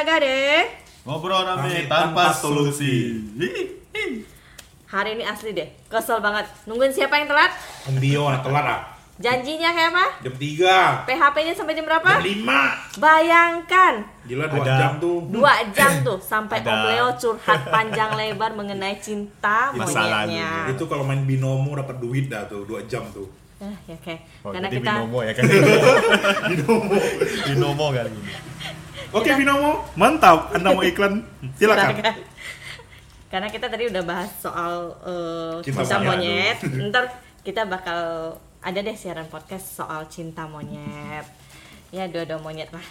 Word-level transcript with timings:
Gade. 0.00 0.64
Ngobrol 1.04 1.44
rame 1.44 1.88
tanpa 1.88 2.28
tanpa 2.28 2.36
solusi. 2.36 3.20
Hari 4.90 5.14
ini 5.14 5.24
asli 5.24 5.54
deh, 5.54 5.68
kesel 5.86 6.18
banget. 6.18 6.50
Nungguin 6.66 6.90
siapa 6.90 7.14
yang 7.14 7.30
telat? 7.30 7.54
Om 7.86 7.96
Dio 7.96 8.26
anak 8.26 8.42
telat 8.42 8.66
ah. 8.66 8.80
Janjinya 9.20 9.68
kayak 9.76 9.92
apa? 9.92 10.06
Jam 10.24 10.34
3. 10.34 11.04
PHP-nya 11.04 11.52
sampai 11.52 11.76
jam 11.76 11.84
berapa? 11.84 12.08
Jam 12.08 12.24
5. 12.24 12.96
Bayangkan, 12.96 13.94
Gila 14.24 14.48
2 14.48 14.64
Ada. 14.64 14.74
jam 14.80 14.92
tuh. 14.96 15.16
dua 15.28 15.52
jam 15.76 15.92
tuh 16.00 16.16
sampai 16.16 16.64
Ada. 16.64 16.72
Om 16.72 16.80
Leo 16.88 17.08
curhat 17.20 17.60
panjang 17.68 18.10
lebar 18.16 18.56
mengenai 18.56 18.96
cinta 18.96 19.76
monyetnya. 19.76 20.72
Itu 20.72 20.88
kalau 20.88 21.04
main 21.04 21.28
binomo 21.28 21.76
dapat 21.76 22.00
duit 22.00 22.32
dah 22.32 22.48
tuh 22.48 22.64
2 22.64 22.88
jam 22.88 23.04
tuh. 23.12 23.28
Eh, 23.60 23.92
ya 23.92 23.94
oke. 24.00 24.14
Oh, 24.40 24.56
Karena 24.56 24.72
jadi 24.72 24.80
kita 24.80 24.92
binomo 24.96 25.18
ya 25.20 25.32
kan? 25.36 25.42
binomo. 26.50 26.96
binomo 27.44 27.86
kali 27.92 28.08
ini. 28.08 28.32
Oke 29.10 29.30
binomo, 29.34 29.82
mantap. 29.98 30.54
Anda 30.54 30.70
mau 30.70 30.82
iklan? 30.82 31.26
Silakan. 31.58 31.98
Silakan. 31.98 32.14
Karena 33.30 33.46
kita 33.46 33.66
tadi 33.66 33.86
udah 33.86 34.02
bahas 34.02 34.30
soal 34.38 34.90
eh, 35.02 35.54
Cinta 35.62 35.82
cinta, 35.82 35.98
monyet. 36.00 36.58
monyet. 36.58 36.58
Ntar 36.90 37.04
kita 37.42 37.62
bakal 37.66 38.00
ada 38.60 38.78
deh 38.78 38.94
siaran 38.94 39.26
podcast 39.26 39.78
soal 39.78 40.06
cinta 40.06 40.46
monyet. 40.46 41.26
Ya 41.90 42.06
dua-dua 42.06 42.38
monyet 42.38 42.70
lah. 42.70 42.86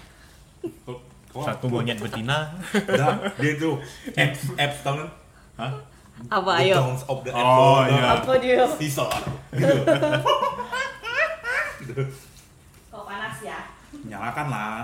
Oh, 0.87 0.99
Satu 1.39 1.67
monyet 1.67 1.99
betina. 1.99 2.51
Dah, 2.73 3.15
dia 3.39 3.53
tuh 3.55 3.79
apps 4.11 4.49
apps 4.57 4.79
tau 4.83 4.95
kan? 4.99 5.09
Hah? 5.55 5.71
Apa 6.27 6.51
The 6.51 6.67
ayo? 6.67 6.75
Downs 6.83 7.03
of 7.07 7.23
the 7.23 7.31
Oh, 7.31 7.79
iya. 7.87 8.19
Apa 8.19 8.33
dia? 8.43 8.67
Sisa. 8.75 9.07
Kok 12.91 13.03
panas 13.05 13.37
ya? 13.39 13.59
Nyalakan 14.03 14.47
lah. 14.51 14.83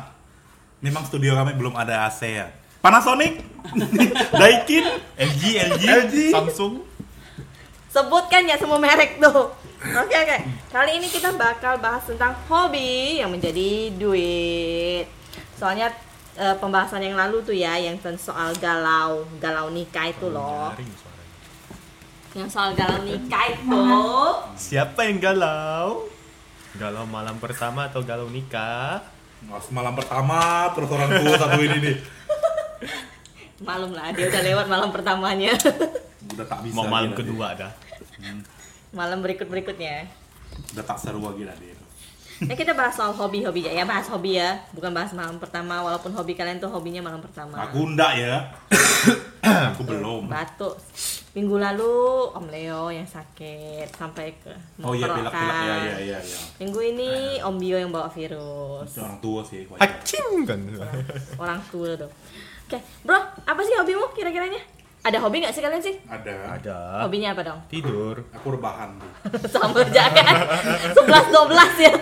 Memang 0.86 1.02
studio 1.09 1.33
kami 1.33 1.58
belum 1.58 1.73
ada 1.73 2.05
AC 2.05 2.22
ya. 2.30 2.53
Panasonic, 2.78 3.41
Daikin, 4.39 4.86
LG, 5.17 5.44
LG, 5.73 5.81
LG. 5.81 6.16
Samsung. 6.30 6.86
Sebutkan 7.89 8.45
ya 8.45 8.53
semua 8.61 8.77
merek 8.77 9.17
tuh. 9.17 9.50
Oke 9.81 10.14
oke. 10.14 10.38
Kali 10.69 11.02
ini 11.02 11.09
kita 11.09 11.33
bakal 11.33 11.81
bahas 11.81 12.05
tentang 12.05 12.38
hobi 12.45 13.17
yang 13.17 13.33
menjadi 13.33 13.89
duit. 13.97 15.09
Soalnya 15.58 15.89
eh, 16.38 16.53
pembahasan 16.61 17.02
yang 17.02 17.17
lalu 17.17 17.42
tuh 17.42 17.58
ya 17.58 17.81
yang 17.81 17.97
tentang 17.97 18.22
soal 18.22 18.53
galau, 18.61 19.25
galau 19.42 19.73
nikah 19.73 20.05
itu 20.05 20.30
loh. 20.30 20.70
Yang 22.38 22.53
soal 22.53 22.77
galau 22.77 23.02
nikah 23.02 23.58
itu. 23.58 23.81
Siapa 24.53 25.09
yang 25.09 25.17
galau? 25.17 26.05
Galau 26.77 27.09
malam 27.09 27.42
pertama 27.42 27.89
atau 27.89 28.05
galau 28.05 28.30
nikah? 28.30 29.14
Mas 29.46 29.68
malam 29.70 29.94
pertama 29.94 30.70
terus 30.74 30.90
orang 30.90 31.10
tua 31.22 31.34
satu 31.38 31.60
ini 31.62 31.78
nih. 31.82 31.98
Malum 33.64 33.96
lah, 33.96 34.12
dia 34.12 34.28
udah 34.28 34.42
lewat 34.44 34.66
malam 34.68 34.90
pertamanya. 34.92 35.56
Udah 36.36 36.44
tak 36.52 36.68
bisa. 36.68 36.76
Mau 36.76 36.90
malam 36.90 37.16
gila 37.16 37.20
kedua 37.22 37.48
dah. 37.56 37.72
malam 38.92 39.23
berikut-berikutnya. 39.23 40.10
dia. 40.10 40.73
Udah 40.76 40.84
tak 40.84 40.98
seru 41.00 41.23
lagi 41.23 41.48
lah 41.48 41.56
dia. 41.56 41.78
Nah 42.44 42.56
kita 42.60 42.76
bahas 42.76 43.00
soal 43.00 43.16
hobi-hobi 43.16 43.64
ya, 43.64 43.72
ya 43.72 43.88
bahas 43.88 44.12
hobi 44.12 44.36
ya, 44.36 44.60
bukan 44.76 44.92
bahas 44.92 45.16
malam 45.16 45.40
pertama. 45.40 45.80
Walaupun 45.80 46.12
hobi 46.12 46.36
kalian 46.36 46.60
tuh 46.60 46.68
hobinya 46.68 47.00
malam 47.00 47.23
pertama. 47.23 47.64
Aku 47.72 47.88
enggak 47.88 48.20
ya. 48.20 48.52
Aku 49.72 49.82
belum. 49.84 50.26
Batuk. 50.26 50.76
Minggu 51.32 51.56
lalu 51.58 51.94
Om 52.32 52.48
Leo 52.48 52.88
yang 52.88 53.04
sakit 53.04 53.92
sampai 53.92 54.32
ke 54.34 54.56
Oh 54.80 54.96
iya 54.96 55.04
pilek-pilek 55.06 55.28
tenggorokan. 55.28 55.68
ya 55.68 55.76
ya 55.76 55.98
ya 56.00 56.18
ya. 56.18 56.40
Minggu 56.58 56.80
ini 56.82 57.10
Om 57.40 57.55
Bio 57.55 57.78
yang 57.78 57.92
bawa 57.92 58.08
virus. 58.08 58.89
Orang 58.95 59.20
tua 59.20 59.42
sih. 59.44 59.67
wajar. 59.67 59.84
Acim 59.84 60.26
kan. 60.44 60.60
Orang 61.36 61.60
tua 61.67 61.92
tuh. 61.94 62.08
Oke, 62.66 62.78
bro, 63.04 63.20
apa 63.44 63.61
sih 63.61 63.76
hobimu 63.76 64.10
kira-kiranya? 64.11 64.58
Ada 65.05 65.22
hobi 65.22 65.38
nggak 65.38 65.54
sih 65.54 65.61
kalian 65.61 65.78
sih? 65.80 65.94
Ada. 66.08 66.58
Ada. 66.58 66.78
Hobinya 67.05 67.38
apa 67.38 67.42
dong? 67.45 67.60
Tidur. 67.70 68.26
Aku 68.34 68.55
rebahan 68.55 68.98
tuh. 68.98 69.11
Sama 69.54 69.78
aja 69.78 70.10
kan? 70.10 70.36
11 70.98 70.98
12 70.98 71.86
ya. 71.86 71.94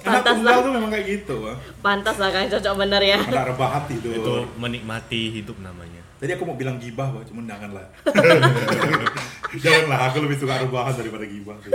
Anak 0.00 0.24
Pantas 0.24 0.38
lah. 0.40 0.52
tuh 0.56 0.72
memang 0.72 0.88
kayak 0.88 1.06
gitu. 1.10 1.36
Pantas 1.84 2.16
lah 2.16 2.32
kalian 2.32 2.48
cocok 2.48 2.74
bener 2.78 3.02
ya. 3.04 3.18
Ada 3.20 3.44
rebahan 3.50 3.82
tidur. 3.84 4.14
Itu 4.14 4.32
menikmati 4.56 5.36
hidup 5.36 5.60
namanya. 5.60 5.99
Tadi 6.20 6.30
aku 6.36 6.44
mau 6.44 6.52
bilang 6.52 6.76
gibah, 6.76 7.08
Pak, 7.08 7.32
cuman 7.32 7.48
janganlah. 7.48 7.86
janganlah, 9.64 9.98
aku 10.12 10.16
lebih 10.20 10.36
suka 10.36 10.60
rebahan 10.60 10.92
daripada 10.92 11.24
gibah. 11.24 11.56
tuh. 11.64 11.72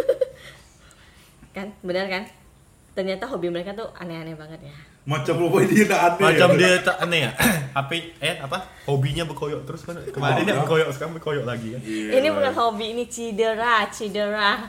Kan, 1.50 1.74
bener 1.82 2.06
kan? 2.06 2.24
Ternyata 2.94 3.28
hobi 3.28 3.50
mereka 3.50 3.74
tuh 3.74 3.90
aneh-aneh 3.92 4.38
banget 4.38 4.70
ya. 4.70 4.76
Macam 5.04 5.36
apa 5.38 5.58
dia 5.68 5.84
tidak 5.84 6.00
aneh. 6.00 6.24
Macam 6.24 6.50
ya? 6.50 6.58
dia 6.58 6.72
tak 6.80 6.98
aneh 7.04 7.20
ya. 7.28 7.32
HP 7.78 7.92
eh 8.24 8.36
apa? 8.40 8.58
Hobinya 8.88 9.24
berkoyok 9.28 9.62
terus 9.68 9.82
kan. 9.84 10.00
Kemarin 10.00 10.48
dia 10.48 10.56
berkoyok 10.56 10.90
sekarang 10.96 11.14
berkoyok 11.20 11.44
lagi 11.44 11.76
kan. 11.76 11.82
Iya. 11.84 12.10
Ini 12.24 12.28
bukan 12.32 12.54
hobi, 12.56 12.86
ini 12.96 13.04
cedera, 13.06 13.86
cedera. 13.92 14.64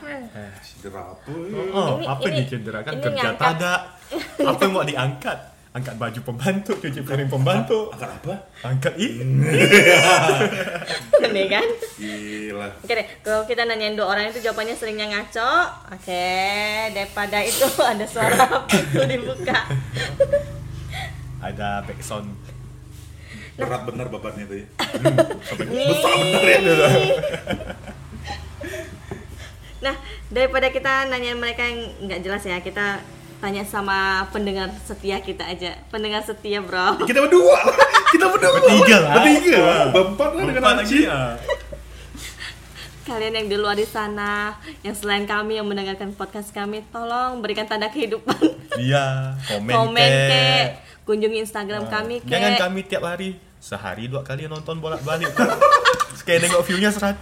Cedera 0.59 1.01
apa? 1.15 1.31
Oh, 1.71 1.97
Ini- 1.97 2.05
apa 2.05 2.25
ini- 2.27 2.35
nih 2.35 2.45
cedera 2.45 2.79
kan 2.83 2.91
ini 2.97 3.03
kerja 3.07 3.29
ngangkat. 3.31 3.41
tada. 3.55 3.73
Apa 4.51 4.59
yang 4.63 4.71
mau 4.71 4.85
diangkat? 4.87 5.39
Angkat 5.77 5.93
baju 5.93 6.19
pembantu, 6.25 6.73
cuci 6.81 7.05
piring 7.05 7.29
pembantu. 7.29 7.93
Angkat 7.93 8.17
apa? 8.17 8.33
Angkat 8.65 8.97
ih. 8.97 9.21
Aneh 11.21 11.45
kan? 11.45 11.69
Gila. 12.01 12.81
Oke 12.81 12.97
deh, 12.97 13.05
kalau 13.21 13.45
kita 13.45 13.61
nanyain 13.61 13.93
dua 13.93 14.09
orang 14.09 14.33
itu 14.33 14.41
jawabannya 14.41 14.73
seringnya 14.73 15.05
ngaco. 15.05 15.53
Oke, 15.93 16.33
daripada 16.97 17.45
itu 17.45 17.69
ada 17.93 18.09
suara 18.09 18.65
pintu 18.65 19.05
dibuka. 19.05 19.59
Ada 21.45 21.85
backsound. 21.85 22.33
Berat 23.61 23.85
bener 23.85 24.09
babatnya 24.09 24.49
tuh 24.49 24.57
ya. 24.57 24.67
Besar 25.61 26.13
bener 26.17 26.43
ya. 26.49 26.57
Nah, 29.85 29.95
daripada 30.33 30.73
kita 30.73 31.05
nanyain 31.05 31.37
mereka 31.37 31.61
yang 31.61 31.85
nggak 32.09 32.25
jelas 32.25 32.41
ya, 32.41 32.57
kita 32.65 33.05
tanya 33.37 33.63
sama 33.63 34.25
pendengar 34.33 34.73
setia 34.85 35.21
kita 35.21 35.45
aja. 35.45 35.77
Pendengar 35.93 36.25
setia, 36.25 36.61
bro. 36.61 36.97
Kita 37.05 37.21
berdua. 37.21 37.57
Kita 38.13 38.25
berdua. 38.31 38.51
Bertiga 38.55 38.97
lah. 39.03 39.13
Bertiga. 39.19 39.63
Berempat 39.91 40.29
lah 40.31 40.43
dengan 40.47 40.61
ya. 40.87 41.19
Kalian 43.07 43.33
yang 43.39 43.47
di 43.47 43.55
luar 43.55 43.79
di 43.79 43.87
sana, 43.87 44.59
yang 44.83 44.91
selain 44.91 45.23
kami 45.23 45.55
yang 45.55 45.63
mendengarkan 45.63 46.11
podcast 46.11 46.51
kami, 46.51 46.83
tolong 46.91 47.39
berikan 47.39 47.63
tanda 47.63 47.87
kehidupan. 47.87 48.35
Iya, 48.75 49.31
komen, 49.47 49.71
Komen 49.71 50.09
kek. 50.11 50.27
kek, 50.27 50.67
kunjungi 51.07 51.39
Instagram 51.39 51.87
kami 51.87 52.19
kek. 52.19 52.31
Jangan 52.31 52.51
kami 52.67 52.79
tiap 52.83 53.07
hari 53.07 53.39
sehari 53.63 54.11
dua 54.11 54.27
kali 54.27 54.51
nonton 54.51 54.83
bolak-balik. 54.83 55.31
Sekali 56.19 56.43
nengok 56.43 56.67
view-nya 56.67 56.91
100, 56.91 57.15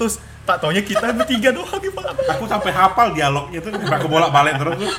tak 0.50 0.58
taunya 0.58 0.82
kita 0.82 1.14
bertiga 1.14 1.54
doang 1.54 1.70
bolak 1.70 2.18
Aku 2.34 2.50
sampai 2.50 2.74
hafal 2.74 3.14
dialognya 3.14 3.62
tuh. 3.62 3.70
Aku 3.78 4.10
bolak 4.10 4.34
balik 4.34 4.58
terus 4.58 4.82
tuh. 4.82 4.94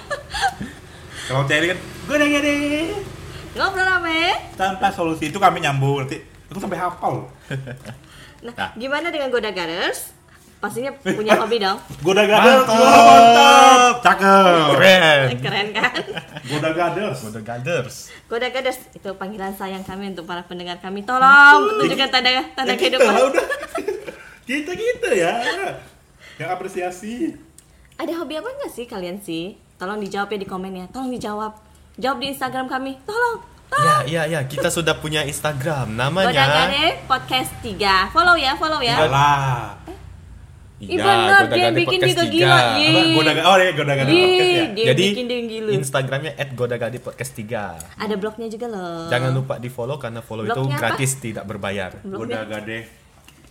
Kalau 1.26 1.42
Cherry 1.44 1.66
kan, 1.68 1.78
gue 1.78 2.14
udah 2.14 2.28
gede. 2.30 2.56
Ngobrol 3.52 3.82
rame. 3.82 4.20
Tanpa 4.54 4.88
solusi 4.88 5.26
itu 5.26 5.36
kami 5.36 5.58
nyambung 5.58 6.00
nanti. 6.00 6.22
Aku 6.46 6.58
sampai 6.58 6.78
hafal. 6.78 7.26
Nah, 8.38 8.52
Nah. 8.52 8.70
gimana 8.74 9.10
dengan 9.10 9.26
Goda 9.28 9.50
Gathers? 9.50 10.14
Pastinya 10.56 10.88
punya 10.94 11.36
hobi 11.36 11.58
dong. 11.58 11.76
Goda 12.06 12.24
gaders. 12.24 12.64
Mantap. 12.64 13.04
Mantap. 13.04 13.94
Cakep. 14.00 14.64
Keren. 14.72 15.26
Keren 15.44 15.68
kan? 15.70 15.92
Goda 16.46 16.70
gaders. 16.72 17.18
Mode 17.20 17.42
Gathers. 17.42 17.94
Goda 18.24 18.48
Gathers 18.48 18.78
itu 18.90 19.08
panggilan 19.14 19.52
sayang 19.52 19.84
kami 19.84 20.14
untuk 20.14 20.24
para 20.24 20.40
pendengar 20.42 20.78
kami. 20.78 21.02
Tolong 21.02 21.76
tunjukkan 21.76 22.08
tanda 22.08 22.30
tanda 22.54 22.72
Ya 22.72 22.78
kita 22.78 22.96
kehidupan. 22.96 23.12
lah 23.12 23.24
udah. 23.30 23.46
Kita 24.46 24.72
kita 24.72 25.08
ya. 25.12 25.32
Yang 26.36 26.50
apresiasi. 26.50 27.14
Ada 27.96 28.12
hobi 28.14 28.34
apa 28.34 28.48
enggak 28.48 28.72
sih 28.72 28.84
kalian 28.84 29.18
sih? 29.18 29.60
Tolong 29.76 30.00
dijawab 30.00 30.28
ya 30.32 30.38
di 30.40 30.48
komen 30.48 30.72
ya. 30.72 30.86
Tolong 30.88 31.12
dijawab. 31.12 31.52
Jawab 31.96 32.16
di 32.20 32.26
Instagram 32.32 32.66
kami. 32.68 32.96
Tolong. 33.04 33.38
Ya, 33.76 33.96
ya, 34.06 34.22
ya. 34.24 34.40
Kita 34.48 34.72
sudah 34.72 34.96
punya 34.96 35.26
Instagram. 35.26 35.92
Namanya. 35.92 36.32
Gade 36.32 37.04
Podcast 37.04 37.52
3. 37.60 38.08
Follow 38.14 38.36
ya, 38.38 38.56
follow 38.56 38.80
ya. 38.80 38.96
Alah. 39.04 39.76
Ih, 40.76 41.00
bener, 41.00 41.48
dia 41.56 41.72
bikin 41.72 42.04
dia 42.04 42.12
Podcast 42.12 42.32
gila. 42.36 42.58
3. 42.76 42.76
Iya. 42.76 42.90
Apa? 42.92 43.16
Goda 43.16 43.32
oh 43.48 43.56
ya 43.56 43.72
Goda 43.72 43.94
gaders 43.96 44.12
Ih, 44.12 44.20
podcast 44.20 44.44
ya. 44.44 44.66
dia 44.76 44.86
Jadi 44.92 45.04
bikin 45.08 45.24
dia 45.24 45.40
gila. 45.48 45.70
Instagramnya 45.72 46.32
@godagadi 46.52 46.98
podcast 47.00 47.32
3. 47.32 47.96
Ada 47.96 48.14
blognya 48.20 48.48
juga 48.52 48.66
loh. 48.68 49.08
Jangan 49.08 49.30
lupa 49.32 49.54
di 49.56 49.68
follow 49.72 49.96
karena 49.96 50.20
follow 50.20 50.44
itu 50.44 50.52
Blognya 50.52 50.76
apa? 50.76 50.82
gratis 50.92 51.10
tidak 51.16 51.44
berbayar. 51.48 51.96
Blognya 52.04 52.44
Goda 52.44 52.60
gade 52.60 52.78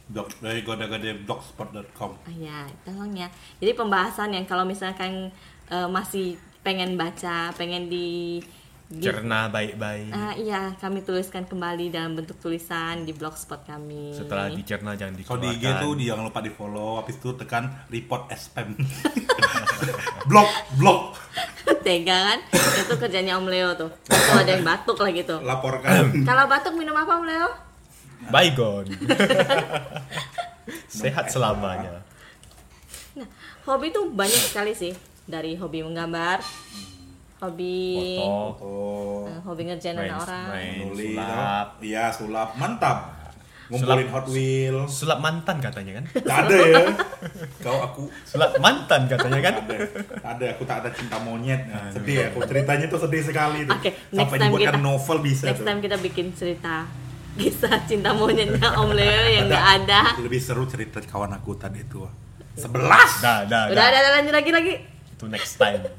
blog 0.05 0.29
dari 0.37 0.61
goda 0.61 0.85
gade 0.85 1.17
blogspot.com. 1.25 2.11
Ah, 2.29 2.35
ya, 2.37 2.69
tolong 2.85 3.09
ya. 3.17 3.25
Jadi 3.57 3.73
pembahasan 3.73 4.29
yang 4.29 4.45
kalau 4.45 4.61
misalkan 4.61 5.33
eh, 5.67 5.87
masih 5.87 6.27
pengen 6.59 6.95
baca, 6.95 7.53
pengen 7.53 7.85
di, 7.85 8.41
di 8.85 9.01
Cerna 9.01 9.45
baik-baik. 9.47 10.09
Ah, 10.09 10.33
iya, 10.33 10.73
kami 10.75 11.01
tuliskan 11.01 11.45
kembali 11.45 11.89
dalam 11.89 12.13
bentuk 12.13 12.37
tulisan 12.37 13.01
di 13.01 13.13
blogspot 13.13 13.61
kami. 13.63 14.13
Setelah 14.13 14.49
dicerna 14.49 14.93
jangan 14.93 15.13
Kalau 15.19 15.39
di 15.39 15.53
dikeluarkan. 15.53 15.77
IG 15.77 15.81
tuh 15.81 15.91
di- 15.93 16.05
jangan 16.05 16.23
lupa 16.23 16.41
di 16.41 16.51
follow, 16.51 16.97
habis 16.97 17.15
itu 17.15 17.29
tekan 17.35 17.69
report 17.87 18.29
as 18.29 18.45
spam. 18.45 18.73
blog, 20.29 20.49
blog. 20.75 21.13
tega 21.85 22.33
kan? 22.33 22.39
Itu 22.53 22.93
kerjanya 22.97 23.37
Om 23.37 23.45
Leo 23.45 23.73
tuh. 23.73 23.89
Tuh 24.03 24.35
ada 24.35 24.51
yang 24.51 24.65
batuk 24.65 24.97
lagi 24.97 25.21
tuh. 25.21 25.37
Laporkan. 25.41 26.25
Kalau 26.25 26.45
batuk 26.45 26.73
minum 26.73 26.93
apa 26.93 27.13
Om 27.15 27.25
Leo? 27.25 27.49
Baygon. 28.25 28.85
Sehat 30.89 31.29
selamanya. 31.29 32.01
Nah, 33.13 33.27
hobi 33.65 33.93
tuh 33.93 34.09
banyak 34.09 34.43
sekali 34.43 34.73
sih. 34.73 34.93
Dari 35.25 35.57
hobi 35.57 35.81
menggambar, 35.81 36.37
hobi 37.39 37.77
Foto, 38.15 38.73
eh, 39.25 39.39
hobi 39.41 39.61
ngerjain 39.65 39.97
anak 39.97 40.21
orang. 40.21 40.47
main 40.47 40.73
nulis. 40.85 41.11
sulap. 41.11 41.67
Iya, 41.81 42.05
sulap. 42.11 42.49
Mantap. 42.55 42.97
Ngumpulin 43.65 44.05
Hot 44.07 44.29
Wheels. 44.29 44.93
Sulap 44.93 45.17
mantan 45.19 45.57
katanya 45.57 45.97
kan? 45.97 46.05
Gak 46.21 46.37
ada 46.45 46.57
ya. 46.63 46.85
Kau 47.57 47.81
aku 47.81 48.05
Sulap 48.21 48.53
mantan 48.59 49.09
katanya 49.09 49.41
kan? 49.41 49.53
ada. 49.59 49.77
Ada, 50.21 50.45
aku 50.53 50.63
tak 50.63 50.85
ada 50.85 50.89
cinta 50.93 51.17
monyet. 51.17 51.65
Nah, 51.65 51.89
sedih 51.89 52.15
ya. 52.15 52.25
Aku 52.29 52.45
ceritanya 52.45 52.85
tuh 52.85 53.01
sedih 53.01 53.25
sekali 53.25 53.65
tuh. 53.65 53.73
Oke, 53.73 53.89
next 53.89 54.13
Sampai 54.15 54.37
time 54.37 54.45
dibuatkan 54.47 54.69
kita- 54.71 54.85
novel 54.85 55.17
bisa 55.19 55.43
Next 55.43 55.57
tuh. 55.57 55.65
time 55.65 55.79
kita 55.81 55.97
bikin 55.97 56.27
cerita 56.31 56.85
kisah 57.35 57.83
cinta 57.83 58.13
monyetnya 58.13 58.69
Om 58.77 58.93
Leo 58.93 59.23
yang 59.27 59.49
nggak 59.49 59.65
ada. 59.81 60.01
Lebih 60.15 60.37
seru 60.37 60.63
cerita 60.63 61.01
kawan 61.01 61.33
aku 61.33 61.57
tadi 61.57 61.81
itu. 61.81 62.05
Sebelas. 62.53 63.17
Dah, 63.17 63.43
dah, 63.43 63.67
Udah 63.67 63.81
dah. 63.83 63.97
ada 63.97 64.09
lanjut 64.13 64.31
lagi 64.31 64.51
lagi. 64.53 64.73
Itu 65.15 65.25
next 65.31 65.55
time. 65.55 65.87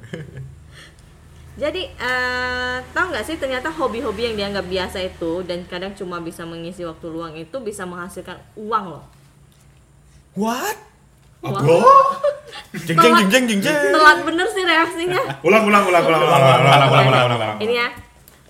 Jadi 1.57 1.89
eh 1.89 2.77
tahu 2.93 3.07
nggak 3.17 3.25
sih 3.25 3.41
ternyata 3.41 3.73
hobi-hobi 3.73 4.29
yang 4.29 4.37
dianggap 4.37 4.69
biasa 4.69 5.01
itu 5.01 5.41
dan 5.49 5.65
kadang 5.65 5.97
cuma 5.97 6.21
bisa 6.21 6.45
mengisi 6.45 6.85
waktu 6.85 7.09
luang 7.09 7.33
itu 7.33 7.57
bisa 7.65 7.89
menghasilkan 7.89 8.37
uang 8.61 8.85
loh. 8.93 9.05
What? 10.37 10.77
Wah. 11.41 11.65
Jeng 12.87 13.01
jeng 13.01 13.15
jeng 13.17 13.29
jeng 13.33 13.45
jeng 13.49 13.61
jeng. 13.65 13.93
Telat 13.93 14.21
bener 14.21 14.47
sih 14.53 14.63
reaksinya. 14.65 15.21
Ulang, 15.47 15.65
ulang, 15.65 15.85
ulang, 15.89 16.05
ulang, 16.05 16.23
ulang, 16.23 16.41
ulang, 16.41 16.61
ulang, 16.61 16.61
ulang, 16.61 17.07
ulang, 17.09 17.25
ulang, 17.25 17.41
ulang. 17.41 17.59
Ini 17.65 17.75
ya. 17.75 17.89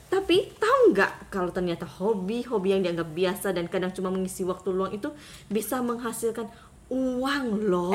Tapi 0.07 0.37
tahu 0.59 0.95
nggak 0.95 1.31
kalau 1.31 1.51
ternyata 1.55 1.87
hobi-hobi 1.87 2.75
yang 2.75 2.83
dianggap 2.83 3.09
biasa 3.15 3.55
dan 3.55 3.71
kadang 3.71 3.95
cuma 3.95 4.11
mengisi 4.11 4.43
waktu 4.43 4.71
luang 4.75 4.91
itu 4.95 5.15
bisa 5.47 5.79
menghasilkan 5.79 6.51
uang 6.91 7.71
loh. 7.71 7.95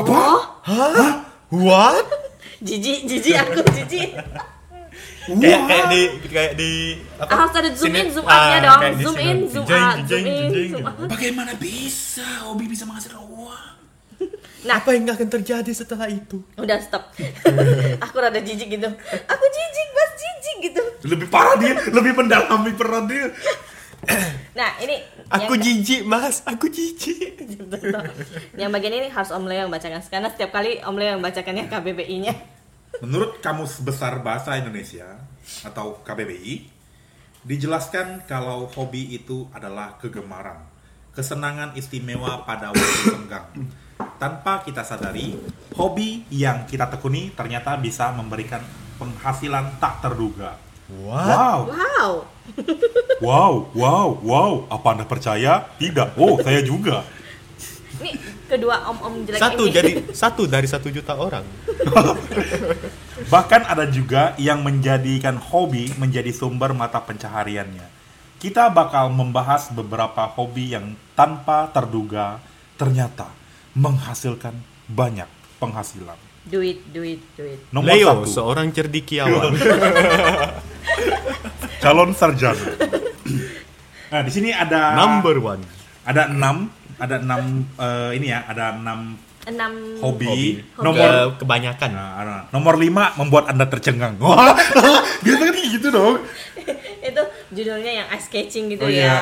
Hah? 0.63 1.30
What? 1.51 2.07
Jijik, 2.67 3.09
jijik 3.09 3.35
aku 3.35 3.59
jijik. 3.73 4.13
Kayak 5.21 5.61
kayak 5.65 5.85
di 5.89 6.01
kayak 6.29 6.53
di 6.53 6.71
apa? 7.17 7.29
Harus 7.33 7.53
ada 7.57 7.69
zoom 7.73 7.93
in, 7.93 8.07
zoom 8.09 8.25
ah, 8.25 8.33
out-nya 8.33 8.57
dong. 8.59 8.81
kayak 8.81 8.93
di 8.93 9.03
Zoom 9.03 9.17
in, 9.17 9.37
zoom 9.45 9.65
out, 9.65 9.97
zoom 10.05 10.25
in, 10.25 10.49
zoom 10.69 10.85
out. 10.85 10.97
Bagaimana 11.05 11.51
bisa 11.57 12.25
hobi 12.45 12.65
bisa 12.65 12.85
menghasilkan 12.85 13.21
uang? 13.21 13.73
Nah, 14.61 14.77
Apa 14.77 14.93
yang 14.93 15.09
akan 15.09 15.25
terjadi 15.27 15.71
setelah 15.73 16.05
itu? 16.05 16.45
udah 16.53 16.77
stop. 16.77 17.09
aku 18.05 18.15
rada 18.15 18.37
jijik 18.37 18.77
gitu. 18.77 18.89
Aku 19.25 19.43
jijik, 19.49 19.87
Mas 19.91 20.11
jijik 20.13 20.57
gitu. 20.69 20.81
Lebih 21.09 21.27
parah 21.33 21.57
dia, 21.57 21.73
lebih 21.89 22.13
mendalami 22.13 22.71
peran 22.77 23.09
dia. 23.09 23.25
Nah, 24.53 24.77
ini 24.77 25.01
Aku 25.31 25.55
yang, 25.55 25.63
jijik, 25.63 26.01
Mas. 26.03 26.43
Aku 26.43 26.67
jijik. 26.67 27.39
yang 28.59 28.67
bagian 28.67 28.93
ini 28.99 29.07
harus 29.07 29.31
Om 29.31 29.47
Leo 29.47 29.63
yang 29.67 29.71
bacakan 29.71 30.03
karena 30.03 30.27
setiap 30.27 30.51
kali 30.51 30.83
Om 30.83 30.95
Leo 30.99 31.15
yang 31.15 31.23
bacakannya 31.23 31.71
KBBI-nya. 31.71 32.33
Menurut 32.99 33.39
Kamus 33.39 33.79
Besar 33.79 34.19
Bahasa 34.19 34.59
Indonesia 34.59 35.07
atau 35.63 36.03
KBBI, 36.03 36.67
dijelaskan 37.47 38.27
kalau 38.27 38.67
hobi 38.75 39.15
itu 39.15 39.47
adalah 39.55 39.95
kegemaran, 39.97 40.67
kesenangan 41.15 41.73
istimewa 41.79 42.43
pada 42.43 42.75
waktu 42.75 43.01
senggang. 43.07 43.47
Tanpa 44.19 44.61
kita 44.67 44.83
sadari, 44.83 45.33
hobi 45.79 46.27
yang 46.29 46.67
kita 46.67 46.91
tekuni 46.91 47.31
ternyata 47.31 47.79
bisa 47.79 48.11
memberikan 48.11 48.61
penghasilan 48.99 49.79
tak 49.81 50.03
terduga. 50.03 50.70
What? 50.99 51.27
Wow, 51.31 51.59
Wow. 51.71 52.11
wow, 53.23 53.53
wow, 53.71 54.07
wow. 54.19 54.51
Apa 54.67 54.87
Anda 54.91 55.05
percaya? 55.07 55.71
Tidak. 55.79 56.19
Oh, 56.19 56.35
saya 56.43 56.59
juga. 56.65 57.07
Ini 58.01 58.17
kedua 58.49 58.89
om-om 58.89 59.23
jelek 59.23 59.39
Satu 59.39 59.69
ini. 59.69 59.73
jadi 59.77 59.91
satu 60.25 60.43
dari 60.49 60.67
satu 60.67 60.89
juta 60.89 61.13
orang. 61.15 61.45
Bahkan 63.33 63.61
ada 63.69 63.85
juga 63.87 64.33
yang 64.41 64.65
menjadikan 64.65 65.37
hobi 65.37 65.93
menjadi 65.95 66.33
sumber 66.33 66.73
mata 66.73 66.97
pencahariannya. 66.99 67.87
Kita 68.41 68.73
bakal 68.73 69.13
membahas 69.13 69.69
beberapa 69.69 70.25
hobi 70.33 70.73
yang 70.73 70.97
tanpa 71.13 71.69
terduga 71.69 72.41
ternyata 72.73 73.29
menghasilkan 73.77 74.57
banyak 74.89 75.29
penghasilan. 75.61 76.30
Duit, 76.43 76.81
duit, 76.87 77.21
duit. 77.33 77.59
Nomor 77.69 77.87
Leo, 77.87 78.07
satu, 78.07 78.25
seorang 78.27 78.67
cerdikiawan. 78.69 79.53
calon 81.79 82.11
sarjana. 82.11 82.57
Nah, 84.11 84.19
di 84.21 84.31
sini 84.33 84.51
ada 84.51 84.91
Number 84.93 85.39
one. 85.39 85.63
ada 86.03 86.27
enam, 86.27 86.67
ada 86.99 87.15
enam 87.15 87.41
eh, 87.73 88.19
ini 88.19 88.27
ya, 88.27 88.43
ada 88.43 88.75
enam 88.75 89.15
Enam 89.41 89.71
hobi. 90.03 90.27
Hobi. 90.27 90.43
Nomor 90.77 91.09
Ke- 91.31 91.33
kebanyakan. 91.39 91.89
Nah, 91.89 92.09
ada- 92.19 92.43
nomor 92.51 92.75
lima 92.75 93.15
membuat 93.15 93.47
anda 93.47 93.63
tercengang. 93.65 94.19
Wah, 94.21 94.51
biasanya 95.23 95.63
gitu 95.65 95.87
dong. 95.89 96.27
itu 97.01 97.23
judulnya 97.49 98.03
yang 98.03 98.07
ice 98.11 98.27
catching 98.27 98.69
gitu 98.69 98.83
Oh, 98.83 98.91
ya. 98.91 98.99
iya. 98.99 99.17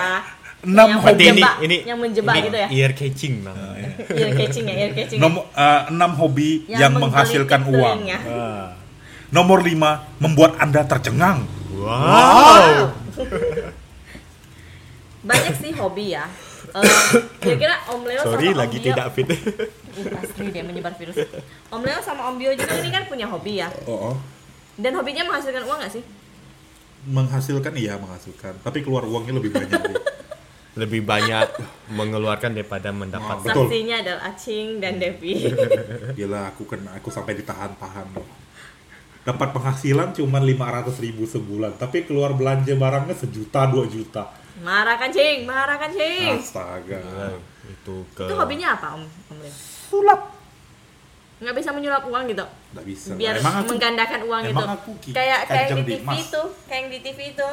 Enam 0.59 0.87
yang 0.91 0.99
hobi. 0.99 1.23
Ini 1.23 1.31
menjebak, 1.31 1.55
ini 1.63 1.77
yang 1.87 1.99
menjebak 1.99 2.35
ini 2.35 2.45
gitu 2.51 2.57
ya. 2.59 2.67
Ear 2.67 2.91
catching 2.91 3.33
namanya. 3.47 3.89
Ear 4.11 4.31
catching 4.35 4.65
ya, 4.67 4.75
ear 4.75 4.91
catching. 4.91 5.19
Nomor 5.23 5.43
eh, 5.55 5.81
enam 5.87 6.11
hobi 6.19 6.49
Yang 6.67 6.81
yang, 6.83 6.93
menghasilkan 6.99 7.61
uang. 7.63 7.97
telinga. 8.03 8.19
Ah. 8.27 8.67
Nomor 9.31 9.63
lima 9.63 10.03
membuat 10.19 10.59
anda 10.59 10.83
tercengang. 10.83 11.47
Wow. 11.71 12.91
Banyak 15.23 15.53
sih 15.63 15.71
hobi 15.79 16.11
ya. 16.11 16.27
Eh, 16.69 16.85
kira-kira 17.41 17.75
Om 17.89 18.01
Leo 18.05 18.21
Sorry 18.21 18.51
sama 18.53 18.61
lagi 18.61 18.77
Om 18.77 18.83
Bio, 18.83 18.87
tidak 18.93 19.07
fit. 19.15 19.27
Pasti 20.11 20.43
dia 20.53 20.63
menyebar 20.67 20.93
virus. 20.99 21.17
Om 21.71 21.81
Leo 21.81 21.99
sama 22.03 22.29
Om 22.29 22.35
Bio 22.35 22.51
juga 22.53 22.73
ini 22.77 22.89
kan 22.91 23.03
punya 23.07 23.25
hobi 23.31 23.63
ya. 23.63 23.71
Oh, 23.87 24.13
Dan 24.79 24.95
hobinya 24.95 25.23
menghasilkan 25.27 25.63
uang 25.65 25.79
gak 25.81 25.93
sih? 25.97 26.03
menghasilkan 26.99 27.73
iya 27.79 27.95
menghasilkan, 27.95 28.59
tapi 28.59 28.83
keluar 28.83 29.07
uangnya 29.07 29.39
lebih 29.39 29.55
banyak. 29.55 29.71
Lebih 30.77 31.01
banyak 31.01 31.47
mengeluarkan 31.89 32.53
daripada 32.53 32.93
mendapat. 32.93 33.41
Betul. 33.41 33.65
Saksinya 33.65 33.95
adalah 34.05 34.21
Acing 34.29 34.77
dan 34.77 35.01
Devi. 35.01 35.49
Gila 36.17 36.53
aku 36.53 36.69
kena 36.69 36.93
aku 37.01 37.09
sampai 37.09 37.33
ditahan-tahan 37.41 38.05
loh. 38.13 38.27
Dapat 39.25 39.49
penghasilan 39.51 40.13
cuma 40.15 40.39
500 40.41 41.05
ribu 41.05 41.27
sebulan, 41.27 41.75
tapi 41.75 42.07
keluar 42.07 42.33
belanja 42.33 42.71
barangnya 42.73 43.13
sejuta 43.17 43.67
dua 43.69 43.85
juta. 43.85 44.25
marah 44.59 44.99
kan 44.99 45.07
Cing, 45.07 45.47
marah 45.47 45.79
kan 45.79 45.91
Cing. 45.91 46.35
Astaga. 46.35 46.99
Nah, 46.99 47.37
itu 47.69 47.95
ke 48.11 48.27
Itu 48.27 48.35
hobinya 48.35 48.75
apa 48.75 48.99
Om, 48.99 49.03
Om? 49.07 49.39
Sulap. 49.87 50.39
Nggak 51.39 51.55
bisa 51.55 51.69
menyulap 51.71 52.03
uang 52.03 52.23
gitu? 52.27 52.45
Nggak 52.75 52.85
bisa. 52.85 53.09
Biar 53.15 53.33
emang 53.39 53.55
aku 53.63 53.67
menggandakan 53.71 54.21
uang 54.27 54.43
emang 54.51 54.67
itu. 54.67 54.75
aku 54.75 54.91
kayak 55.15 55.39
kayak 55.47 55.67
di 55.71 55.83
TV 55.95 56.07
itu, 56.19 56.43
kayak 56.67 56.79
yang 56.83 56.89
di 56.91 56.99
TV 56.99 57.19
itu. 57.31 57.49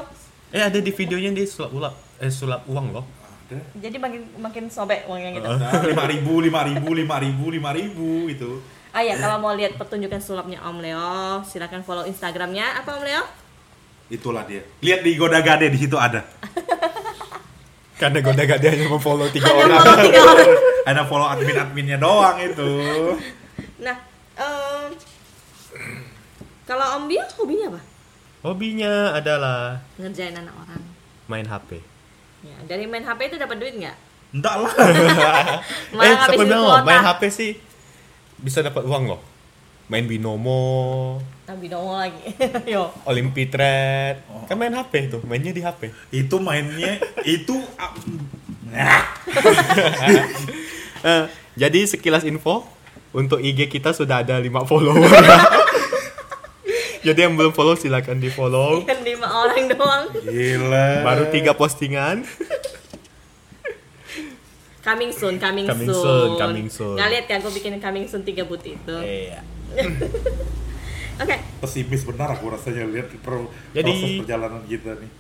Eh 0.55 0.63
ada 0.63 0.79
di 0.79 0.93
videonya 0.95 1.31
dia 1.35 1.47
sulap 1.47 1.71
ulap 1.75 1.95
eh 2.23 2.33
sulap 2.33 2.63
uang 2.71 2.87
loh. 2.95 3.05
ada. 3.47 3.63
Jadi 3.79 3.97
makin 3.99 4.23
makin 4.43 4.65
sobek 4.67 5.07
uangnya 5.07 5.39
gitu. 5.39 5.49
lima 5.91 6.05
ribu, 6.11 6.33
lima 6.43 6.61
ribu, 6.67 6.89
lima 6.95 7.17
ribu, 7.23 7.45
lima 7.51 7.71
ribu 7.71 8.09
itu. 8.27 8.63
Ah 8.97 9.05
ya, 9.05 9.13
kalau 9.21 9.37
mau 9.45 9.53
lihat 9.53 9.77
pertunjukan 9.77 10.25
sulapnya 10.25 10.65
Om 10.65 10.81
Leo, 10.81 11.45
silakan 11.45 11.85
follow 11.85 12.09
Instagramnya 12.09 12.81
apa 12.81 12.97
Om 12.97 13.05
Leo? 13.05 13.23
Itulah 14.09 14.49
dia. 14.49 14.65
Lihat 14.81 15.05
di 15.05 15.13
Goda 15.21 15.45
Gade 15.45 15.69
di 15.69 15.77
situ 15.77 16.01
ada. 16.01 16.25
Karena 18.01 18.21
gak 18.21 18.61
dia 18.61 18.71
hanya 18.77 18.93
memfollow 18.93 19.29
tiga 19.33 19.49
Hanya 19.49 19.73
orang. 19.73 19.81
follow 19.81 19.99
tiga 20.05 20.21
orang. 20.21 20.49
Ada 20.89 21.03
follow 21.09 21.29
admin-adminnya 21.33 21.97
doang 21.97 22.37
itu. 22.39 22.71
Nah, 23.81 23.97
em, 24.37 24.93
kalau 26.69 26.87
Om 27.01 27.05
Bio 27.09 27.25
hobinya 27.41 27.73
apa? 27.73 27.81
Hobinya 28.47 29.11
adalah 29.13 29.83
Ngerjain 29.99 30.31
anak 30.33 30.55
orang. 30.55 30.83
main 31.27 31.43
HP. 31.43 31.83
Ya, 32.41 32.55
dari 32.63 32.87
main 32.87 33.03
HP 33.03 33.27
itu 33.27 33.37
dapat 33.37 33.59
duit 33.59 33.75
nggak? 33.75 33.97
Enggak 34.31 34.55
lah. 34.63 34.73
Eh, 35.99 36.15
siapa 36.15 36.39
bilang 36.39 36.63
loh, 36.63 36.79
main 36.81 37.03
HP 37.03 37.23
sih 37.27 37.51
bisa 38.39 38.63
dapat 38.63 38.87
uang 38.87 39.05
loh. 39.09 39.19
Main 39.87 40.07
binomo, 40.07 41.19
Tapi 41.43 41.67
dong 41.67 41.91
lagi. 41.91 42.35
Yo. 42.71 42.91
Olympi 43.03 43.47
Trade. 43.47 44.23
Kan 44.47 44.55
main 44.57 44.71
HP 44.71 45.11
itu, 45.11 45.19
mainnya 45.23 45.51
di 45.51 45.63
HP. 45.67 45.91
itu 46.13 46.37
mainnya 46.39 47.03
itu 47.23 47.55
Eh, 51.03 51.25
jadi 51.55 51.81
sekilas 51.83 52.23
info 52.23 52.67
untuk 53.11 53.39
IG 53.39 53.67
kita 53.69 53.91
sudah 53.91 54.23
ada 54.23 54.39
5 54.39 54.67
follower. 54.67 55.07
Jadi 57.07 57.21
yang 57.23 57.35
belum 57.35 57.53
follow 57.53 57.75
silakan 57.75 58.19
di 58.19 58.27
follow. 58.29 58.83
Kan 58.83 59.01
lima 59.01 59.25
orang 59.25 59.71
doang. 59.71 60.05
gila. 60.19 60.89
Baru 61.03 61.31
tiga 61.31 61.53
postingan. 61.53 62.27
Coming 64.81 65.11
soon, 65.11 65.35
coming, 65.37 65.67
Coming 65.67 65.89
soon. 65.89 65.99
soon, 65.99 66.29
coming 66.37 66.69
soon. 66.69 66.95
Nggak 66.95 67.09
lihat 67.09 67.25
kan, 67.27 67.37
aku 67.39 67.51
bikin 67.53 67.75
coming 67.77 68.07
soon 68.07 68.23
tiga 68.23 68.43
buti 68.43 68.75
itu. 68.75 68.97
Iya. 68.97 69.43
Oke, 71.17 71.33
Pesimis 71.59 72.05
benar 72.05 72.29
aku 72.29 72.47
rasanya 72.49 72.85
lihat 72.85 73.09
pro- 73.19 73.49
Jadi- 73.73 73.89
proses 73.89 74.21
perjalanan 74.21 74.63
kita 74.63 74.95
nih. 74.95 75.11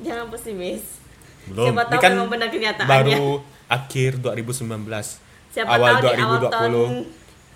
jangan 0.00 0.30
pesimis. 0.30 1.02
Belum. 1.46 1.68
Siapa 1.68 1.82
Ini 1.82 1.90
tahu 1.90 2.00
kan 2.00 2.10
memang 2.12 2.30
benar 2.30 2.48
kenyataannya. 2.48 2.88
baru 2.88 3.26
akhir 3.66 4.10
2019. 4.20 5.20
Siapa 5.50 5.68
awal 5.68 5.92
tahu 5.92 6.02
di 6.06 6.08
awal 6.16 6.38
2020 6.40 6.54
tahun. 6.54 6.90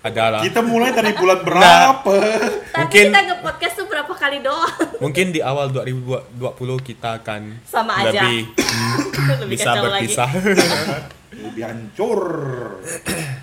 Adalah 0.05 0.39
Kita 0.39 0.61
mulai 0.61 0.93
dari 0.93 1.11
bulan 1.19 1.39
berapa? 1.41 2.15
Tapi 2.69 2.77
Mungkin- 2.77 3.09
kita 3.09 3.21
nge-podcast 3.25 3.73
tuh 3.75 3.87
berapa 3.89 4.13
kali 4.13 4.37
doang. 4.39 4.77
mungkin 5.03 5.25
di 5.29 5.41
awal 5.41 5.73
2020 5.73 6.37
kita 6.83 7.19
akan 7.19 7.41
Sama 7.65 7.97
aja. 7.99 8.21
lebih 8.21 8.53
Lebih 9.41 9.49
bisa 9.49 9.69
berpisah. 9.75 10.29
Lebih 11.33 11.63
hancur. 11.65 12.19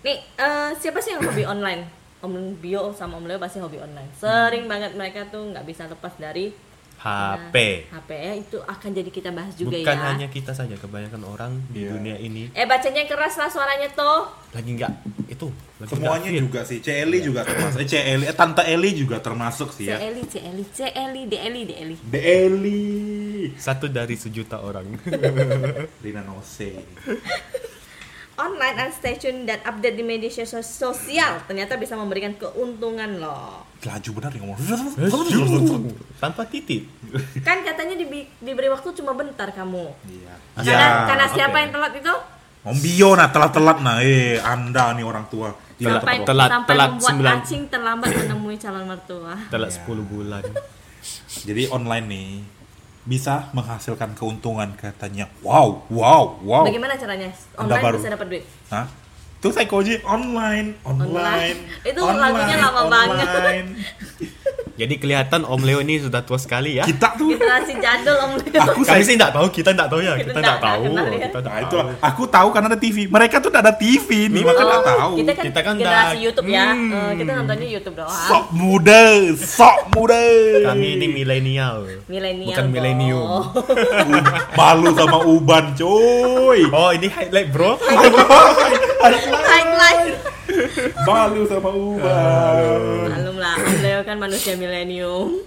Nih, 0.00 0.16
eh, 0.16 0.70
siapa 0.78 0.98
sih 0.98 1.12
yang 1.12 1.22
hobi 1.22 1.44
online? 1.44 1.82
Om 2.20 2.32
Bio 2.56 2.92
sama 2.92 3.16
Om 3.16 3.24
Leo 3.24 3.36
pasti 3.36 3.58
hobi 3.58 3.76
online. 3.76 4.12
Sering 4.14 4.64
banget 4.64 4.92
mereka 4.92 5.24
tuh 5.26 5.40
nggak 5.46 5.64
bisa 5.64 5.84
lepas 5.84 6.12
dari 6.16 6.52
HP. 7.00 7.56
Nah, 7.88 7.98
HP 7.98 8.10
ya 8.12 8.34
itu 8.36 8.58
akan 8.60 8.90
jadi 8.92 9.08
kita 9.08 9.30
bahas 9.30 9.52
juga 9.54 9.72
Bukan 9.72 9.96
ya. 9.96 10.04
hanya 10.06 10.26
kita 10.26 10.52
saja, 10.52 10.76
kebanyakan 10.76 11.24
orang 11.24 11.52
di 11.66 11.80
Iya. 11.80 11.90
dunia 11.90 12.16
ini 12.16 12.52
Eh 12.52 12.64
bacanya 12.64 13.02
keras 13.04 13.34
lah 13.34 13.48
suaranya 13.48 13.88
tuh. 13.88 14.28
lagi 14.50 14.70
nggak 14.70 14.92
itu, 15.26 15.48
lagi 15.78 15.90
Semuanya 15.90 16.20
nggak 16.20 16.34
fit. 16.34 16.44
juga 16.44 16.60
sih. 16.62 16.78
Celi 16.78 17.18
juga 17.20 17.40
termasuk. 17.42 17.78
Eh, 17.78 17.86
Celi, 17.86 18.24
eh, 18.24 18.34
Tante 18.34 18.62
Eli 18.62 18.90
juga 18.92 19.16
termasuk 19.18 19.70
sih 19.70 19.86
C 19.86 19.90
ya. 19.90 19.96
Eli, 19.98 20.22
C 20.24 20.34
Eli, 20.38 20.64
C 20.66 20.78
Eli, 20.86 21.22
D 21.24 21.34
Eli, 21.38 21.60
D 21.62 21.72
Eli. 21.74 21.96
De 21.98 22.20
Eli. 22.20 22.84
Satu 23.56 23.86
dari 23.86 24.14
sejuta 24.14 24.60
orang. 24.60 24.84
Rina 26.04 26.20
Nose. 26.20 26.76
Online 28.36 28.76
and 28.78 28.92
stay 28.92 29.14
tune 29.14 29.44
dan 29.44 29.60
update 29.62 29.94
di 29.94 30.02
media 30.02 30.28
sos- 30.28 30.64
sosial 30.66 31.44
ternyata 31.44 31.76
bisa 31.76 31.92
memberikan 31.92 32.32
keuntungan 32.34 33.16
loh. 33.16 33.68
Laju 33.80 34.10
benar 34.12 34.30
nih 34.30 34.40
ngomong. 34.40 34.58
Tanpa 36.20 36.44
titik. 36.44 36.84
Kan 37.40 37.64
katanya 37.64 37.96
dibi- 37.96 38.28
diberi 38.36 38.68
waktu 38.68 38.92
cuma 38.92 39.12
bentar 39.12 39.48
kamu. 39.48 39.84
Iya. 40.04 40.34
Karena, 40.54 40.88
karena 41.08 41.26
oke. 41.26 41.34
siapa 41.34 41.56
yang 41.58 41.70
telat 41.70 41.92
itu? 41.94 42.14
Om 42.60 42.76
Bio 42.76 43.16
nah 43.16 43.28
telat-telat 43.28 43.78
nah. 43.80 44.04
Eh, 44.04 44.36
Anda 44.36 44.92
nih 44.92 45.00
orang 45.00 45.24
tua. 45.26 45.48
Tidak 45.80 45.96
sampai 45.96 46.20
telat, 46.20 46.48
sampai 46.50 46.68
telat 46.68 46.90
membuat 46.90 47.08
sembilan. 47.08 47.36
acing 47.40 47.62
terlambat 47.66 48.08
menemui 48.14 48.56
calon 48.56 48.84
mertua. 48.84 49.32
Telat 49.48 49.70
Iya. 49.70 49.80
10 49.80 50.04
bulan. 50.04 50.42
Jadi 51.40 51.62
online 51.68 52.04
nih 52.06 52.28
bisa 53.00 53.48
menghasilkan 53.50 54.12
keuntungan 54.12 54.76
katanya. 54.76 55.24
Wow, 55.40 55.88
wow, 55.88 56.36
wow. 56.44 56.62
Bagaimana 56.62 57.00
caranya? 57.00 57.32
Anda 57.56 57.64
Online 57.72 57.80
baru. 57.82 57.96
bisa 57.96 58.10
dapat 58.12 58.26
duit. 58.28 58.44
Hah? 58.68 58.84
Itu 59.40 59.48
psychology 59.50 59.96
online, 60.04 60.76
online. 60.84 61.08
Online. 61.08 61.58
Itu 61.80 62.00
lagunya 62.04 62.56
lama 62.60 62.82
banget. 62.86 63.24
online. 63.26 63.68
Jadi 64.76 64.96
kelihatan 64.96 65.44
Om 65.44 65.60
Leo 65.60 65.80
ini 65.80 65.96
sudah 65.98 66.20
tua 66.20 66.36
sekali 66.36 66.76
ya. 66.76 66.84
Kita 66.84 67.12
tuh 67.12 67.32
Generasi 67.32 67.72
jadul 67.74 68.16
Om 68.18 68.32
Leo. 68.34 68.60
aku 68.62 68.80
Kami 68.80 68.84
saya 68.86 69.00
sih 69.02 69.12
enggak 69.12 69.32
tahu, 69.34 69.46
kita 69.50 69.72
enggak 69.72 69.88
tahu 69.88 70.00
ya. 70.00 70.12
Kita 70.14 70.24
Kita 70.26 70.32
nggak- 70.34 70.44
enggak 70.50 70.60
tahu. 70.62 70.82
kenal 70.82 71.04
ya. 71.06 71.16
Kita 71.18 71.24
Nah 71.30 71.40
enggak 71.42 71.56
itulah, 71.62 71.84
tahu. 71.86 72.00
aku 72.02 72.22
tahu 72.26 72.48
karena 72.50 72.68
ada 72.68 72.78
TV. 72.78 72.96
Mereka 73.06 73.34
tuh 73.38 73.48
tidak 73.48 73.62
ada 73.62 73.74
TV 73.74 74.08
nih, 74.26 74.42
maka 74.42 74.60
nggak 74.62 74.84
tahu. 74.86 75.12
Kita 75.16 75.32
kan, 75.34 75.42
Kita 75.42 75.60
kan 75.62 75.74
generasi 75.74 76.16
YouTube 76.18 76.46
ya. 76.46 76.66
Hmm. 76.70 76.92
Eh, 76.92 77.12
kita 77.16 77.30
nontonnya 77.34 77.68
YouTube 77.70 77.96
doang. 77.96 78.12
Sok 78.24 78.46
muda, 78.50 79.00
sok 79.36 79.78
muda. 79.90 80.20
Kami 80.66 80.88
ini 80.94 81.06
milenial. 81.08 81.76
Milenial. 82.06 82.48
Bukan 82.50 82.66
milenium. 82.68 83.24
Malu 84.58 84.92
sama 84.92 85.18
Uban, 85.22 85.72
coy. 85.74 86.60
Oh, 86.66 86.92
ini 86.92 87.08
highlight, 87.08 87.48
Bro. 87.48 87.80
Highlight. 89.00 90.12
Malu 91.08 91.42
sama 91.48 91.70
Uban. 91.72 93.08
Malum 93.08 93.36
lah, 93.40 93.56
Leo 93.80 94.00
kan 94.04 94.16
manusia 94.20 94.54
milenium. 94.60 95.40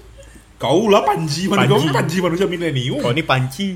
Kau 0.57 0.87
lah 0.87 1.03
Panji, 1.03 1.45
mana 1.51 1.67
kau 1.67 1.77
Panji. 1.77 1.91
Panji 1.93 2.17
manusia 2.23 2.47
milenium. 2.47 3.03
Oh, 3.03 3.11
ini 3.11 3.21
panci. 3.21 3.75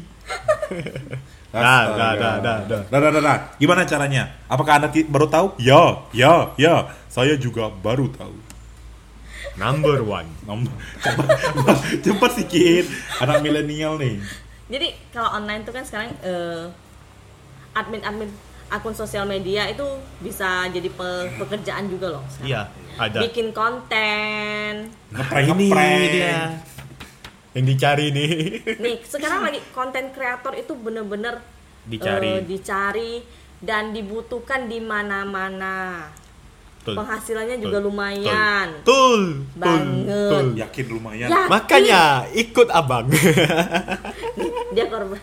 Dah, 1.51 1.93
dah, 1.96 2.12
dah, 2.15 2.36
dah, 2.39 2.57
dah. 2.67 2.81
Dah, 2.88 3.00
dah, 3.00 3.12
dah, 3.12 3.22
dah. 3.22 3.38
Gimana 3.57 3.84
caranya? 3.88 4.24
Apakah 4.48 4.84
Anda 4.84 4.89
baru 4.91 5.27
tahu? 5.27 5.48
Ya, 5.62 6.03
ya, 6.12 6.51
ya. 6.60 6.91
Saya 7.12 7.36
juga 7.39 7.69
baru 7.72 8.07
tahu. 8.12 8.36
Number 9.57 10.05
one. 10.05 10.29
Nom- 10.46 10.69
Cepat, 11.03 11.27
cepat 12.03 12.29
sedikit. 12.38 12.86
Anak 13.19 13.41
milenial 13.41 13.98
nih. 13.98 14.22
Jadi 14.67 14.88
kalau 15.15 15.31
online 15.34 15.63
tuh 15.63 15.74
kan 15.74 15.84
sekarang 15.88 16.12
eh, 16.22 16.67
admin-admin 17.74 18.29
akun 18.69 18.91
sosial 18.91 19.24
media 19.24 19.65
itu 19.65 19.83
bisa 20.19 20.67
jadi 20.67 20.88
pe- 20.88 21.31
pekerjaan 21.38 21.88
juga 21.88 22.07
loh. 22.13 22.24
sekarang. 22.27 22.47
Iya, 22.47 22.62
ada. 22.97 23.17
Bikin 23.24 23.47
konten. 23.51 24.71
Ngeprank, 25.09 25.47
Ini 25.55 26.07
dia. 26.09 26.39
Yang 27.53 27.65
dicari 27.65 28.05
nih. 28.12 28.31
Nih, 28.77 28.95
sekarang 29.01 29.41
lagi 29.43 29.59
konten 29.71 30.12
kreator 30.12 30.53
itu 30.53 30.74
bener-bener 30.74 31.41
Dicari. 31.83 32.27
eh, 32.29 32.39
dicari 32.43 33.13
dan 33.57 33.89
dibutuhkan 33.89 34.67
di 34.67 34.77
mana-mana. 34.77 36.05
Betul. 36.77 37.03
Penghasilannya 37.03 37.57
juga 37.57 37.77
lumayan. 37.81 38.67
Betul. 38.79 39.21
Betul. 39.51 39.59
Banget. 39.59 40.43
Yakin 40.55 40.86
lumayan. 40.88 41.27
Ya. 41.27 41.43
Makanya 41.50 42.03
ikut 42.31 42.67
abang. 42.69 43.12
Dia 44.71 44.86
korban. 44.88 45.19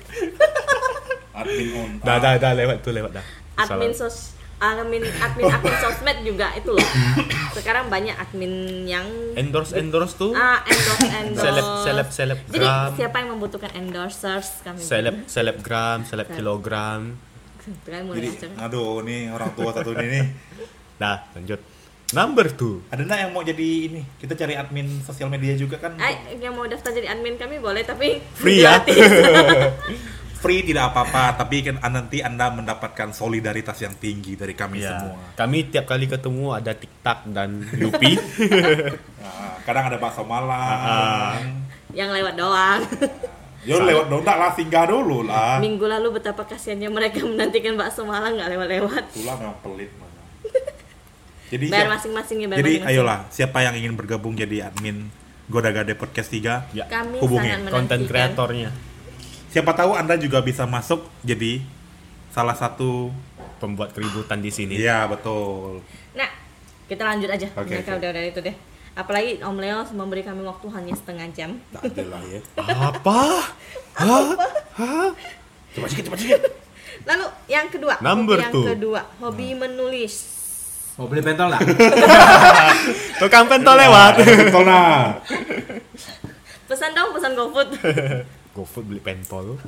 Admin 1.34 1.68
on. 1.74 1.90
dah, 1.98 2.16
dah, 2.16 2.32
dah 2.36 2.52
lewat 2.52 2.76
tuh 2.80 2.92
lewat 2.92 3.10
dah. 3.12 3.24
admin 3.56 3.90
Salah. 3.90 4.06
sos 4.06 4.16
admin 4.56 5.02
admin 5.02 5.44
akun 5.46 5.74
sosmed 5.76 6.18
juga 6.22 6.54
itu 6.54 6.70
loh 6.70 6.88
sekarang 7.58 7.86
banyak 7.86 8.14
admin 8.14 8.52
yang 8.84 9.04
endorse 9.34 9.74
endorse 9.74 10.14
tuh. 10.14 10.30
ah 10.32 10.62
endorse 10.64 11.06
endorse 11.12 11.42
Seleb 11.44 11.66
seleb 11.82 12.08
selebgram. 12.08 12.54
jadi 12.54 12.68
siapa 12.96 13.16
yang 13.18 13.28
membutuhkan 13.34 13.70
endorsers 13.74 14.62
kami 14.62 14.78
Seleb 14.78 15.26
selebgram, 15.26 15.98
seleb 16.04 16.28
kilogram. 16.30 17.18
Jadi, 17.88 18.28
aduh 18.54 19.00
nih 19.00 19.32
orang 19.32 19.48
tua 19.52 19.72
satu 19.72 19.96
ini 19.96 20.06
nih. 20.12 20.24
Dah, 21.00 21.24
lanjut. 21.32 21.56
Number 22.12 22.46
two. 22.46 22.84
Ada 22.86 23.02
nggak 23.02 23.18
yang 23.18 23.32
mau 23.32 23.40
jadi 23.40 23.68
ini? 23.88 24.04
Kita 24.14 24.36
cari 24.36 24.52
admin 24.52 25.00
sosial 25.00 25.32
media 25.32 25.56
juga 25.56 25.80
kan? 25.80 25.96
Eh, 25.96 26.36
yang 26.38 26.52
mau 26.52 26.68
daftar 26.68 26.92
jadi 26.92 27.08
admin 27.10 27.34
kami 27.34 27.56
boleh 27.58 27.80
tapi 27.80 28.20
Free 28.36 28.60
ya. 28.68 28.84
Free 30.44 30.60
tidak 30.62 30.92
apa-apa, 30.92 31.40
tapi 31.40 31.64
kan 31.64 31.80
nanti 31.82 32.20
Anda 32.20 32.52
mendapatkan 32.52 33.10
solidaritas 33.10 33.80
yang 33.80 33.96
tinggi 33.96 34.36
dari 34.36 34.52
kami 34.52 34.76
Ya, 34.78 34.92
semua. 34.92 35.16
kami 35.32 35.64
tiap 35.66 35.88
kali 35.88 36.04
ketemu 36.04 36.52
ada 36.52 36.70
TikTok 36.70 37.18
dan 37.28 37.64
Yupi. 37.72 38.12
Nah, 39.24 39.56
kadang 39.64 39.88
ada 39.88 39.96
bakso 39.96 40.20
Malang. 40.20 40.52
Ah. 40.52 41.40
yang 41.90 42.12
lewat 42.12 42.36
doang. 42.36 42.84
Yo 43.64 43.80
lewat 43.80 44.06
dong, 44.06 44.20
enggak 44.20 44.36
lah 44.36 44.52
singgah 44.52 44.84
dulu 44.84 45.24
lah. 45.24 45.56
Minggu 45.56 45.88
lalu 45.88 46.12
betapa 46.12 46.44
kasihannya 46.44 46.92
mereka 46.92 47.24
menantikan 47.24 47.72
bakso 47.72 48.04
Malang 48.04 48.36
nggak 48.36 48.52
lewat-lewat. 48.52 49.04
Itulah 49.10 49.40
memang 49.40 49.56
pelit 49.58 49.88
mana. 49.96 50.20
Jadi 51.48 51.72
Bayar 51.72 51.88
masing-masing 51.88 52.36
ya, 52.36 52.46
bayar 52.46 52.60
Jadi 52.60 52.72
masing-masing. 52.76 53.00
ayolah, 53.00 53.18
siapa 53.30 53.58
yang 53.62 53.74
ingin 53.74 53.92
bergabung 53.94 54.34
jadi 54.34 54.68
admin 54.68 55.08
Goda 55.46 55.70
Gade 55.70 55.92
Podcast 55.94 56.28
3? 56.28 56.72
ya, 56.72 56.84
Kami 56.84 57.16
Hubungi 57.16 57.48
konten 57.70 58.04
kreatornya. 58.04 58.68
Siapa 59.54 59.70
tahu 59.70 59.94
Anda 59.94 60.18
juga 60.18 60.42
bisa 60.42 60.66
masuk 60.66 61.06
jadi 61.22 61.62
salah 62.34 62.58
satu 62.58 63.14
Pembuat 63.62 63.94
keributan 63.94 64.42
di 64.42 64.50
sini. 64.50 64.76
Iya, 64.76 65.06
betul. 65.06 65.78
Nah, 66.12 66.26
kita 66.90 67.06
lanjut 67.06 67.30
aja. 67.30 67.48
Oke, 67.54 67.80
Mereka 67.80 67.96
oke. 67.96 68.00
udah 68.02 68.10
dari 68.12 68.28
itu 68.34 68.40
deh. 68.42 68.56
Apalagi 68.98 69.40
Om 69.40 69.56
Leo 69.62 69.80
memberi 69.94 70.26
kami 70.26 70.42
waktu 70.42 70.66
hanya 70.74 70.92
setengah 70.92 71.26
jam. 71.32 71.56
Tak 71.70 71.86
ya. 71.94 72.40
Apa? 72.92 73.20
Hah? 73.94 74.26
Hah? 74.74 75.10
Coba 75.72 75.86
sedikit, 75.86 76.12
coba 76.12 76.16
sedikit. 76.18 76.50
Lalu 77.08 77.26
yang 77.46 77.66
kedua, 77.70 77.94
Number 78.04 78.36
yang 78.42 78.52
two. 78.52 78.66
kedua, 78.66 79.00
hobi 79.22 79.54
menulis. 79.54 80.14
Mau 80.98 81.06
beli 81.08 81.24
pentol 81.24 81.48
nggak? 81.48 81.62
Tukang 83.22 83.46
pentol 83.48 83.80
lewat. 83.80 84.18
Betul 84.18 84.66
nah. 84.66 85.24
Pesan 86.68 86.90
dong, 86.92 87.16
pesan 87.16 87.32
GoFood. 87.32 87.70
GoFood 88.54 88.84
beli 88.86 89.02
pentol. 89.02 89.58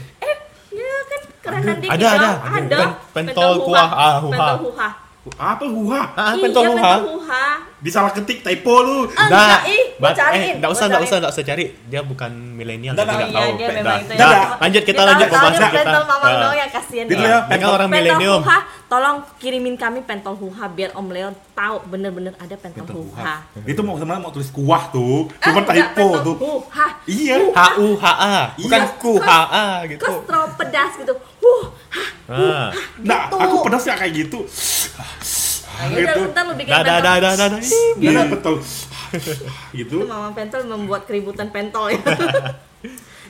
ya 0.78 0.94
kan 1.10 1.22
kerenan 1.42 1.76
dikit 1.82 1.92
Ada, 1.98 2.08
dong. 2.08 2.18
ada. 2.22 2.30
Ada. 2.62 2.78
Pen- 2.78 2.96
pentol 3.10 3.52
kuah, 3.66 3.88
ah, 3.90 4.14
huha. 4.22 4.30
Pentol 4.30 4.58
huha. 4.70 4.88
Apa 5.34 5.64
huha? 5.64 6.02
Ah, 6.12 6.32
Iya, 6.32 6.42
pentol 6.42 6.62
luha. 6.66 6.92
pentol 6.94 7.18
huha. 7.18 7.46
Disalah 7.78 8.10
ketik 8.10 8.40
typo 8.40 8.74
lu. 8.80 9.06
Ah, 9.08 9.28
Dah, 9.28 9.38
enggak, 9.38 9.60
ih, 9.68 9.82
gua 9.94 10.10
cariin, 10.10 10.42
eh, 10.42 10.52
enggak 10.56 10.70
usah, 10.72 10.84
enggak 10.86 11.02
usah, 11.04 11.16
enggak 11.16 11.32
usah 11.32 11.44
cari. 11.44 11.64
Dia 11.84 12.00
bukan 12.02 12.30
milenial, 12.52 12.90
nggak, 12.90 13.06
enggak 13.06 13.18
Iya, 13.20 13.30
tahu. 13.30 13.50
dia 13.52 13.62
Dah, 13.62 13.76
memang 13.76 13.98
itu. 13.98 14.10
dah, 14.10 14.26
Nggak. 14.26 14.46
lanjut 14.58 14.82
kita 14.82 14.96
Dia 14.96 15.08
lanjut 15.08 15.26
pembahasan 15.28 15.62
kita. 15.68 15.78
Pentol 15.78 16.04
mamang 16.04 16.26
Ah. 16.28 16.40
dong 16.40 16.56
yang 16.56 16.70
kasihan 16.72 17.04
Gitu 17.06 17.14
dia. 17.16 17.28
ya. 17.28 17.38
Mereka 17.46 17.66
orang 17.68 17.88
Pentol 17.88 18.02
milenium. 18.10 18.40
huha, 18.40 18.58
tolong 18.88 19.16
kirimin 19.38 19.76
kami 19.76 19.98
pentol 20.02 20.34
huha 20.34 20.64
biar 20.68 20.90
Om 20.92 21.08
Leo 21.08 21.28
tahu 21.52 21.76
bener-bener 21.86 22.32
ada 22.34 22.54
pentol, 22.56 22.82
Pentol 22.82 22.96
huha. 23.06 23.34
Itu 23.62 23.80
mau 23.80 23.94
sebenarnya 23.94 24.22
mau 24.22 24.32
tulis 24.32 24.50
kuah 24.50 24.82
tuh. 24.90 25.30
Cuma 25.36 25.60
enggak, 25.60 25.70
typo 25.70 25.86
pentol 26.08 26.22
tuh. 26.24 26.36
Huha. 26.36 26.86
Iya. 27.06 27.36
H 27.48 27.60
U 27.78 27.88
H 27.94 28.04
A, 28.10 28.36
bukan 28.56 28.80
Iya. 28.80 28.98
ku 28.98 29.12
H 29.16 29.30
A 29.46 29.66
gitu. 29.86 30.02
Terlalu 30.20 30.48
pedas 30.56 30.92
gitu. 30.96 31.14
Huh, 31.48 31.64
hah, 31.90 32.08
Ah. 32.28 32.68
Nah, 33.00 33.20
Gitu. 33.24 33.36
aku 33.40 33.56
pedas 33.64 33.84
ya 33.84 33.94
kayak 33.94 34.12
gitu. 34.18 34.40
Nah, 35.70 35.86
Gitu. 35.88 36.20
ntar 36.28 36.42
lu 36.44 36.54
bikin 36.54 36.68
Dah, 36.70 36.80
dah, 36.80 36.98
pentol. 36.98 37.02
dah, 37.02 37.16
dah, 37.18 37.32
dah, 37.34 37.48
dah. 37.48 37.60
Gila 37.96 38.22
betul. 38.28 38.56
gitu. 39.72 39.96
Itu 39.96 40.06
Mama 40.06 40.30
Pentol 40.30 40.62
membuat 40.66 41.02
keributan 41.04 41.48
pentol 41.48 41.88
ya. 41.88 41.96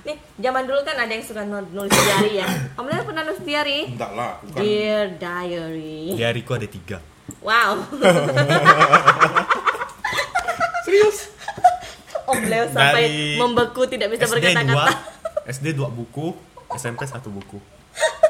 Nih, 0.01 0.17
zaman 0.37 0.65
dulu 0.65 0.81
kan 0.83 0.97
ada 0.97 1.07
yang 1.09 1.21
suka 1.21 1.45
nul- 1.45 1.71
nulis 1.71 1.93
diary 1.93 2.33
ya. 2.37 2.47
Om 2.75 2.87
Leo 2.87 3.05
pernah 3.05 3.23
nulis 3.23 3.39
diary? 3.41 3.87
Enggak 3.89 4.11
lah, 4.11 4.41
bukan. 4.41 4.59
Dear 4.59 5.05
diary. 5.15 6.03
Di 6.11 6.23
hariku 6.25 6.51
ada 6.53 6.65
tiga. 6.65 6.99
Wow. 7.39 7.85
Serius? 10.83 11.29
Om 12.25 12.41
Leo 12.43 12.65
sampai 12.69 13.05
Dari 13.05 13.37
membeku 13.37 13.83
tidak 13.85 14.09
bisa 14.11 14.25
berkata-kata. 14.27 14.93
SD 15.47 15.73
dua 15.73 15.89
buku, 15.89 16.33
SMP 16.75 17.05
satu 17.05 17.29
buku. 17.29 17.57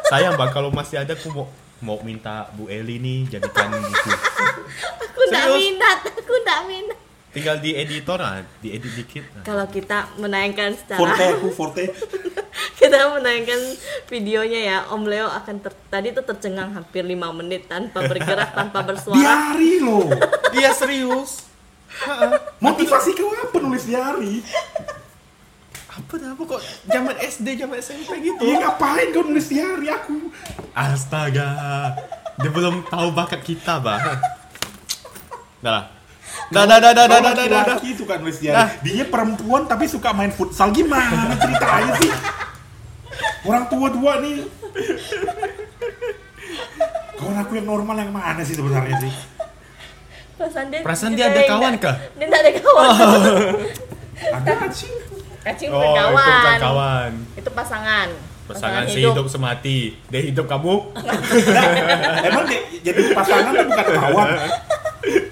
Sayang 0.09 0.35
bang, 0.41 0.51
kalau 0.53 0.71
masih 0.73 1.05
ada 1.05 1.13
aku 1.13 1.29
mau 1.33 1.47
mau 1.79 1.99
minta 2.03 2.51
Bu 2.59 2.67
Eli 2.67 2.99
nih 2.99 3.39
jadikan 3.39 3.71
buku. 3.71 4.11
Aku 5.09 5.21
enggak 5.31 5.47
Serius? 5.51 5.59
minat, 5.59 5.99
aku 6.15 6.33
enggak 6.43 6.61
minat. 6.67 6.99
Tinggal 7.29 7.57
di 7.61 7.71
editor 7.77 8.19
ah, 8.23 8.41
diedit 8.65 8.93
dikit. 8.97 9.25
Nah. 9.35 9.45
Kalau 9.45 9.67
kita 9.69 10.09
menayangkan 10.17 10.73
Forte 10.79 11.21
secara 11.21 11.37
aku 11.37 11.49
forte. 11.53 11.85
kita 12.81 13.13
menayangkan 13.13 13.61
videonya 14.09 14.61
ya, 14.65 14.79
Om 14.89 15.05
Leo 15.05 15.29
akan 15.29 15.57
ter, 15.61 15.73
tadi 15.93 16.17
tuh 16.17 16.25
tercengang 16.25 16.73
hampir 16.73 17.05
5 17.05 17.19
menit 17.37 17.69
tanpa 17.69 18.07
bergerak, 18.07 18.57
tanpa 18.57 18.81
bersuara. 18.81 19.19
Diari 19.21 19.73
loh. 19.85 20.09
Dia 20.57 20.73
serius. 20.73 21.45
Motivasi 22.63 23.13
kau 23.13 23.29
apa 23.35 23.57
nulis 23.61 23.85
diari? 23.85 24.41
Apa 26.09 26.17
dah 26.17 26.33
apa 26.33 26.41
kok 26.41 26.61
zaman 26.89 27.17
SD, 27.21 27.47
zaman 27.61 27.77
SMP 27.85 28.09
gitu. 28.25 28.41
Iya 28.41 28.65
ngapain 28.65 29.13
kau 29.13 29.29
nulis 29.29 29.45
diari 29.53 29.93
aku? 29.93 30.33
Astaga. 30.73 31.53
Dia 32.41 32.49
belum 32.49 32.89
tahu 32.89 33.13
bakat 33.13 33.45
kita, 33.45 33.77
Bang. 33.77 34.01
Dah 35.61 35.69
lah. 35.69 35.85
Dah, 36.49 36.65
dah, 36.65 36.81
dah, 36.81 36.97
dah, 36.97 37.05
dah, 37.05 37.19
Kau 37.21 37.29
dah, 37.29 37.35
dah, 37.37 37.45
dah. 37.45 37.61
laki-laki 37.61 37.91
suka 37.93 38.17
nulis 38.17 38.41
diari. 38.41 38.57
Dah. 38.57 38.69
Dia 38.81 39.05
perempuan 39.05 39.69
tapi 39.69 39.85
suka 39.85 40.17
main 40.17 40.33
futsal 40.33 40.73
gimana 40.73 41.37
ceritanya 41.37 41.93
sih? 42.01 42.13
Orang 43.45 43.69
tua-tua 43.69 44.25
nih. 44.25 44.49
Kawan 47.21 47.37
aku 47.37 47.53
yang 47.53 47.69
normal 47.69 48.01
yang 48.01 48.17
mana 48.17 48.41
sih 48.49 48.57
sebenarnya 48.57 48.97
sih? 48.97 49.13
Perasaan 50.41 50.73
dia, 50.73 50.81
Perasaan 50.81 51.13
dia 51.13 51.29
ada 51.29 51.43
kawan 51.45 51.75
kah? 51.77 52.01
Dia 52.17 52.25
enggak 52.33 52.41
ada 52.49 52.53
kawan. 52.65 52.89
Ada 54.41 54.73
sih. 54.73 55.18
Kacing 55.49 55.73
Oh, 55.73 55.81
bukan 55.81 55.89
itu 55.89 55.97
kawan. 55.97 56.29
bukan 56.29 56.61
kawan. 56.61 57.11
Itu 57.41 57.51
pasangan. 57.57 58.09
Pasangan 58.45 58.83
sehidup 58.85 59.27
semati. 59.33 59.79
Dia 60.13 60.21
hidup 60.21 60.45
kamu. 60.45 60.75
Emang 62.29 62.45
dia 62.45 62.61
jadi 62.85 63.01
pasangan 63.17 63.53
tuh 63.57 63.65
bukan 63.65 63.87
kawan? 63.97 64.29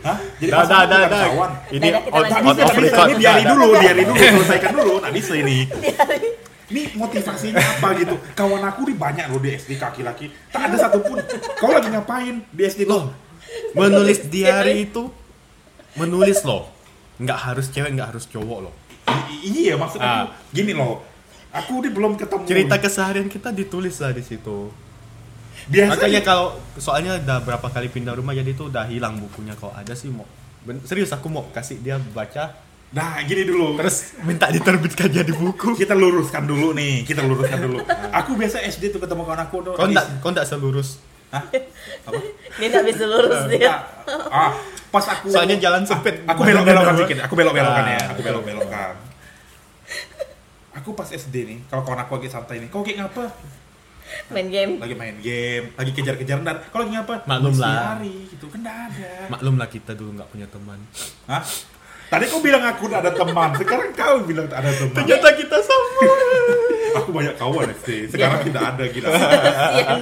Hah? 0.00 0.18
Jadi 0.40 0.50
Dah, 0.52 0.64
dah, 0.64 0.64
pasangan 0.64 0.88
dah, 0.88 1.20
kawan? 1.28 1.50
Ini 1.68 1.88
out, 1.92 2.26
out 2.32 2.58
of 2.64 2.76
record. 2.80 3.06
Ini 3.12 3.14
diari 3.20 3.42
Dah, 3.44 3.50
dulu, 3.52 3.66
diari 3.76 4.02
dulu, 4.08 4.16
selesaikan 4.16 4.70
dulu. 4.72 4.94
Bisa 5.12 5.32
ini. 5.36 5.58
Ini 6.66 6.82
motivasinya 6.96 7.60
apa 7.60 7.88
gitu? 8.00 8.16
Kawan 8.32 8.62
aku 8.72 8.80
di 8.88 8.94
banyak 8.96 9.28
loh 9.28 9.38
di 9.38 9.52
SD 9.52 9.76
kaki-laki. 9.76 10.32
Tak 10.48 10.72
ada 10.72 10.76
satupun. 10.80 11.20
Kau 11.60 11.70
lagi 11.70 11.92
ngapain 11.92 12.40
di 12.50 12.62
SD 12.64 12.88
Loh, 12.88 13.12
menulis 13.76 14.24
diary 14.32 14.88
itu 14.88 15.12
menulis 15.94 16.40
loh. 16.42 16.72
Nggak 17.20 17.38
harus 17.52 17.68
cewek, 17.68 17.92
nggak 17.96 18.16
harus 18.16 18.24
cowok 18.28 18.58
loh. 18.64 18.74
I- 19.06 19.40
iya 19.64 19.74
maksud 19.74 19.98
Ah. 19.98 20.26
aku 20.26 20.52
gini 20.52 20.72
loh. 20.72 21.02
Aku 21.50 21.80
di 21.80 21.88
belum 21.88 22.14
ketemu. 22.14 22.44
Cerita 22.44 22.76
keseharian 22.76 23.26
kita 23.26 23.48
ditulis 23.50 23.96
lah 23.96 24.10
di 24.10 24.20
situ. 24.20 24.68
biasa 25.66 25.98
Makanya 25.98 26.20
kalau 26.20 26.46
soalnya 26.76 27.16
udah 27.16 27.38
berapa 27.40 27.66
kali 27.66 27.88
pindah 27.88 28.12
rumah 28.12 28.30
jadi 28.30 28.46
itu 28.46 28.66
udah 28.66 28.84
hilang 28.84 29.16
bukunya 29.16 29.50
kalau 29.52 29.72
ada 29.72 29.90
sih 29.92 30.06
mau 30.06 30.22
ben- 30.62 30.78
serius 30.80 31.10
aku 31.10 31.26
mau 31.26 31.42
kasih 31.48 31.80
dia 31.80 31.98
baca 31.98 32.54
Nah, 32.88 33.18
gini 33.20 33.42
dulu. 33.42 33.74
terus 33.74 34.14
minta 34.20 34.46
diterbitkan 34.46 35.10
jadi 35.10 35.26
buku. 35.28 35.74
kita 35.74 35.90
luruskan 35.92 36.46
dulu 36.46 36.70
nih, 36.70 37.02
kita 37.02 37.18
luruskan 37.20 37.58
dulu. 37.60 37.82
aku 38.14 38.38
biasa 38.38 38.62
SD 38.64 38.88
tuh 38.88 39.02
ketemu 39.02 39.26
kawan 39.26 39.42
aku 39.42 39.56
tuh. 39.60 39.72
Kau 39.74 39.86
enggak 39.86 40.06
kau 40.20 40.30
enggak 40.30 40.46
selurus. 40.46 41.02
Hah? 41.28 41.42
Apa? 42.06 42.20
Dia 42.54 42.66
enggak 42.68 42.84
bisa 42.86 43.04
lurus 43.04 43.40
dia. 43.50 43.74
Ah, 44.30 44.54
pas 44.88 45.04
aku 45.04 45.26
Soalnya 45.28 45.56
jalan 45.56 45.82
sempit. 45.82 46.22
Aku 46.24 46.40
belok-belokkan 46.40 46.92
Dua. 46.92 47.00
sedikit, 47.02 47.18
aku 47.24 47.34
belok-belokkan 47.34 47.84
ya, 47.84 47.98
Ah. 47.98 48.10
aku 48.12 48.20
belok-belokkan. 48.22 48.92
Aku 50.76 50.92
pas 50.92 51.08
SD 51.08 51.34
nih, 51.44 51.58
kalau 51.66 51.82
kawan 51.82 52.04
aku 52.04 52.20
lagi 52.20 52.28
santai 52.28 52.60
nih, 52.60 52.68
kau 52.68 52.84
lagi 52.84 52.94
ngapa? 52.94 53.24
Main 54.30 54.48
game. 54.48 54.72
Lagi 54.78 54.94
main 54.94 55.16
game, 55.18 55.74
lagi 55.74 55.90
kejar-kejaran 55.90 56.44
dan 56.44 56.56
kau 56.68 56.78
lagi 56.78 56.92
ngapa? 56.94 57.26
Maklum 57.26 57.54
lah. 57.56 57.96
diary, 57.98 58.30
gitu 58.30 58.46
kan 58.46 58.60
ada. 58.62 59.10
Maklum 59.26 59.54
lah 59.56 59.66
kita 59.66 59.92
dulu 59.92 60.14
nggak 60.14 60.28
punya 60.30 60.46
teman. 60.46 60.78
Hah? 61.26 61.42
Tadi 62.06 62.24
kau 62.30 62.38
bilang 62.38 62.62
aku 62.62 62.86
ada 62.86 63.10
teman, 63.10 63.50
sekarang 63.58 63.90
kau 63.92 64.22
bilang 64.22 64.46
tak 64.46 64.62
ada 64.62 64.70
teman. 64.70 64.94
Ternyata 64.94 65.28
kita. 65.34 65.56
Aku 66.96 67.10
banyak 67.10 67.34
kawan 67.34 67.66
SD, 67.74 67.88
sekarang 68.08 68.40
tidak 68.42 68.62
ada 68.66 68.84
gila. 68.86 69.08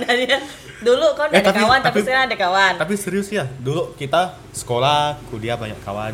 Dia. 0.06 0.38
Dulu 0.80 1.06
kau 1.12 1.24
Eh, 1.26 1.32
ada 1.32 1.40
tapi- 1.42 1.60
kawan 1.60 1.78
tapi, 1.80 1.88
tapi- 1.90 2.02
sekarang 2.04 2.24
ada 2.28 2.36
kawan. 2.36 2.72
Tapi 2.76 2.94
serius 2.94 3.28
ya, 3.28 3.48
dulu 3.56 3.94
kita 3.94 4.36
sekolah, 4.52 5.16
kuliah 5.28 5.56
banyak 5.56 5.80
kawan. 5.80 6.12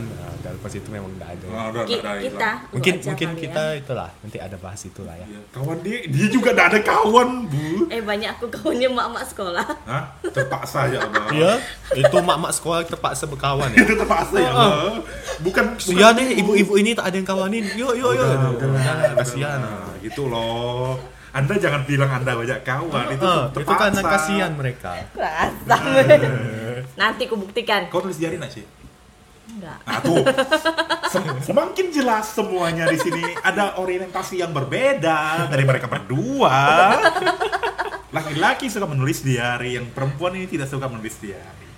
Pas 0.56 0.72
itu 0.72 0.88
memang 0.88 1.10
nggak 1.12 1.30
ada. 1.30 1.46
Nah, 1.46 1.64
udah, 1.68 1.82
Ki- 1.84 1.96
udah, 1.96 2.10
udah, 2.10 2.22
kita. 2.22 2.50
Mungkin 2.70 2.94
mungkin 3.00 3.28
kita 3.34 3.64
ya. 3.68 3.78
itulah 3.78 4.08
nanti 4.16 4.38
ada 4.38 4.56
bahas 4.56 4.80
itulah 4.82 5.14
ya. 5.14 5.22
Iya, 5.24 5.40
Kawan 5.50 5.78
dia, 5.80 5.98
dia 6.04 6.26
juga 6.26 6.48
nggak 6.50 6.68
ada 6.68 6.80
kawan, 6.80 7.28
bu. 7.46 7.68
Eh 7.88 8.00
banyak 8.00 8.30
aku 8.32 8.46
kawannya 8.48 8.88
mak-mak 8.88 9.24
sekolah. 9.26 9.66
Hah? 9.84 10.04
Terpaksa 10.24 10.80
ya, 10.88 10.98
abang. 11.00 11.28
Iya, 11.30 11.52
itu 11.94 12.16
mak-mak 12.18 12.52
sekolah 12.52 12.80
terpaksa 12.82 13.24
berkawan 13.24 13.70
ya. 13.70 13.78
Itu 13.78 13.92
terpaksa 13.94 14.36
ya, 14.36 14.50
Ah. 14.50 14.56
Bang. 14.56 14.94
Bukan. 15.40 15.64
Iya 15.86 16.08
deh, 16.12 16.28
ibu-ibu 16.36 16.72
ini 16.74 16.90
tak 16.92 17.08
ada 17.08 17.16
yang 17.16 17.28
kawanin. 17.28 17.64
Yuk, 17.72 17.94
yuk, 17.94 18.12
yuk. 18.12 18.26
Kasihan. 19.16 19.58
Nah, 19.58 19.94
gitu 19.98 20.26
loh. 20.26 20.98
Anda 21.30 21.54
jangan 21.54 21.86
bilang 21.86 22.10
Anda 22.12 22.34
banyak 22.34 22.60
kawan, 22.60 23.06
itu 23.08 23.22
Ah, 23.22 23.46
tuh 23.46 23.62
itu 23.62 23.62
terpaksa. 23.62 23.78
karena 23.86 24.02
kasihan 24.04 24.50
mereka. 24.52 24.90
Rasa. 25.14 25.76
Nanti 26.92 27.22
aku 27.24 27.36
buktikan. 27.38 27.86
Kau 27.86 28.02
tulis 28.02 28.18
diary 28.18 28.34
nggak 28.34 28.50
sih? 28.50 28.64
Enggak. 29.60 29.78
Nah 29.84 29.98
tuh, 30.00 30.24
sem- 31.06 31.40
semakin 31.44 31.86
jelas 31.92 32.32
semuanya 32.32 32.88
di 32.88 32.96
sini 32.96 33.20
ada 33.38 33.76
orientasi 33.76 34.40
yang 34.40 34.50
berbeda 34.50 35.46
dari 35.46 35.68
mereka 35.68 35.84
berdua. 35.84 36.56
Laki-laki 38.10 38.66
suka 38.66 38.88
menulis 38.88 39.20
diary, 39.20 39.76
yang 39.76 39.86
perempuan 39.92 40.34
ini 40.34 40.48
tidak 40.48 40.66
suka 40.66 40.88
menulis 40.88 41.20
diary. 41.20 41.68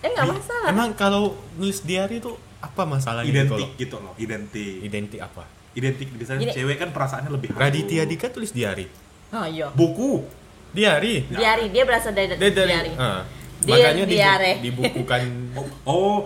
Eh 0.00 0.08
enggak 0.08 0.36
masalah. 0.36 0.68
Emang 0.68 0.92
kalau 0.92 1.32
nulis 1.56 1.80
diary 1.80 2.20
itu 2.20 2.30
apa 2.60 2.84
masalahnya? 2.84 3.26
gitu 3.26 3.56
Identik 3.56 3.56
loh? 3.64 3.80
gitu 3.80 3.96
loh, 3.98 4.12
identik. 4.14 4.78
Identik 4.84 5.20
apa? 5.20 5.48
Identik 5.72 6.08
biasanya 6.12 6.44
Gini. 6.44 6.52
cewek 6.52 6.76
kan 6.76 6.88
perasaannya 6.92 7.30
lebih 7.30 7.48
halus. 7.50 7.62
Raditya 7.62 8.02
Dika 8.04 8.28
tulis 8.28 8.52
diary. 8.52 8.86
Oh 9.32 9.46
iya. 9.46 9.72
Buku. 9.72 10.28
Diary. 10.70 11.26
Diary, 11.26 11.66
dia 11.72 11.82
berasal 11.82 12.14
dari, 12.14 12.38
dari 12.38 12.52
diary. 12.52 12.92
ah. 12.94 13.26
Dia 13.60 13.76
makanya 13.76 14.04
diare. 14.06 14.52
dibukukan 14.62 15.20
Oh, 15.52 15.66
oh, 15.84 16.16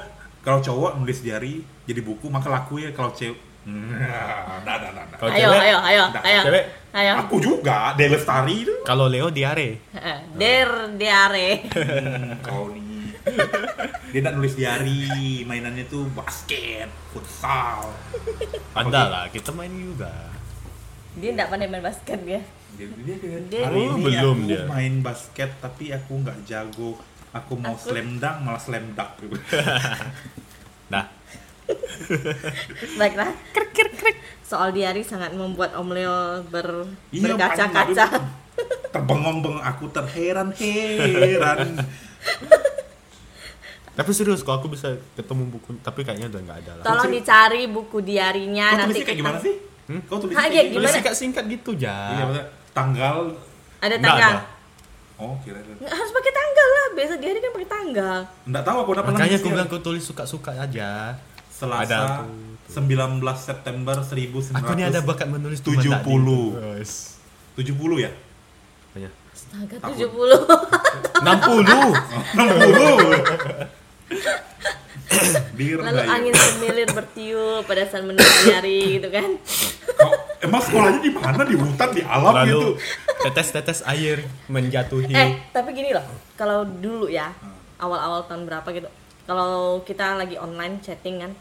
kalau 0.45 0.61
cowok 0.61 0.97
nulis 0.97 1.19
diary 1.19 1.59
jadi 1.83 2.01
buku, 2.01 2.29
maka 2.29 2.47
laku 2.47 2.79
ya 2.79 2.93
kalau 2.93 3.11
cewek. 3.11 3.41
Nah, 3.65 4.61
nah, 4.61 4.77
nah, 4.79 4.93
nah. 4.93 5.17
Kalau 5.17 5.33
Ayo, 5.33 5.49
cewek, 5.49 5.61
ayo, 5.65 5.79
ayo, 5.81 6.05
Nah, 6.11 6.23
ayo. 6.23 6.41
cewek. 6.45 6.65
Ayo. 6.93 7.13
Aku 7.19 7.37
juga, 7.39 7.97
Delestari 7.97 8.55
itu. 8.61 8.75
kalau 8.85 9.09
Leo 9.09 9.29
diare. 9.29 9.81
Der 10.37 10.69
diare. 10.93 11.65
Hmm, 11.67 12.37
kau 12.39 12.69
nih. 12.69 13.17
Dia 14.07 14.21
tidak 14.21 14.37
nulis 14.37 14.53
diary, 14.53 15.09
mainannya 15.43 15.89
tuh 15.89 16.05
basket, 16.13 16.93
futsal. 17.09 17.89
Ada 18.71 19.01
lah, 19.09 19.25
kita 19.29 19.49
main 19.51 19.73
juga. 19.73 20.13
Dia 21.15 21.33
enggak 21.33 21.49
pandai 21.49 21.67
main 21.67 21.81
basket 21.81 22.21
dia. 22.21 22.45
Dia, 22.75 22.87
dia, 22.91 23.17
dia, 23.17 23.39
Dia- 23.49 23.65
hari 23.65 23.81
Oh, 23.81 23.97
ini 23.97 24.03
belum 24.05 24.37
aku 24.37 24.51
dia. 24.51 24.63
main 24.67 24.95
basket 25.01 25.51
tapi 25.59 25.89
aku 25.89 26.21
nggak 26.21 26.37
jago. 26.45 27.01
Aku 27.35 27.53
mau 27.55 27.75
Aku- 27.75 27.91
slam 27.91 28.17
dunk 28.17 28.37
malah 28.41 28.59
slam 28.59 28.85
dunk. 28.91 29.11
Nah, 30.87 31.09
Baiklah. 33.01 33.33
Krik 33.51 33.71
krik 33.73 33.95
krik. 33.95 34.17
Soal 34.41 34.71
diary 34.71 35.01
sangat 35.01 35.33
membuat 35.33 35.73
Om 35.73 35.89
Leo 35.91 36.19
ber 36.45 36.85
Iya, 37.09 37.33
berkaca-kaca. 37.33 38.07
Terbengong-bengong 38.91 39.59
aku 39.59 39.89
terheran-heran. 39.91 41.61
tapi 43.95 44.11
serius 44.11 44.43
kalau 44.43 44.59
aku 44.59 44.69
bisa 44.69 44.91
ketemu 45.15 45.49
buku, 45.49 45.79
tapi 45.81 46.03
kayaknya 46.03 46.27
udah 46.29 46.41
nggak 46.43 46.59
ada 46.61 46.73
lah. 46.75 46.85
Tolong 46.85 47.11
dicari 47.11 47.63
buku 47.67 48.03
diarinya 48.03 48.67
Kau 48.69 48.79
nanti 48.85 49.01
kayak 49.01 49.19
gimana 49.19 49.39
sih? 49.39 49.55
Hmm? 49.87 50.01
Kau 50.05 50.19
tulisnya 50.19 50.37
Ah, 50.37 50.45
kayak 50.45 50.53
iya, 50.53 50.63
gimana? 50.63 50.75
Tulis 50.75 50.85
gimana? 50.85 50.97
singkat-singkat 51.01 51.45
gitu 51.49 51.71
Iya, 51.75 51.89
ya. 51.89 51.97
maksudnya 52.21 52.45
tanggal. 52.71 53.17
Ada 53.81 53.97
tanggal. 53.97 54.33
ada. 54.37 54.53
Oh, 55.15 55.39
kira 55.41 55.59
kira. 55.59 55.79
Nggak 55.79 55.95
harus 55.95 56.11
pakai 56.11 56.33
tanggal 56.33 56.69
lah. 56.69 56.87
Biasa 56.93 57.15
diary 57.17 57.39
kan 57.39 57.51
pakai 57.53 57.71
tanggal. 57.71 58.19
Enggak 58.45 58.65
tahu 58.65 58.77
aku 58.77 58.91
udah 58.91 59.03
pernah 59.03 59.19
Makanya 59.19 59.37
aku 59.37 59.49
bilang 59.49 59.67
aku 59.67 59.79
tulis 59.79 60.03
suka-suka 60.03 60.53
aja. 60.53 60.91
Selasa 61.47 61.87
Ada 61.87 62.27
19 62.67 63.23
September 63.39 63.95
1970 64.03 64.59
Aku 64.59 64.75
ini 64.75 64.83
ada 64.83 64.99
bakat 65.01 65.31
menulis 65.31 65.63
cuma 65.63 65.79
tak 65.79 66.03
70. 66.03 66.03
di- 66.03 66.83
Yes. 66.83 67.23
ya 67.95 68.11
Apanya? 68.91 69.11
Astaga 69.31 69.77
Tahun. 69.79 69.95
70. 69.95 70.35
60. 71.23 71.63
60 72.35 72.75
air. 72.75 73.23
Lalu 75.85 76.03
angin 76.05 76.35
semilir 76.35 76.89
bertiup 76.91 77.65
pada 77.69 77.85
saat 77.87 78.05
diary 78.05 78.99
gitu 78.99 79.09
kan. 79.13 79.31
Kok, 79.95 80.13
emang 80.43 80.61
sekolahnya 80.65 81.01
di 81.05 81.13
mana? 81.13 81.43
Di 81.45 81.57
hutan, 81.57 81.89
di 81.95 82.03
alam 82.03 82.33
gitu. 82.43 82.43
Lalu 82.43 82.63
tetes-tetes 83.23 83.81
air 83.87 84.25
menjatuhi. 84.51 85.13
Eh, 85.13 85.31
tapi 85.55 85.71
gini 85.77 85.95
loh, 85.95 86.05
kalau 86.35 86.67
dulu 86.67 87.07
ya, 87.07 87.31
awal-awal 87.79 88.27
tahun 88.27 88.49
berapa 88.49 88.69
gitu, 88.75 88.89
kalau 89.29 89.81
kita 89.87 90.19
lagi 90.19 90.37
online 90.41 90.81
chatting 90.83 91.23
kan, 91.23 91.33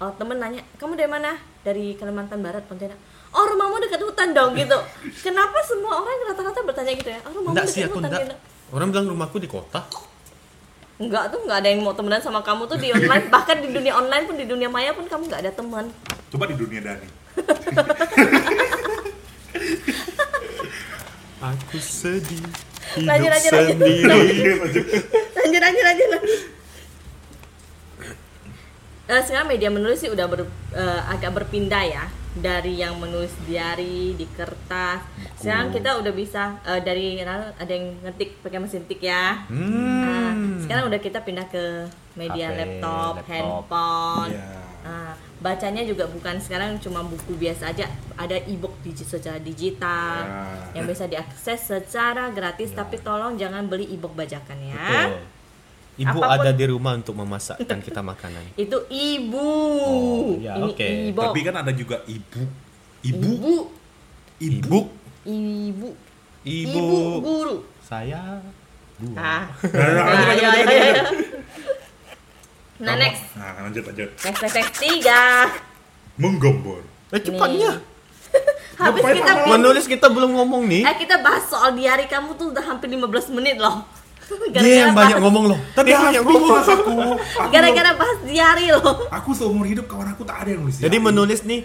kalau 0.00 0.12
temen 0.16 0.36
nanya, 0.40 0.62
kamu 0.80 0.96
dari 0.96 1.10
mana? 1.10 1.36
Dari 1.60 1.92
Kalimantan 1.94 2.40
Barat, 2.40 2.64
Pontianak. 2.64 2.96
Oh 3.30 3.46
rumahmu 3.46 3.78
dekat 3.78 4.02
hutan 4.02 4.34
dong 4.34 4.58
gitu. 4.58 4.74
Kenapa 5.22 5.62
semua 5.62 6.02
orang 6.02 6.34
rata-rata 6.34 6.66
bertanya 6.66 6.92
gitu 6.98 7.10
ya? 7.14 7.20
Oh 7.22 7.30
rumahmu 7.30 7.54
Enggak 7.54 7.70
sih 7.70 7.86
dekat 7.86 7.90
aku 7.94 7.98
hutan 8.02 8.10
enggak. 8.10 8.22
gitu. 8.26 8.36
Orang 8.74 8.88
bilang 8.90 9.06
rumahku 9.06 9.38
di 9.38 9.46
kota. 9.46 9.80
Enggak 11.00 11.32
tuh, 11.32 11.40
enggak 11.42 11.58
ada 11.58 11.68
yang 11.68 11.80
mau 11.80 11.90
temenan 11.90 12.20
sama 12.20 12.44
kamu 12.44 12.68
tuh 12.68 12.76
di 12.76 12.92
online. 12.94 13.26
Bahkan 13.26 13.56
di 13.58 13.72
dunia 13.72 13.96
online 13.96 14.24
pun, 14.24 14.36
di 14.36 14.44
dunia 14.44 14.68
maya 14.68 14.92
pun 14.92 15.08
kamu 15.08 15.26
enggak 15.26 15.40
ada 15.40 15.50
teman. 15.50 15.88
Coba 16.28 16.44
di 16.44 16.54
dunia 16.54 16.80
Dani. 16.84 17.08
Aku 21.40 21.80
sedih. 21.80 22.44
Hidup 22.90 23.06
Lanjut, 23.06 23.30
lanjut, 23.30 23.50
lanjut. 23.50 23.70
sendiri. 23.72 24.04
lanjut 25.38 25.60
lanjut 25.62 25.84
lanjut 25.84 26.08
lanjut. 26.10 26.40
Eh, 29.08 29.22
sekarang 29.24 29.48
media 29.48 29.70
menulis 29.70 29.98
sih 29.98 30.06
udah 30.06 30.26
ber- 30.26 30.46
eh, 30.70 31.00
agak 31.08 31.32
berpindah 31.32 31.82
ya 31.82 32.04
dari 32.32 32.76
yang 32.76 32.94
menulis 32.94 33.34
diary 33.42 34.14
di 34.14 34.26
kertas 34.28 35.02
sekarang 35.34 35.70
kita 35.70 35.96
udah 35.96 36.12
bisa 36.12 36.42
eh, 36.62 36.78
dari 36.78 37.18
ada 37.18 37.66
yang 37.68 37.98
ngetik 38.00 38.38
pakai 38.38 38.58
mesin 38.58 38.84
tik 38.84 39.02
ya 39.02 39.42
Nah, 39.46 40.30
Hmm. 40.30 40.62
sekarang 40.62 40.86
udah 40.86 40.98
kita 40.98 41.18
pindah 41.20 41.44
ke 41.44 41.64
media 42.14 42.48
HP, 42.48 42.56
laptop, 42.56 43.14
laptop. 43.16 43.26
handphone 43.26 44.30
Iya. 44.32 44.58
Nah, 44.80 45.12
bacanya 45.38 45.82
juga 45.82 46.06
bukan 46.06 46.38
sekarang 46.38 46.78
cuma 46.78 47.02
buku 47.02 47.34
biasa 47.34 47.68
aja 47.68 47.84
ada 48.14 48.36
e-book 48.42 48.72
digi- 48.80 49.04
secara 49.04 49.36
digital 49.36 50.22
Ya. 50.22 50.46
yang 50.72 50.86
bisa 50.86 51.04
diakses 51.04 51.60
secara 51.62 52.30
gratis 52.30 52.70
tapi 52.70 52.96
tolong 52.98 53.34
jangan 53.34 53.66
beli 53.66 53.84
e-book 53.88 54.14
bajakan 54.14 54.56
ya 54.62 54.86
Betul. 55.10 55.39
Ibu 55.92 56.16
Apapun- 56.16 56.32
ada 56.38 56.50
di 56.50 56.64
rumah 56.64 56.92
untuk 56.94 57.12
memasakkan 57.14 57.78
kita 57.78 58.00
makanan. 58.00 58.44
itu 58.56 58.78
ibu 58.86 59.50
Oh, 59.80 60.32
ya, 60.36 60.56
ini 60.56 60.70
oke. 60.70 60.88
ibu 61.10 61.20
Tapi 61.20 61.38
kan 61.42 61.54
ada 61.58 61.72
juga 61.72 62.00
ibu. 62.04 62.42
Ibu. 63.00 63.30
ibu 64.38 64.78
Ibu. 65.20 65.48
ibu 65.60 65.88
Ibu, 66.40 66.80
guru 67.20 67.56
saya 67.80 68.40
dua. 68.96 69.12
ah 69.14 69.44
Nah, 69.68 69.88
nah, 70.08 70.32
ya, 70.32 70.32
ya, 70.32 70.48
lanjut. 70.50 70.72
ya. 70.72 71.04
nah 72.78 72.94
Kamu- 72.94 72.96
next 72.98 73.22
Nah, 73.34 73.50
lanjut 73.60 73.82
lanjut. 73.84 74.08
next 74.18 74.40
next 74.40 74.56
next 74.56 74.74
tiga 74.78 75.20
Menggambar. 76.16 76.80
Eh 77.10 77.18
cepatnya. 77.18 77.80
habis 78.78 79.02
kita? 79.02 79.32
Menulis 79.46 79.84
kita 79.84 80.06
belum 80.06 80.32
ngomong 80.34 80.64
nih. 80.64 80.82
eh 80.82 80.96
kita 80.96 81.18
bahas 81.18 81.44
soal 81.44 81.72
diari 81.72 82.04
kamu 82.06 82.32
tuh 82.34 82.48
udah 82.50 82.62
hampir 82.62 82.88
15 82.88 83.04
menit 83.30 83.56
loh 83.56 83.84
Dia 84.52 84.74
yang 84.82 84.92
banyak 84.92 85.18
ngomong 85.18 85.44
loh. 85.46 85.58
Tadi 85.72 85.90
banyak 85.90 86.22
ngomong. 86.22 86.50
Aku. 86.60 86.94
aku 87.16 87.48
gara-gara 87.54 87.90
bahas 87.94 88.18
diari 88.22 88.70
loh 88.70 89.06
aku 89.10 89.30
seumur 89.30 89.64
hidup 89.64 89.86
kawan 89.86 90.08
aku 90.08 90.22
tak 90.22 90.42
ada 90.42 90.50
yang 90.52 90.62
nulis. 90.62 90.78
Jadi 90.78 90.96
menulis 90.96 91.40
nih 91.42 91.60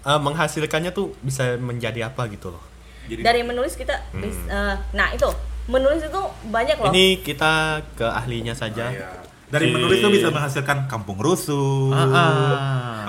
eh, 0.00 0.20
menghasilkannya 0.20 0.90
tuh 0.90 1.14
bisa 1.18 1.54
menjadi 1.56 2.06
apa 2.06 2.26
gitu 2.26 2.48
loh. 2.48 2.62
Jadi 3.06 3.22
dari 3.22 3.40
menulis 3.40 3.72
kita 3.72 3.94
bis- 4.14 4.46
eh, 4.46 4.74
nah 4.92 5.08
itu 5.10 5.26
menulis 5.66 6.00
itu 6.00 6.20
banyak 6.46 6.76
loh 6.76 6.90
Ini 6.90 7.20
kita 7.20 7.52
ke 7.92 8.04
ahlinya 8.04 8.52
saja. 8.52 8.88
Iya. 8.88 9.08
Dari 9.48 9.64
Si- 9.64 9.72
menulis 9.72 9.96
tuh 9.98 10.12
bisa 10.12 10.28
menghasilkan 10.28 10.84
kampung 10.86 11.16
rusuh. 11.16 11.88
Ah, 11.88 12.04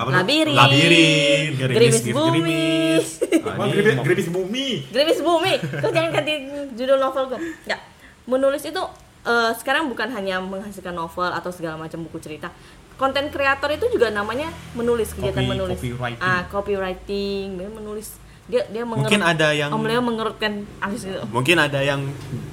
ah. 0.00 0.08
Labirin. 0.08 0.56
Labirin, 0.56 1.52
Gerimis 1.54 2.00
gerimis, 2.00 2.04
bumi. 2.10 2.40
gerimis. 2.40 3.06
Ah, 3.44 3.68
Gerimis, 3.68 3.96
gerimis 4.00 4.28
bumi. 4.30 4.68
Gerimis 4.88 5.20
bumi 5.20 5.52
kau 5.60 5.90
jangan 5.90 6.10
ganti 6.10 6.32
judul 6.72 6.96
novel 6.96 7.28
gue 7.28 7.38
nggak 7.66 7.80
menulis 8.24 8.62
itu 8.62 8.82
eh, 9.22 9.52
sekarang 9.54 9.86
bukan 9.86 10.10
hanya 10.10 10.38
menghasilkan 10.38 10.92
novel 10.92 11.28
atau 11.28 11.48
segala 11.48 11.76
macam 11.76 12.00
buku 12.02 12.18
cerita 12.18 12.48
konten 12.94 13.28
kreator 13.28 13.70
itu 13.70 13.88
juga 13.88 14.08
namanya 14.08 14.46
menulis 14.72 15.10
kegiatan 15.10 15.40
Copy- 15.40 15.50
menulis 15.50 15.72
copywriting. 15.74 16.20
ah 16.22 16.42
copywriting 16.46 17.46
dia 17.54 17.70
menulis 17.70 18.08
dia 18.44 18.62
dia 18.66 18.82
mengerut, 18.82 19.08
Mungkin 19.08 19.22
ada 19.22 19.48
yang- 19.50 19.70
Om 19.70 19.84
Leo 19.84 20.02
mengerutkan 20.02 20.52
alis 20.80 21.04
gitu 21.04 21.22
Mungkin 21.28 21.56
ada 21.56 21.80
yang 21.80 22.02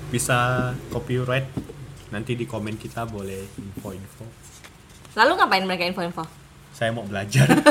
bisa 0.08 0.38
copyright. 0.88 1.50
Nanti 2.08 2.32
di 2.34 2.46
komen 2.46 2.76
kita 2.76 3.04
boleh 3.04 3.44
info-info. 3.58 4.24
lalu 5.14 5.32
ngapain 5.36 5.66
mereka 5.66 5.84
info-info 5.84 6.22
Saya 6.72 6.94
mau 6.94 7.02
belajar. 7.02 7.50
Untuk 7.50 7.66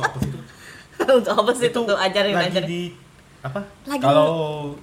apa 0.00 0.18
sih 0.18 0.26
itu? 0.26 0.38
untuk 1.20 1.34
apa 1.36 1.50
sih 1.52 1.66
itu 1.68 1.78
untuk 1.78 1.98
ajarin 2.00 2.32
lagi 2.32 2.48
ajarin 2.50 2.66
di 2.66 2.82
apa? 3.42 3.60
Lagi- 3.84 4.02
Kalau 4.02 4.28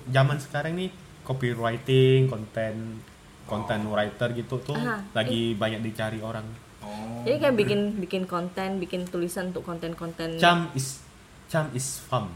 zaman 0.08 0.38
sekarang 0.38 0.74
nih 0.74 0.90
copywriting, 1.24 2.28
konten 2.28 3.04
konten 3.44 3.80
writer 3.92 4.32
gitu 4.32 4.56
tuh 4.64 4.76
Ah, 4.80 5.04
lagi 5.12 5.56
banyak 5.56 5.84
dicari 5.84 6.24
orang. 6.24 6.48
Oh. 6.84 7.24
jadi 7.24 7.48
kayak 7.48 7.56
bikin 7.56 7.80
bikin 8.04 8.24
konten 8.28 8.76
bikin 8.76 9.08
tulisan 9.08 9.56
untuk 9.56 9.64
konten-konten 9.64 10.36
Cam 10.36 10.68
is 10.76 11.00
cam 11.48 11.72
is 11.72 12.04
fun. 12.04 12.28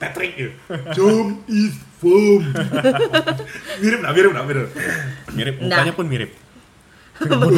Patrick 0.00 0.34
ya. 0.34 0.50
Jom 0.96 1.46
is 1.46 1.76
foam. 2.00 2.42
mirip 3.82 4.00
nah, 4.00 4.10
mirip 4.10 4.32
nah, 4.32 4.44
mirip. 4.46 4.68
Mirip 5.36 5.56
mukanya 5.60 5.92
pun 5.94 6.06
mirip. 6.08 6.30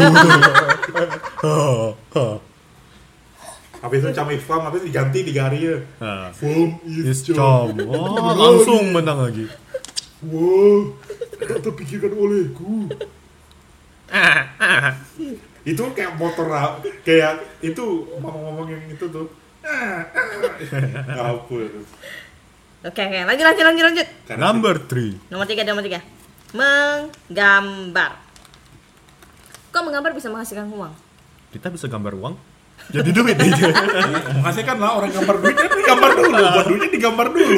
Habis 3.84 4.00
itu 4.00 4.16
cam 4.16 4.32
is 4.32 4.40
foam, 4.40 4.64
habis 4.64 4.80
itu 4.80 4.88
diganti 4.88 5.20
digari 5.28 5.60
ya. 5.60 5.76
Ah. 6.00 6.32
Foam 6.32 6.80
is 6.88 7.20
cam. 7.28 7.76
Oh, 7.84 8.32
langsung 8.32 8.96
menang 8.96 9.28
lagi. 9.28 9.44
Wow, 10.24 10.96
kata 11.36 11.68
pikirkan 11.76 12.12
olehku. 12.16 12.88
itu 15.64 15.82
kayak 15.96 16.16
motor 16.20 16.46
kayak 17.04 17.40
itu 17.60 17.84
ngomong-ngomong 18.14 18.68
yang 18.68 18.84
itu 18.88 19.04
tuh. 19.08 19.28
Apa 19.64 21.54
itu? 21.56 21.80
oke 22.84 23.00
oke 23.00 23.18
lanjut 23.24 23.44
lanjut 23.48 23.64
lanjut 23.64 23.84
lanjut 23.88 24.08
Number 24.36 24.74
three. 24.84 25.16
Nomor 25.32 25.48
tiga, 25.48 25.64
nomor 25.64 25.80
tiga. 25.80 26.00
Menggambar. 26.52 28.12
Kok 29.72 29.82
menggambar 29.82 30.12
bisa 30.12 30.28
menghasilkan 30.28 30.68
uang? 30.68 30.92
Kita 31.50 31.72
bisa 31.72 31.88
gambar 31.88 32.12
uang. 32.16 32.34
Jadi 32.92 33.10
duit 33.16 33.36
aja. 33.44 33.68
menghasilkan 34.36 34.76
lah 34.76 35.00
orang 35.00 35.10
gambar 35.16 35.34
duitnya 35.40 35.68
digambar 35.72 36.10
dulu, 36.12 36.32
buat 36.36 36.66
duitnya 36.68 36.90
digambar 36.92 37.26
dulu. 37.32 37.56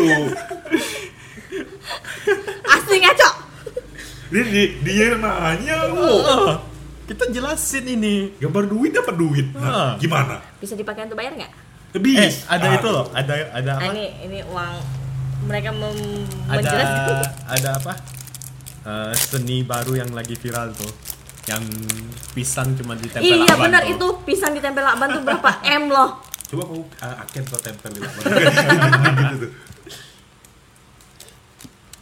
Asli 2.75 2.97
ngaco. 2.99 3.29
Dia 4.27 4.43
di, 4.43 4.63
dia 4.81 5.15
nanya, 5.15 5.77
oh, 5.89 6.19
Ah, 6.21 6.55
kita 7.05 7.31
jelasin 7.31 7.87
ini. 7.89 8.35
gambar 8.37 8.67
duit 8.67 8.91
dapat 8.91 9.15
duit. 9.15 9.47
Ah. 9.53 9.61
Nah, 9.61 9.91
gimana? 9.97 10.43
Bisa 10.57 10.75
dipakai 10.75 11.05
untuk 11.05 11.15
bayar 11.15 11.33
nggak? 11.33 11.53
Lebih. 11.93 12.15
Eh, 12.19 12.33
ada 12.47 12.67
Ah, 12.67 12.77
itu 12.77 12.89
loh. 12.89 13.07
Ada 13.11 13.35
ada 13.53 13.71
Nah, 13.73 13.81
apa? 13.81 13.93
ini 13.93 14.05
ini 14.23 14.39
uang 14.45 14.75
mereka 15.45 15.71
mem- 15.71 16.27
ada 16.45 16.59
menjelaskan. 16.59 17.17
ada 17.55 17.71
apa 17.77 17.95
Eh, 18.85 19.15
seni 19.17 19.63
baru 19.63 19.97
yang 19.97 20.11
lagi 20.11 20.35
viral 20.35 20.71
tuh 20.71 20.87
yang 21.45 21.59
pisang 22.33 22.71
cuma 22.73 22.95
ditempel 22.95 23.23
Iya 23.25 23.43
lakban 23.45 23.67
benar 23.67 23.83
tuh. 23.83 23.91
itu 23.93 24.07
pisang 24.23 24.51
ditempel 24.53 24.79
lakban 24.81 25.11
tuh 25.11 25.23
berapa 25.23 25.51
m 25.61 25.85
loh. 25.89 26.23
Coba 26.47 26.63
kau 26.65 26.79
uh, 26.97 27.15
aken 27.21 27.43
kau 27.45 27.59
tempel 27.59 27.91
di 27.91 27.99
lakban. 27.99 28.23
gitu 29.19 29.37
tuh. 29.41 29.51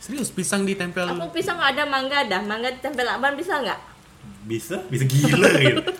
Serius 0.04 0.28
pisang 0.28 0.62
ditempel 0.62 1.08
Aku 1.08 1.32
pisang 1.32 1.56
nggak 1.56 1.72
ada 1.72 1.84
mangga 1.86 2.18
dah, 2.26 2.40
mangga 2.42 2.68
ditempel 2.70 3.00
lakban 3.02 3.32
bisa 3.32 3.56
nggak? 3.56 3.80
Bisa, 4.44 4.76
bisa 4.84 5.04
gila 5.04 5.48
gitu. 5.56 5.80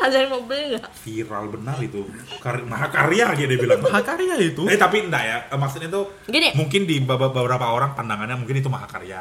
Ada 0.00 0.16
yang 0.16 0.32
mau 0.32 0.42
beli 0.42 0.72
nggak? 0.72 0.84
Viral 0.98 1.44
benar 1.50 1.76
itu. 1.78 2.00
Kar 2.40 2.64
mahakarya 2.64 3.36
gitu 3.36 3.52
dia 3.52 3.60
bilang. 3.60 3.84
mahakarya 3.84 4.32
itu 4.40 4.64
Eh 4.64 4.74
tapi 4.74 5.04
enggak 5.04 5.22
ya, 5.22 5.38
Eh, 5.46 5.58
maksudnya 5.60 5.86
tuh 5.86 6.08
Gini. 6.24 6.56
mungkin 6.56 6.82
di 6.82 6.98
be- 6.98 7.20
beberapa 7.20 7.68
orang 7.68 7.92
pandangannya 7.92 8.34
mungkin 8.34 8.56
itu 8.56 8.66
mahakarya. 8.66 9.20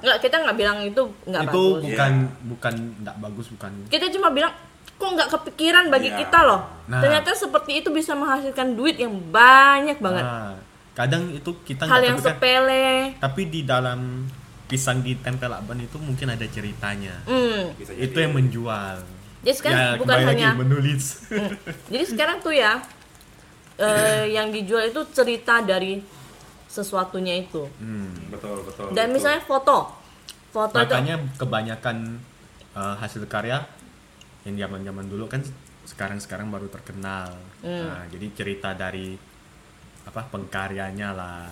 Nggak 0.00 0.18
kita 0.22 0.36
nggak 0.38 0.56
bilang 0.56 0.78
itu 0.80 1.02
nggak 1.26 1.42
itu 1.42 1.50
bagus. 1.50 1.82
bukan 1.82 2.12
Iya. 2.14 2.46
bukan 2.46 2.74
enggak 2.96 3.16
bagus 3.18 3.46
bukan 3.50 3.70
Kita 3.90 4.06
cuma 4.08 4.28
bilang 4.30 4.52
kok 4.94 5.10
nggak 5.10 5.28
kepikiran 5.30 5.84
bagi 5.88 6.08
Iya. 6.08 6.18
kita 6.20 6.38
loh. 6.40 6.60
Nah. 6.86 7.02
Ternyata 7.02 7.30
seperti 7.34 7.72
itu 7.76 7.88
bisa 7.90 8.14
menghasilkan 8.14 8.72
duit 8.72 8.96
yang 8.96 9.12
banyak 9.28 9.98
banget. 9.98 10.22
Nah, 10.22 10.54
kadang 10.92 11.30
itu 11.30 11.50
kita 11.62 11.84
Hal 11.84 11.90
nggak 11.96 12.02
yang 12.04 12.18
kepikiran. 12.18 12.36
sepele. 12.36 12.86
tapi 13.18 13.42
di 13.46 13.60
dalam 13.62 14.00
pisang 14.66 15.00
ditempel 15.00 15.48
lakban 15.48 15.80
itu 15.80 15.96
mungkin 15.96 16.28
ada 16.28 16.46
ceritanya 16.46 17.22
Hmm. 17.24 17.74
Bisa 17.74 17.90
itu 17.92 18.14
yang 18.14 18.32
menjual 18.32 19.02
Jadi 19.40 19.54
sekarang 19.56 19.78
ya 19.80 19.88
bukan 19.96 20.16
hanya 20.26 20.48
menulis 20.54 21.26
Hmm. 21.26 21.50
Jadi 21.92 22.04
sekarang 22.06 22.38
tuh 22.38 22.52
ya 22.52 22.78
eh, 23.76 24.28
yang 24.28 24.50
dijual 24.50 24.84
itu 24.84 25.00
cerita 25.10 25.58
dari 25.60 25.98
sesuatunya 26.66 27.34
itu. 27.40 27.66
Hmm. 27.76 28.14
betul 28.28 28.62
betul. 28.62 28.92
Dan 28.92 29.08
betul. 29.08 29.14
misalnya 29.16 29.42
foto. 29.42 29.90
Foto 30.50 30.76
itu 30.76 30.86
makanya 30.86 31.16
kebanyakan 31.34 32.18
uh, 32.72 32.94
hasil 32.96 33.22
karya 33.24 33.62
yang 34.42 34.54
zaman 34.56 34.82
zaman 34.82 35.06
dulu 35.06 35.26
kan 35.26 35.42
sekarang 35.82 36.18
sekarang 36.18 36.48
baru 36.48 36.66
terkenal 36.66 37.34
Hmm. 37.60 37.86
nah 37.86 38.02
jadi 38.06 38.26
cerita 38.32 38.72
dari 38.72 39.14
apa 40.10 40.26
pengkaryanya 40.28 41.14
lah 41.14 41.46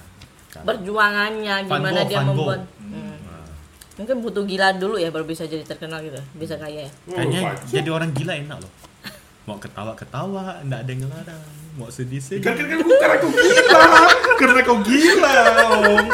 Kan. 0.49 0.65
Perjuangannya 0.65 1.55
Van 1.61 1.77
gimana 1.79 2.01
Gogh, 2.01 2.09
dia 2.09 2.17
Van 2.17 2.25
Gogh. 2.25 2.35
membuat. 2.35 2.61
Hmm. 2.81 3.17
Mungkin 3.95 4.17
butuh 4.19 4.43
gila 4.43 4.73
dulu 4.73 4.97
ya 4.97 5.13
baru 5.13 5.23
bisa 5.23 5.45
jadi 5.45 5.61
terkenal 5.61 6.01
gitu. 6.01 6.17
Bisa 6.35 6.57
kaya 6.57 6.87
ya. 6.87 6.91
kayaknya 7.07 7.41
Oh, 7.43 7.47
Pak. 7.47 7.69
jadi 7.69 7.89
orang 7.89 8.11
gila 8.11 8.33
enak 8.35 8.59
loh 8.59 8.73
mau 9.45 9.57
ketawa 9.57 9.93
ketawa 9.93 10.61
nggak 10.61 10.79
ada 10.79 10.91
yang 10.91 11.01
ngelarang 11.05 11.43
mau 11.75 11.89
sedih 11.89 12.21
sedih 12.21 12.45
Kan 12.45 12.53
kan 12.53 12.69
kan 12.69 12.79
karena 12.85 13.17
kau 13.17 13.31
gila, 13.31 13.81
karena 14.37 14.61
kau 14.61 14.79
gila, 14.85 15.35
om. 15.65 16.05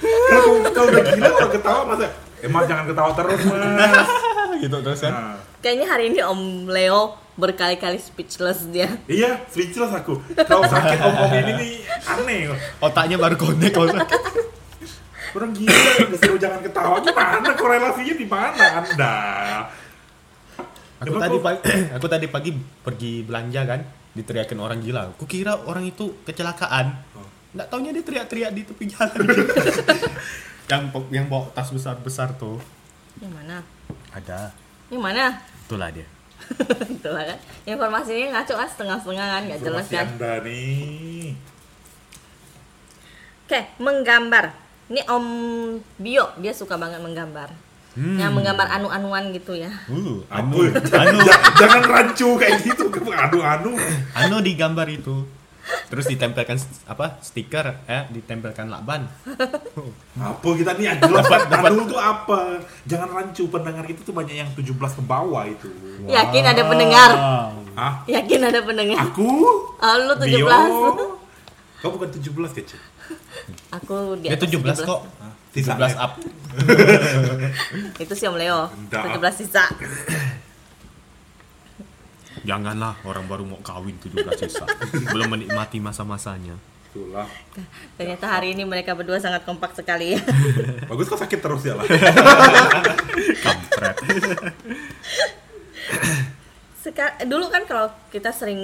Kalau 0.00 0.42
kau, 0.46 0.70
kau 0.70 0.84
udah 0.86 1.02
gila, 1.04 1.28
kalau 1.34 1.50
ketawa 1.50 1.80
masa, 1.84 2.06
eh 2.38 2.46
mas 2.46 2.64
jangan 2.66 2.84
ketawa 2.86 3.10
terus 3.10 3.40
mas. 3.42 4.08
gitu 4.62 4.76
terus 4.80 5.00
kan 5.00 5.12
Nah, 5.12 5.34
Kayaknya 5.58 5.86
hari 5.86 6.04
ini 6.08 6.18
Om 6.22 6.40
Leo 6.66 7.02
berkali-kali 7.40 7.96
speechless 7.96 8.68
dia. 8.68 8.92
iya, 9.08 9.40
speechless 9.48 9.90
aku. 9.90 10.20
Kalau 10.36 10.62
sakit 10.62 10.98
om 11.00 11.14
om 11.16 11.32
ini 11.32 11.52
nih 11.56 11.72
aneh. 12.04 12.40
otaknya 12.78 13.16
baru 13.16 13.34
connect 13.34 13.72
kalau 13.72 13.88
sakit. 13.88 14.20
Orang 15.30 15.54
gila, 15.54 16.10
disuruh 16.10 16.36
jangan 16.36 16.60
ketawa. 16.60 17.00
Gimana 17.00 17.48
korelasinya 17.54 18.14
di 18.14 18.26
mana 18.26 18.64
anda? 18.78 19.14
aku 21.00 21.16
Emang 21.16 21.22
tadi 21.22 21.36
pagi 21.40 21.60
aku 21.96 22.06
tadi 22.06 22.26
pagi 22.28 22.50
pergi 22.52 23.24
belanja 23.24 23.60
kan 23.64 23.80
diteriakin 24.12 24.60
orang 24.60 24.84
gila 24.84 25.08
aku 25.08 25.24
kira 25.24 25.56
orang 25.64 25.88
itu 25.88 26.12
kecelakaan 26.22 26.92
Oh. 27.16 27.24
nggak 27.56 27.66
taunya 27.66 27.90
dia 27.90 28.04
teriak-teriak 28.04 28.52
di 28.52 28.62
tepi 28.62 28.84
jalan 28.84 29.16
yang 30.70 30.82
yang 31.08 31.26
bawa 31.26 31.48
tas 31.50 31.72
besar 31.72 31.96
besar 31.98 32.36
tuh 32.36 32.60
Yang 33.16 33.32
mana? 33.32 33.56
ada 34.12 34.52
Yang 34.92 35.02
mana? 35.02 35.24
itulah 35.64 35.88
dia 35.88 36.04
Itulah 36.90 37.24
kan. 37.24 37.38
Informasinya 37.64 38.26
ngaco 38.34 38.54
kan 38.56 38.68
setengah-setengah 38.68 39.26
kan, 39.26 39.42
nggak 39.46 39.60
jelas 39.62 39.86
kan. 39.86 40.06
anda 40.06 40.32
nih. 40.42 41.34
Oke, 43.46 43.60
menggambar. 43.78 44.54
Ini 44.90 45.06
Om 45.06 45.26
Bio, 45.98 46.34
dia 46.38 46.50
suka 46.50 46.74
banget 46.74 46.98
menggambar. 46.98 47.50
Hmm. 47.90 48.18
Yang 48.18 48.32
menggambar 48.38 48.66
anu-anuan 48.70 49.34
gitu 49.34 49.58
ya. 49.58 49.70
uh, 49.90 50.22
anu 50.30 50.70
anu 50.70 51.18
Ja- 51.26 51.42
jangan 51.58 51.82
rancu 51.82 52.38
kayak 52.38 52.62
gitu, 52.62 52.86
anu-anu. 53.10 53.74
anu 54.14 54.36
digambar 54.38 54.86
itu 54.86 55.26
terus 55.90 56.06
ditempelkan 56.06 56.54
apa 56.86 57.18
stiker 57.18 57.82
eh 57.90 58.06
ditempelkan 58.14 58.70
lakban 58.70 59.10
Apa 60.20 60.48
kita 60.54 60.76
nih 60.76 61.00
jelas 61.00 61.26
anu 61.64 61.88
tuh 61.88 61.96
apa? 61.96 62.60
Jangan 62.84 63.08
rancu 63.08 63.48
pendengar 63.48 63.84
itu 63.88 64.04
tuh 64.04 64.12
banyak 64.12 64.36
yang 64.36 64.50
17 64.52 64.76
ke 64.76 65.02
bawah 65.02 65.48
itu. 65.48 65.70
Yakin 66.04 66.44
ada 66.44 66.62
pendengar? 66.68 67.10
Wow. 67.16 67.48
Hah? 67.72 67.94
Yakin 68.04 68.40
ada 68.44 68.60
pendengar? 68.60 69.00
Aku? 69.08 69.30
Oh, 69.80 69.94
lu 69.96 70.14
17. 70.20 70.28
Bio? 70.28 70.60
Kau 71.80 71.88
bukan 71.96 72.08
17 72.12 72.58
kecil. 72.60 72.80
Aku 73.80 74.20
di 74.20 74.28
dia 74.28 74.36
atas 74.36 74.52
17 74.52 74.84
kok 74.84 75.00
Hah? 75.18 75.32
17 75.50 75.56
Sisanya. 75.56 75.86
up 75.98 76.12
Itu 78.04 78.12
si 78.14 78.24
Om 78.28 78.36
Leo. 78.38 78.70
Enggak. 78.70 79.18
17 79.18 79.40
sisa. 79.40 79.64
Janganlah 82.42 82.96
orang 83.02 83.24
baru 83.24 83.44
mau 83.44 83.60
kawin 83.60 83.96
17 83.96 84.16
sisa 84.36 84.64
Belum 85.12 85.28
menikmati 85.28 85.78
masa-masanya 85.78 86.56
Itulah. 86.90 87.22
Ternyata 87.94 88.26
hari 88.26 88.50
ini 88.50 88.66
mereka 88.66 88.98
berdua 88.98 89.14
sangat 89.14 89.46
kompak 89.46 89.70
sekali 89.72 90.10
ya. 90.10 90.20
Bagus 90.90 91.06
kok 91.06 91.22
sakit 91.22 91.38
terus 91.38 91.62
ya 91.62 91.78
lah. 91.78 91.86
Kampret 93.46 93.94
Seka- 96.74 97.22
dulu 97.22 97.46
kan 97.46 97.62
kalau 97.62 97.86
kita 98.10 98.34
sering 98.34 98.58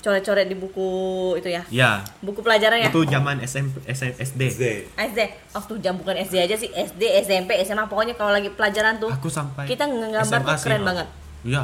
coret-coret 0.00 0.44
di 0.44 0.56
buku 0.58 0.90
itu 1.38 1.48
ya. 1.48 1.62
Ya 1.70 2.02
Buku 2.20 2.42
pelajaran 2.42 2.76
ya. 2.76 2.90
itu 2.90 3.06
zaman 3.06 3.38
SMP 3.40 3.86
SM, 3.86 4.18
SD. 4.18 4.42
SD. 4.90 5.18
Waktu 5.54 5.72
jam 5.78 5.94
bukan 5.94 6.18
SD 6.18 6.36
aja 6.40 6.56
sih, 6.58 6.68
SD, 6.68 7.02
SMP, 7.22 7.54
SMA 7.62 7.86
pokoknya 7.86 8.12
kalau 8.12 8.34
lagi 8.34 8.50
pelajaran 8.50 8.98
tuh 8.98 9.08
Aku 9.08 9.30
sampai 9.30 9.64
kita 9.64 9.86
ngegambar 9.86 10.26
SMA 10.42 10.50
tuh 10.50 10.58
keren 10.58 10.80
sih, 10.80 10.84
banget. 10.84 11.06
Iya 11.46 11.62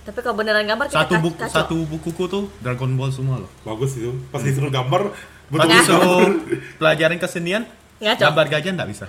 Tapi 0.00 0.18
kalau 0.18 0.34
beneran 0.34 0.64
gambar 0.64 0.86
kita 0.86 0.96
Satu 0.98 1.14
buku 1.18 1.36
kacau. 1.36 1.54
satu 1.54 1.76
bukuku 1.84 2.22
tuh 2.26 2.44
Dragon 2.58 2.90
Ball 2.94 3.10
semua 3.10 3.36
loh 3.36 3.50
Bagus 3.62 3.94
itu. 3.94 4.10
Pas 4.28 4.40
disuruh 4.40 4.68
gambar 4.68 5.12
betul 5.46 5.68
disuruh 5.68 6.28
pelajaran 6.76 7.16
kesenian 7.16 7.62
Ngaco. 7.98 8.16
Gambar 8.18 8.46
gajah 8.48 8.72
nggak 8.72 8.88
bisa 8.88 9.06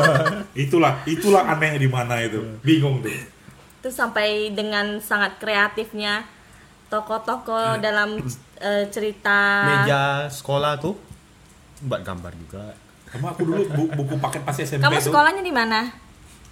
Itulah, 0.56 1.02
itulah 1.04 1.42
aneh 1.44 1.74
di 1.74 1.86
mana 1.86 2.18
itu. 2.18 2.38
Bingung 2.60 3.00
tuh. 3.00 3.10
Terus 3.78 3.94
sampai 3.94 4.50
dengan 4.50 4.98
sangat 4.98 5.38
kreatifnya 5.38 6.22
tokoh-tokoh 6.88 7.78
dalam 7.78 8.18
eh, 8.56 8.84
cerita 8.88 9.38
Meja 9.64 10.02
sekolah 10.26 10.78
tuh 10.78 10.94
Buat 11.80 12.02
gambar 12.02 12.32
juga 12.34 12.74
Kamu 13.08 13.26
aku 13.28 13.40
dulu 13.42 13.62
bu- 13.68 13.90
buku 13.94 14.14
paket 14.18 14.42
pas 14.42 14.54
SMP 14.54 14.80
Kamu 14.80 14.96
tuh. 14.96 15.04
sekolahnya 15.04 15.40
di 15.40 15.52
mana? 15.52 15.80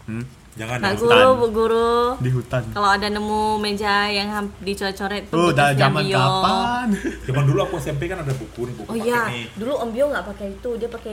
hmm? 0.07 0.46
Jangan 0.57 0.79
Pak 0.79 0.93
hutan. 0.95 1.05
guru, 1.05 1.29
Bu 1.37 1.47
guru. 1.53 1.95
Di 2.17 2.31
hutan 2.33 2.63
Kalau 2.73 2.89
ada 2.89 3.07
nemu 3.07 3.43
meja 3.57 4.09
yang 4.09 4.29
dicoret-coret 4.59 5.29
tuh 5.29 5.37
Oh, 5.37 5.53
udah 5.53 5.69
bekas 5.69 5.79
zaman 5.79 6.03
Bio. 6.03 6.17
kapan? 6.17 6.87
Zaman 7.29 7.45
dulu 7.45 7.59
aku 7.63 7.75
SMP 7.77 8.03
kan 8.07 8.19
ada 8.19 8.33
buku 8.33 8.61
nih, 8.65 8.75
buku 8.75 8.89
Oh 8.89 8.97
iya, 8.97 9.21
nih. 9.29 9.45
dulu 9.53 9.73
Om 9.77 9.91
Bio 9.91 10.05
nggak 10.09 10.25
pakai 10.27 10.47
itu, 10.51 10.71
dia 10.75 10.89
pakai 10.89 11.13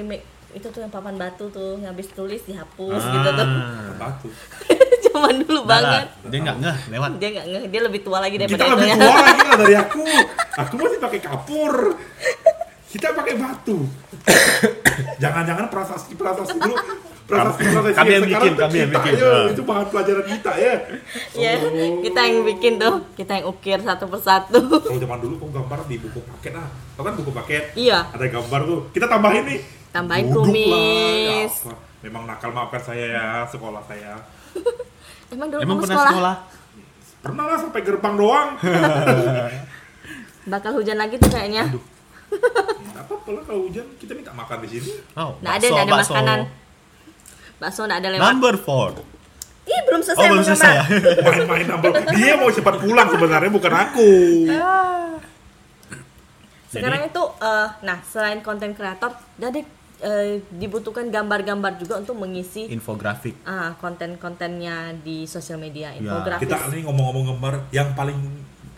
itu 0.53 0.67
tuh 0.69 0.79
yang 0.79 0.89
papan 0.89 1.17
batu 1.17 1.49
tuh, 1.49 1.75
yang 1.75 1.91
habis 1.91 2.07
tulis 2.09 2.39
dihapus 2.41 3.01
Ah. 3.01 3.11
gitu 3.11 3.29
tuh. 3.33 3.47
Batu. 3.97 4.27
Zaman 5.05 5.35
dulu 5.41 5.59
Udah 5.61 5.75
lah, 5.75 5.91
banget. 5.91 6.07
Dia 6.25 6.39
nggak 6.39 6.57
ngeh 6.57 6.77
lewat 6.89 7.09
Dia 7.15 7.29
nggak 7.29 7.45
ngeh, 7.45 7.63
dia 7.67 7.81
lebih 7.83 7.99
tua 8.01 8.17
lagi 8.17 8.35
daripada 8.35 8.55
Kita 8.55 8.65
itu 8.65 8.75
lebih 8.79 8.95
tua 8.95 9.15
lagi 9.19 9.41
lah 9.43 9.57
dari 9.61 9.75
aku. 9.75 10.03
Aku 10.55 10.73
masih 10.77 10.99
pakai 10.99 11.19
kapur. 11.19 11.73
Kita 12.87 13.07
pakai 13.11 13.33
batu. 13.35 13.77
Jangan-jangan 15.21 15.65
prasasti 15.67 16.13
prasasti 16.13 16.55
dulu 16.55 16.75
prasasti 17.23 17.63
prasasti 17.65 17.95
Kami 17.95 18.11
yang 18.11 18.25
bikin, 18.25 18.51
kami 18.53 18.77
yang 18.77 18.91
bikin. 18.91 19.13
ya, 19.15 19.33
itu 19.47 19.61
bahan 19.61 19.85
pelajaran 19.87 20.25
kita 20.27 20.51
ya. 20.55 20.73
Iya, 21.33 21.51
Oh. 21.57 22.01
kita 22.01 22.19
yang 22.21 22.37
bikin 22.45 22.73
tuh, 22.75 22.95
kita 23.13 23.31
yang 23.37 23.45
ukir 23.47 23.79
satu 23.79 24.05
persatu. 24.05 24.59
Kalau 24.59 24.99
zaman 24.99 25.19
dulu 25.19 25.33
kok 25.37 25.49
gambar 25.53 25.79
di 25.85 25.95
buku 25.97 26.19
paket 26.19 26.53
ah. 26.55 26.67
Tau 26.93 27.01
kan 27.01 27.13
buku 27.13 27.31
paket? 27.31 27.63
Iya. 27.73 28.09
Ada 28.09 28.25
gambar 28.29 28.61
tuh. 28.63 28.79
Kita 28.91 29.05
tambahin 29.07 29.43
nih. 29.45 29.59
Tambahin 29.89 30.25
Duduk 30.25 30.41
lah, 30.41 30.47
kumis. 30.49 31.53
ya 31.53 31.69
apa. 31.69 31.73
Memang 32.01 32.23
nakal 32.25 32.49
maafkan 32.49 32.81
saya 32.83 33.05
ya 33.07 33.25
sekolah 33.45 33.81
saya. 33.83 34.19
Emang 35.31 35.47
dulu 35.47 35.61
Emang 35.61 35.77
pernah 35.79 35.95
sekolah, 35.95 36.11
sekolah? 36.11 36.35
Pernah 37.21 37.45
lah 37.47 37.57
sampai 37.57 37.81
gerbang 37.81 38.15
doang. 38.15 38.49
bakal 40.45 40.71
hujan 40.75 40.97
lagi 40.97 41.15
tuh 41.15 41.29
kayaknya. 41.29 41.63
Nggak 42.91 43.03
apa-apa 43.05 43.29
lah 43.31 43.43
kalau 43.43 43.61
hujan 43.63 43.85
kita 43.95 44.11
minta 44.11 44.31
makan 44.31 44.57
di 44.59 44.69
sini. 44.69 44.91
Oh, 45.15 45.37
Nggak 45.39 45.53
ada, 45.55 45.65
nggak 45.65 45.85
ada 45.85 45.93
bakso. 45.95 46.11
makanan. 46.11 46.39
Bakso 47.57 47.83
nggak 47.83 47.99
ada 47.99 48.09
lewat. 48.11 48.23
Number 48.23 48.55
four. 48.57 48.89
Ih, 49.63 49.79
belum 49.87 50.01
selesai 50.01 50.19
Oh, 50.19 50.27
belum 50.29 50.43
selesai 50.43 50.71
ya? 50.75 50.83
Main-main 51.23 51.65
nambah. 51.65 51.91
Dia 52.11 52.35
mau 52.35 52.49
cepat 52.49 52.75
pulang 52.79 53.07
sebenarnya 53.07 53.47
bukan 53.49 53.73
aku. 53.73 54.09
Sekarang 56.67 57.01
Jadi- 57.01 57.11
itu 57.11 57.23
eh, 57.39 57.67
nah, 57.79 57.97
selain 58.03 58.41
konten 58.41 58.73
kreator, 58.73 59.13
jadi 59.37 59.61
eh, 60.01 60.41
dibutuhkan 60.49 61.07
gambar-gambar 61.07 61.77
juga 61.77 61.95
untuk 61.97 62.17
mengisi 62.17 62.65
Infografik. 62.67 63.37
ah 63.43 63.77
konten-kontennya 63.77 64.97
di 64.97 65.23
sosial 65.25 65.55
media, 65.57 65.93
Ya, 65.93 66.01
infografis. 66.01 66.43
Kita 66.43 66.57
ini 66.67 66.81
ngomong-ngomong 66.83 67.25
gambar 67.31 67.53
yang 67.69 67.93
paling 67.93 68.17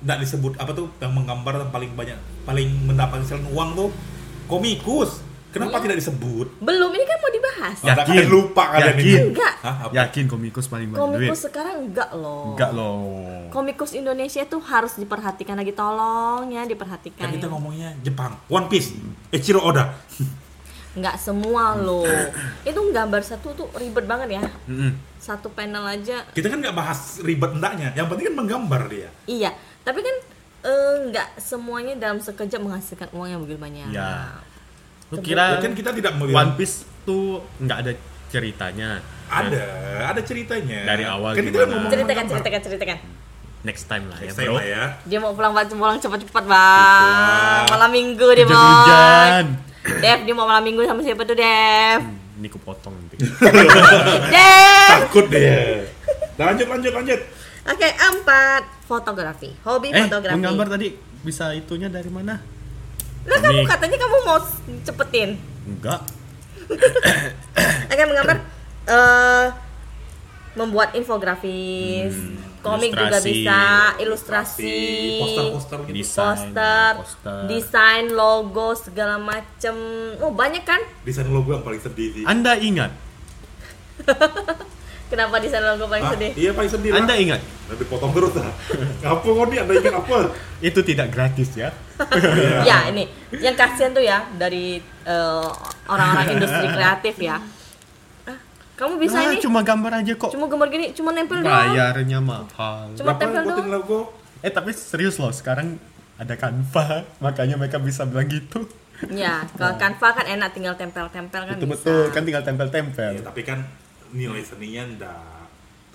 nggak 0.06 0.22
disebut 0.22 0.54
apa 0.60 0.70
tuh 0.70 0.92
yang 1.00 1.16
menggambar 1.16 1.58
yang 1.58 1.72
paling 1.72 1.92
banyak 1.96 2.14
paling 2.44 2.68
mendapatkan 2.86 3.42
uang 3.48 3.70
tuh 3.74 3.90
komikus. 4.46 5.24
Kenapa 5.56 5.72
Iya. 5.72 5.84
tidak 5.86 5.98
disebut? 5.98 6.48
Belum, 6.60 6.92
ini 6.92 7.06
kan 7.08 7.18
mau 7.18 7.32
dibahas. 7.32 7.78
Ya. 7.80 7.88
Ada 7.88 7.94
Yakin. 7.96 8.10
kalian 8.12 8.28
lupa 8.28 8.64
kalian 8.68 8.88
Yakin. 8.92 9.08
ini. 9.08 9.16
Enggak. 9.32 9.54
Hah, 9.64 9.76
apa? 9.82 9.92
Yakin 9.96 10.24
komikus 10.28 10.66
paling 10.68 10.88
banyak 10.88 11.00
duit? 11.00 11.16
Komikus 11.32 11.40
sekarang 11.42 11.76
enggak 11.82 12.10
loh. 12.12 12.44
Enggak 12.52 12.72
loh. 12.72 13.00
Komikus 13.48 13.92
Indonesia 13.92 14.44
tuh 14.44 14.60
harus 14.62 14.94
diperhatikan 14.96 15.56
lagi 15.56 15.72
tolong 15.72 16.52
ya 16.52 16.68
diperhatikan. 16.68 17.24
Kan 17.24 17.32
kita 17.32 17.48
ya. 17.48 17.52
ngomongnya 17.56 17.90
Jepang, 18.02 18.36
One 18.46 18.68
Piece, 18.68 18.92
Eiichiro 19.32 19.64
Oda. 19.64 19.96
Nggak 20.96 21.16
semua 21.18 21.76
loh. 21.76 22.04
Itu 22.64 22.80
gambar 22.92 23.20
satu 23.20 23.52
tuh 23.52 23.68
ribet 23.76 24.04
banget 24.04 24.40
ya. 24.40 24.42
Satu 25.18 25.48
panel 25.50 25.84
aja. 25.84 26.24
Kita 26.32 26.48
kan 26.48 26.60
nggak 26.60 26.72
bahas 26.72 27.20
ribet 27.20 27.52
endaknya, 27.52 27.96
yang 27.96 28.06
penting 28.06 28.32
kan 28.32 28.36
menggambar 28.38 28.88
dia. 28.88 29.08
Iya, 29.26 29.52
tapi 29.84 30.00
kan 30.00 30.16
eh, 30.64 30.96
nggak 31.10 31.36
semuanya 31.36 31.96
dalam 31.96 32.20
sekejap 32.20 32.60
menghasilkan 32.60 33.10
uang 33.12 33.28
yang 33.28 33.40
begitu 33.40 33.56
banyak. 33.58 33.92
Ya. 33.92 34.40
Lu 35.08 35.18
kira 35.20 35.44
Ya 35.52 35.60
kan 35.60 35.72
kita 35.72 35.92
tidak 35.92 36.14
melihat 36.16 36.38
One 36.40 36.54
Piece 36.54 36.76
tuh 37.04 37.42
nggak 37.58 37.78
ada 37.80 37.92
ceritanya? 38.28 38.90
ada, 39.26 39.64
ada 40.08 40.22
ceritanya. 40.22 40.86
Dari 40.86 41.04
awal 41.04 41.34
kan 41.34 41.42
kita 41.42 41.50
gimana? 41.56 41.70
ngomong 41.72 41.92
Ceritakan, 41.92 42.26
ceritakan, 42.28 42.60
ceritakan. 42.62 42.98
Next 43.64 43.84
time 43.84 44.06
lah 44.06 44.18
ya, 44.18 44.24
Next 44.24 44.38
time 44.38 44.46
bro. 44.48 44.56
lah 44.56 44.66
ya. 44.66 44.84
Dia 45.04 45.18
mau 45.18 45.34
pulang 45.34 45.52
pulang 45.52 45.98
cepat-cepat 45.98 46.44
bang. 46.46 47.64
Malam 47.68 47.90
minggu 47.92 48.28
dia 48.32 48.46
mau. 48.46 48.54
Hujan-hujan. 48.54 49.46
Dev, 49.98 50.20
dia 50.22 50.34
mau 50.34 50.46
malam 50.46 50.62
minggu 50.62 50.82
sama 50.82 51.02
siapa 51.02 51.22
tuh 51.22 51.34
Dev? 51.34 52.00
Hmm, 52.02 52.38
Ini 52.38 52.48
ku 52.48 52.58
potong 52.60 52.94
nanti. 52.94 53.18
Dev. 54.34 54.90
Takut 55.02 55.26
dia. 55.28 55.86
Lanjut, 56.36 56.68
lanjut, 56.68 56.94
lanjut. 56.94 57.20
Oke, 57.66 57.88
empat 57.90 58.64
fotografi. 58.84 59.50
Hobi 59.64 59.90
Eh, 59.90 60.06
fotografi. 60.06 60.38
menggambar 60.38 60.68
tadi 60.70 60.88
bisa 61.22 61.50
itunya 61.52 61.90
dari 61.90 62.10
mana? 62.10 62.38
Lah 63.26 63.40
kamu 63.40 63.62
katanya 63.66 63.98
kamu 63.98 64.18
mau 64.24 64.40
cepetin. 64.82 65.30
Enggak. 65.66 66.02
Oke, 67.92 68.04
menggambar 68.06 68.38
eh 68.86 69.48
membuat 70.56 70.96
infografis, 70.96 72.16
Hmm, 72.16 72.40
komik 72.64 72.96
juga 72.96 73.20
bisa, 73.20 73.92
ilustrasi, 74.00 75.20
poster-poster 75.20 75.80
gitu. 75.84 75.96
Desain, 76.00 76.26
poster, 76.32 76.92
poster. 76.96 77.40
desain 77.46 78.06
logo 78.08 78.72
segala 78.72 79.20
macem. 79.20 79.76
Oh, 80.18 80.32
banyak 80.32 80.64
kan? 80.64 80.80
Desain 81.04 81.28
logo 81.28 81.52
yang 81.52 81.60
paling 81.60 81.84
sedih 81.84 82.08
sih. 82.14 82.24
Anda 82.24 82.56
ingat? 82.56 82.96
Kenapa 85.06 85.38
desain 85.38 85.62
logo 85.62 85.86
paling 85.86 86.02
Hah? 86.02 86.14
sedih? 86.14 86.32
Iya 86.34 86.52
paling 86.52 86.68
sedih 86.68 86.90
lah. 86.90 87.00
Anda 87.00 87.14
ingat? 87.16 87.42
Nanti 87.66 87.84
potong 87.86 88.10
terus 88.10 88.34
lah. 88.34 88.50
Apa 89.04 89.22
kok 89.22 89.46
nih? 89.48 89.60
Anda 89.60 89.74
ingat 89.76 89.96
apa? 89.96 90.18
Itu 90.60 90.80
tidak 90.82 91.08
gratis 91.10 91.50
ya. 91.54 91.70
ya 92.68 92.90
ini 92.90 93.08
yang 93.32 93.54
kasihan 93.54 93.90
tuh 93.90 94.02
ya 94.02 94.26
dari 94.34 94.78
eh, 94.82 95.48
orang-orang 95.86 96.36
industri 96.36 96.68
kreatif 96.68 97.16
ya 97.18 97.40
Ah, 98.22 98.36
kamu 98.76 99.00
bisa 99.00 99.16
Ah, 99.16 99.32
ini 99.32 99.40
cuma 99.40 99.62
gambar 99.62 99.92
aja 99.96 100.14
kok. 100.14 100.28
cuma 100.28 100.46
gambar 100.46 100.68
gini 100.70 100.92
cuma 100.92 101.10
nempel 101.10 101.40
doang 101.40 101.56
Bayarnya 101.72 102.20
mahal. 102.20 102.92
Cuma 102.92 103.14
Berapa 103.14 103.22
tempel 103.22 103.42
doang. 103.46 103.68
logo? 103.72 104.00
Eh 104.42 104.50
tapi 104.50 104.74
serius 104.74 105.16
loh, 105.16 105.32
sekarang 105.32 105.80
ada 106.16 106.34
Canva, 106.34 106.86
makanya 107.24 107.56
mereka 107.56 107.78
bisa 107.78 108.04
bilang 108.04 108.28
gitu. 108.28 108.68
ya 109.10 109.44
kalau 109.54 109.76
Canva 109.76 110.10
kan 110.14 110.26
enak 110.26 110.50
tinggal 110.52 110.74
tempel-tempel 110.74 111.42
kan 111.46 111.56
Betul 111.56 111.70
bisa 111.70 111.80
betul, 111.80 112.04
kan 112.10 112.22
tinggal 112.24 112.44
tempel-tempel. 112.44 113.12
Ya, 113.14 113.22
tapi 113.22 113.42
kan 113.42 113.60
nilai 114.14 114.42
seninya 114.44 114.84
enggak. 114.86 115.34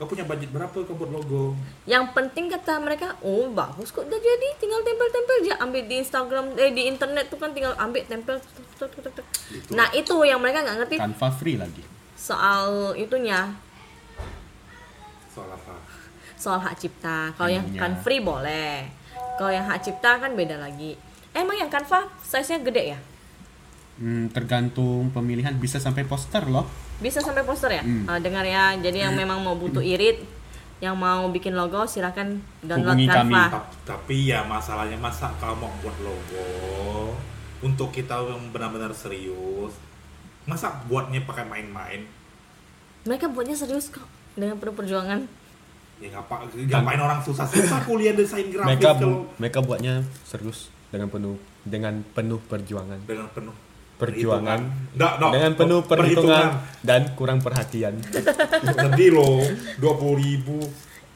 Kau 0.00 0.08
punya 0.08 0.24
budget 0.24 0.48
berapa 0.48 0.72
kau 0.72 0.96
buat 0.96 1.12
logo? 1.12 1.52
yang 1.84 2.08
penting 2.16 2.48
kata 2.48 2.80
mereka 2.80 3.20
oh 3.20 3.52
bagus 3.52 3.92
kok 3.92 4.08
udah 4.08 4.16
jadi 4.16 4.48
tinggal 4.56 4.80
tempel-tempel 4.80 5.36
aja 5.44 5.54
ambil 5.60 5.82
di 5.84 5.94
Instagram 6.00 6.44
eh 6.56 6.72
di 6.72 6.82
internet 6.88 7.28
tuh 7.28 7.36
kan 7.36 7.52
tinggal 7.52 7.76
ambil 7.76 8.00
tempel 8.08 8.40
tuk, 8.40 8.64
tuk, 8.80 8.90
tuk, 8.96 9.12
tuk. 9.12 9.26
Gitu. 9.52 9.76
nah 9.76 9.92
itu 9.92 10.14
yang 10.24 10.40
mereka 10.40 10.64
nggak 10.64 10.76
ngerti 10.80 10.94
Canva 10.96 11.28
free 11.36 11.60
lagi. 11.60 11.82
soal 12.16 12.94
itunya 12.96 13.52
Soal 15.30 15.52
apa? 15.52 15.74
soal 16.40 16.58
hak 16.64 16.74
cipta. 16.80 17.36
Kalau 17.36 17.52
yang 17.52 17.68
kan 17.76 17.92
free 18.00 18.24
boleh. 18.24 18.88
Kalau 19.36 19.52
yang 19.52 19.68
hak 19.68 19.84
cipta 19.84 20.16
kan 20.16 20.32
beda 20.32 20.56
lagi. 20.56 20.96
Emang 21.36 21.52
yang 21.54 21.68
Canva 21.68 22.08
size-nya 22.24 22.64
gede 22.64 22.96
ya? 22.96 22.98
Hmm, 24.00 24.32
tergantung 24.32 25.12
pemilihan 25.12 25.52
bisa 25.54 25.76
sampai 25.76 26.02
poster 26.02 26.40
loh. 26.42 26.64
Bisa 26.98 27.20
sampai 27.20 27.44
poster 27.44 27.68
ya? 27.70 27.82
Hmm. 27.82 28.08
Ah, 28.08 28.16
dengar 28.16 28.42
ya. 28.42 28.72
Jadi 28.74 28.98
yang 28.98 29.12
memang 29.12 29.38
mau 29.38 29.52
butuh 29.54 29.84
irit, 29.84 30.24
yang 30.80 30.96
mau 30.96 31.28
bikin 31.28 31.52
logo 31.52 31.84
silakan 31.84 32.40
download 32.60 32.96
Hubungi 32.96 33.06
kami. 33.06 33.36
Ta- 33.36 33.68
Tapi 33.86 34.16
ya 34.26 34.40
masalahnya 34.42 34.96
masa 34.96 35.28
kamu 35.36 35.52
mau 35.58 35.72
buat 35.78 35.96
logo 36.00 36.48
untuk 37.60 37.92
kita 37.92 38.16
yang 38.24 38.48
benar-benar 38.48 38.88
serius, 38.90 39.76
masa 40.42 40.80
buatnya 40.84 41.20
pakai 41.22 41.44
main-main? 41.44 42.08
Mereka 43.02 43.28
buatnya 43.28 43.52
serius 43.54 43.88
kok 43.88 44.04
dengan 44.32 44.56
penuh 44.56 44.72
perjuangan. 44.72 45.28
Ya 46.00 46.08
ngapa 46.10 46.48
ngapain 46.48 46.96
orang 46.98 47.20
susah-susah 47.20 47.84
kuliah 47.86 48.16
desain 48.16 48.48
grafis 48.48 48.64
Mereka 48.66 48.88
kalau 48.90 49.04
bu- 49.20 49.28
mereka 49.36 49.58
buatnya 49.60 49.94
serius 50.24 50.72
dengan 50.88 51.12
penuh 51.12 51.36
dengan 51.60 52.00
penuh 52.10 52.40
perjuangan. 52.42 53.04
dengan 53.04 53.28
penuh 53.28 53.52
Perjuangan 54.00 54.60
Nggak, 54.96 55.12
nggak. 55.20 55.30
dengan 55.36 55.52
penuh 55.60 55.80
perhitungan 55.84 56.46
dan 56.80 57.12
kurang 57.12 57.44
perhatian. 57.44 58.00
Sedih 58.80 59.12
loh, 59.12 59.44
dua 59.76 59.92
puluh 60.00 60.16
ribu. 60.16 60.56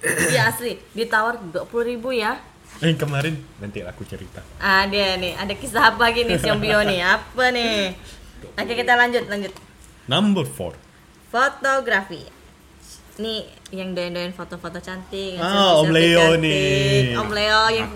Iya 0.04 0.52
asli, 0.52 0.76
ditawar 0.92 1.40
20.000 1.40 1.64
ribu 1.88 2.12
ya. 2.12 2.36
Eh 2.84 2.92
kemarin 2.92 3.40
nanti 3.56 3.80
aku 3.80 4.04
cerita. 4.04 4.44
Ada 4.60 5.16
nih, 5.16 5.32
ada 5.32 5.54
kisah 5.56 5.96
apa 5.96 6.12
gini 6.12 6.36
si 6.36 6.44
Om 6.52 6.60
Bio 6.60 6.84
nih? 6.84 7.00
Apa 7.00 7.48
nih? 7.48 7.96
Oke 8.52 8.72
kita 8.76 9.00
lanjut, 9.00 9.24
lanjut. 9.32 9.52
Number 10.04 10.44
four. 10.44 10.76
Fotografi. 11.32 12.43
Nih 13.14 13.46
yang 13.70 13.94
doyan-doyan 13.94 14.34
foto-foto 14.34 14.78
cantik. 14.78 15.38
Ah, 15.38 15.78
Om 15.78 15.86
Leo 15.88 16.34
cantik. 16.34 16.42
nih. 16.42 17.14
Om 17.14 17.30
Leo 17.30 17.60
yang 17.70 17.88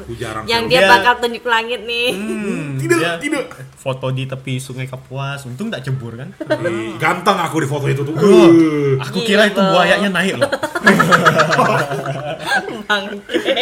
yang 0.47 0.63
dia 0.65 0.79
Dia- 0.79 0.91
bakal 0.93 1.19
tunjuk 1.19 1.43
langit 1.45 1.83
nih. 1.83 2.15
Hmm, 2.15 2.79
Tidak, 2.81 2.99
dia 2.99 3.19
tidak. 3.19 3.45
Foto 3.75 4.11
di 4.11 4.25
tepi 4.25 4.57
Sungai 4.57 4.87
Kapuas. 4.87 5.43
Untung 5.43 5.69
tak 5.69 5.83
cebur 5.83 6.15
kan? 6.15 6.31
Ganteng 7.03 7.35
aku 7.37 7.59
di 7.59 7.67
foto 7.67 7.87
itu 7.87 8.03
tuh. 8.05 8.15
Oh, 8.15 8.47
Uh, 8.49 8.95
aku 8.97 9.19
kira 9.23 9.47
itu 9.47 9.59
buayanya 9.59 10.07
naik 10.09 10.39
loh. 10.39 10.47
Bangke. 12.85 13.59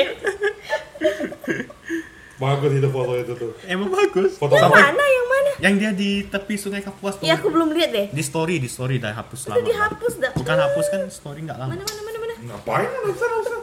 Bagus 2.36 2.70
itu 2.76 2.88
foto 2.92 3.12
itu 3.16 3.32
tuh. 3.32 3.50
Emang 3.64 3.88
bagus. 3.88 4.36
Foto 4.36 4.60
Yang 4.60 4.68
mana? 4.68 5.04
Yang 5.04 5.26
mana? 5.32 5.50
Yang 5.56 5.74
dia 5.80 5.90
di 5.96 6.10
tepi 6.28 6.54
Sungai 6.60 6.84
Kapuas 6.84 7.16
tuh. 7.16 7.24
Ya 7.24 7.40
aku 7.40 7.48
belum 7.48 7.72
lihat 7.72 7.90
deh. 7.96 8.06
Di 8.12 8.22
story, 8.22 8.60
di 8.60 8.68
story 8.68 9.00
dah 9.00 9.16
hapus 9.16 9.48
lama. 9.48 9.64
dihapus 9.64 10.14
dah. 10.20 10.32
Bukan 10.36 10.56
hapus 10.60 10.86
kan 10.92 11.00
story 11.08 11.40
nggak 11.48 11.56
lama. 11.56 11.72
Mana 11.72 11.84
mana 11.84 12.00
mana 12.04 12.18
mana. 12.20 12.34
ngapain? 12.36 12.88
Nggak 12.92 13.16
usah, 13.16 13.26
nggak 13.26 13.40
usah. 13.40 13.60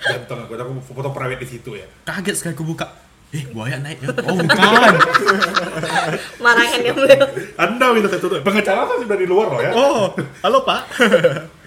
Ganteng 0.00 0.38
aku, 0.44 0.52
aku 0.56 0.72
foto 0.96 1.08
private 1.12 1.40
di 1.44 1.48
situ 1.48 1.70
ya. 1.80 1.86
Kaget 2.04 2.34
sekali 2.36 2.52
aku 2.56 2.64
buka. 2.68 2.86
Eh, 3.30 3.46
buaya 3.54 3.78
naik 3.78 4.02
ya? 4.02 4.10
Oh, 4.26 4.36
bukan. 4.36 4.94
Marahan 6.42 6.78
dia 6.82 6.92
Leo. 6.92 7.26
Anda 7.56 7.86
minta 7.94 8.10
tutup. 8.18 8.42
Pengacara 8.42 8.84
kan 8.84 8.96
sudah 9.00 9.16
di 9.16 9.26
luar 9.28 9.46
loh 9.54 9.60
ya. 9.62 9.72
Oh, 9.72 10.10
halo 10.42 10.66
Pak. 10.66 10.82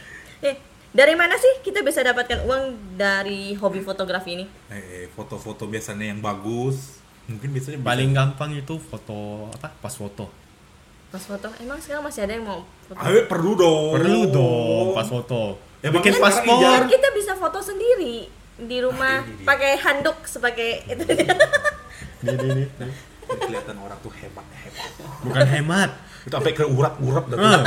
Dari 0.94 1.18
mana 1.18 1.34
sih 1.36 1.66
kita 1.66 1.82
bisa 1.82 2.00
dapatkan 2.00 2.46
uang 2.46 2.64
dari 2.94 3.58
hobi 3.58 3.82
fotografi 3.82 4.38
ini? 4.38 4.46
Eh, 4.70 5.10
foto-foto 5.10 5.66
biasanya 5.66 6.06
yang 6.08 6.22
bagus. 6.22 7.02
Mungkin 7.26 7.50
biasanya 7.50 7.78
bisa- 7.78 7.90
Paling 7.90 8.10
gampang 8.14 8.54
itu 8.54 8.78
foto 8.78 9.50
apa? 9.50 9.74
Pas 9.74 9.90
foto. 9.92 10.30
Pas 11.10 11.18
foto, 11.20 11.50
emang 11.58 11.78
sekarang 11.78 12.06
masih 12.06 12.22
ada 12.22 12.34
yang 12.34 12.46
mau 12.46 12.62
foto? 12.84 12.98
Ayo 13.00 13.26
perlu 13.26 13.52
dong. 13.56 13.90
Perlu 13.96 14.22
dong 14.30 14.86
pas 14.94 15.06
foto. 15.06 15.58
Ya, 15.82 15.90
Bikin 15.90 16.14
paspor. 16.16 16.62
Kan 16.62 16.86
kita 16.88 17.10
bisa 17.12 17.34
foto 17.34 17.58
sendiri 17.60 18.30
di 18.56 18.78
rumah 18.78 19.20
Ah, 19.20 19.50
pakai 19.50 19.74
handuk 19.76 20.22
sebagai 20.24 20.86
itu. 20.86 21.04
Ini, 22.24 22.38
ini, 22.40 22.64
ini. 22.70 22.94
Kelihatan 23.40 23.76
orang 23.82 23.98
tuh 24.04 24.14
hebat 24.14 24.46
hebat. 24.54 24.90
Bukan 25.26 25.48
hemat. 25.48 25.90
Itu 26.24 26.34
sampai 26.40 26.54
ke 26.56 26.64
urat-urat 26.64 27.26
dah 27.32 27.38
tuh. 27.38 27.50
Eh, 27.50 27.64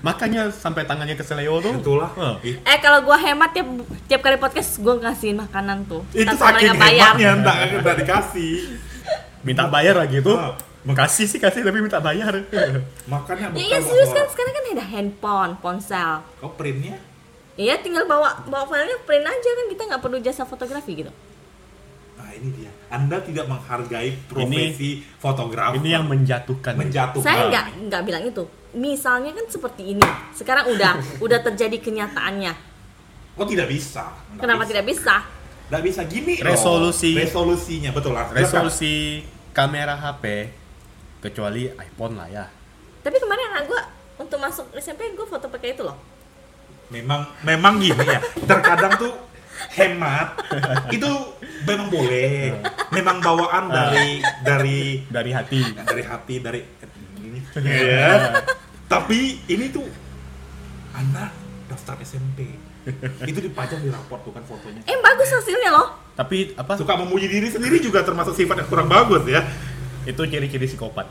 makanya 0.00 0.42
sampai 0.48 0.82
tangannya 0.88 1.16
ke 1.18 1.24
seleo 1.26 1.60
tuh. 1.60 1.74
Itulah. 1.76 2.10
Eh, 2.40 2.56
eh 2.56 2.78
kalau 2.80 3.04
gua 3.04 3.18
hemat 3.20 3.52
tiap 3.52 3.68
tiap 4.08 4.20
kali 4.24 4.36
podcast 4.40 4.80
gua 4.80 4.96
ngasihin 5.02 5.38
makanan 5.40 5.84
tuh. 5.90 6.02
itu 6.16 6.34
saking 6.34 6.74
hebatnya 6.78 7.36
enggak 7.36 7.56
enggak 7.82 7.96
dikasih. 8.04 8.80
minta 9.46 9.70
bayar 9.70 9.94
lagi 9.96 10.18
tuh. 10.20 10.36
Ah. 10.36 10.54
Makasih 10.86 11.26
sih 11.28 11.38
kasih 11.42 11.66
tapi 11.66 11.82
minta 11.84 12.00
bayar. 12.00 12.32
Makanya 13.10 13.52
Ya, 13.52 13.76
iya 13.76 13.78
serius 13.82 14.14
kan 14.14 14.24
sekarang 14.30 14.52
kan 14.56 14.64
ada 14.78 14.84
handphone, 14.88 15.52
ponsel. 15.60 16.24
Kau 16.40 16.54
printnya 16.56 16.96
Iya 17.58 17.74
tinggal 17.82 18.06
bawa 18.06 18.38
bawa 18.46 18.70
filenya 18.70 18.94
print 19.02 19.26
aja 19.26 19.50
kan 19.50 19.66
kita 19.66 19.82
nggak 19.90 20.02
perlu 20.06 20.18
jasa 20.22 20.46
fotografi 20.46 21.02
gitu. 21.02 21.10
Nah 22.18 22.34
ini 22.34 22.48
dia. 22.50 22.70
Anda 22.90 23.22
tidak 23.22 23.46
menghargai 23.46 24.18
profesi 24.26 25.06
fotografer. 25.22 25.78
Ini 25.78 26.02
yang 26.02 26.04
menjatuhkan. 26.10 26.74
menjatuhkan. 26.74 27.22
Saya 27.22 27.46
nggak 27.46 27.64
nggak 27.86 28.02
bilang 28.02 28.22
itu. 28.26 28.42
Misalnya 28.74 29.30
kan 29.38 29.46
seperti 29.46 29.94
ini. 29.94 30.02
Sekarang 30.34 30.66
udah 30.74 30.98
udah 31.24 31.38
terjadi 31.46 31.78
kenyataannya. 31.78 32.52
Oh 33.38 33.46
tidak 33.46 33.70
bisa. 33.70 34.10
Nggak 34.34 34.42
Kenapa 34.42 34.62
bisa. 34.66 34.70
tidak 34.74 34.84
bisa? 34.90 35.14
Nggak 35.70 35.82
bisa 35.86 36.00
gini. 36.10 36.34
loh. 36.42 36.50
Resolusi. 36.50 37.10
Resolusinya 37.14 37.90
betul 37.94 38.12
lah. 38.18 38.26
Resolusi 38.34 39.22
kamera 39.54 39.94
HP 39.94 40.50
kecuali 41.22 41.70
iPhone 41.70 42.18
lah 42.18 42.26
ya. 42.26 42.44
Tapi 42.98 43.16
kemarin 43.22 43.46
anak 43.54 43.64
gua 43.70 43.82
untuk 44.18 44.42
masuk 44.42 44.66
SMP 44.74 45.14
gua 45.14 45.26
foto 45.30 45.46
pakai 45.46 45.78
itu 45.78 45.86
loh. 45.86 45.94
Memang 46.90 47.30
memang 47.46 47.78
gini 47.78 48.00
ya. 48.00 48.18
Terkadang 48.42 48.96
tuh 48.98 49.12
hemat 49.74 50.28
itu 50.90 51.10
memang 51.66 51.88
boleh. 51.88 52.56
Memang 52.94 53.20
bawaan 53.20 53.68
dari 53.68 54.22
dari 54.42 54.80
Dari 55.06 55.30
hati. 55.34 55.60
dari 55.74 56.02
hati 56.02 56.34
dari 56.40 56.60
ini. 57.20 57.38
Ya. 57.64 58.42
Tapi 58.88 59.44
ini 59.46 59.68
tuh 59.68 59.84
Anda 60.94 61.28
daftar 61.68 62.00
SMP. 62.00 62.48
Itu 63.28 63.38
dipajang 63.44 63.84
di 63.84 63.92
raport 63.92 64.24
tuh 64.24 64.32
kan 64.32 64.40
fotonya. 64.48 64.80
Eh 64.88 64.96
bagus 64.96 65.28
hasilnya 65.28 65.70
loh. 65.70 65.92
Tapi 66.16 66.56
apa? 66.56 66.74
Suka 66.80 66.96
memuji 66.96 67.28
diri 67.28 67.52
sendiri 67.52 67.78
juga 67.78 68.00
termasuk 68.00 68.32
sifat 68.32 68.64
yang 68.64 68.68
kurang 68.72 68.88
bagus 68.88 69.28
ya. 69.28 69.44
Itu 70.08 70.24
ciri-ciri 70.24 70.64
psikopat. 70.64 71.04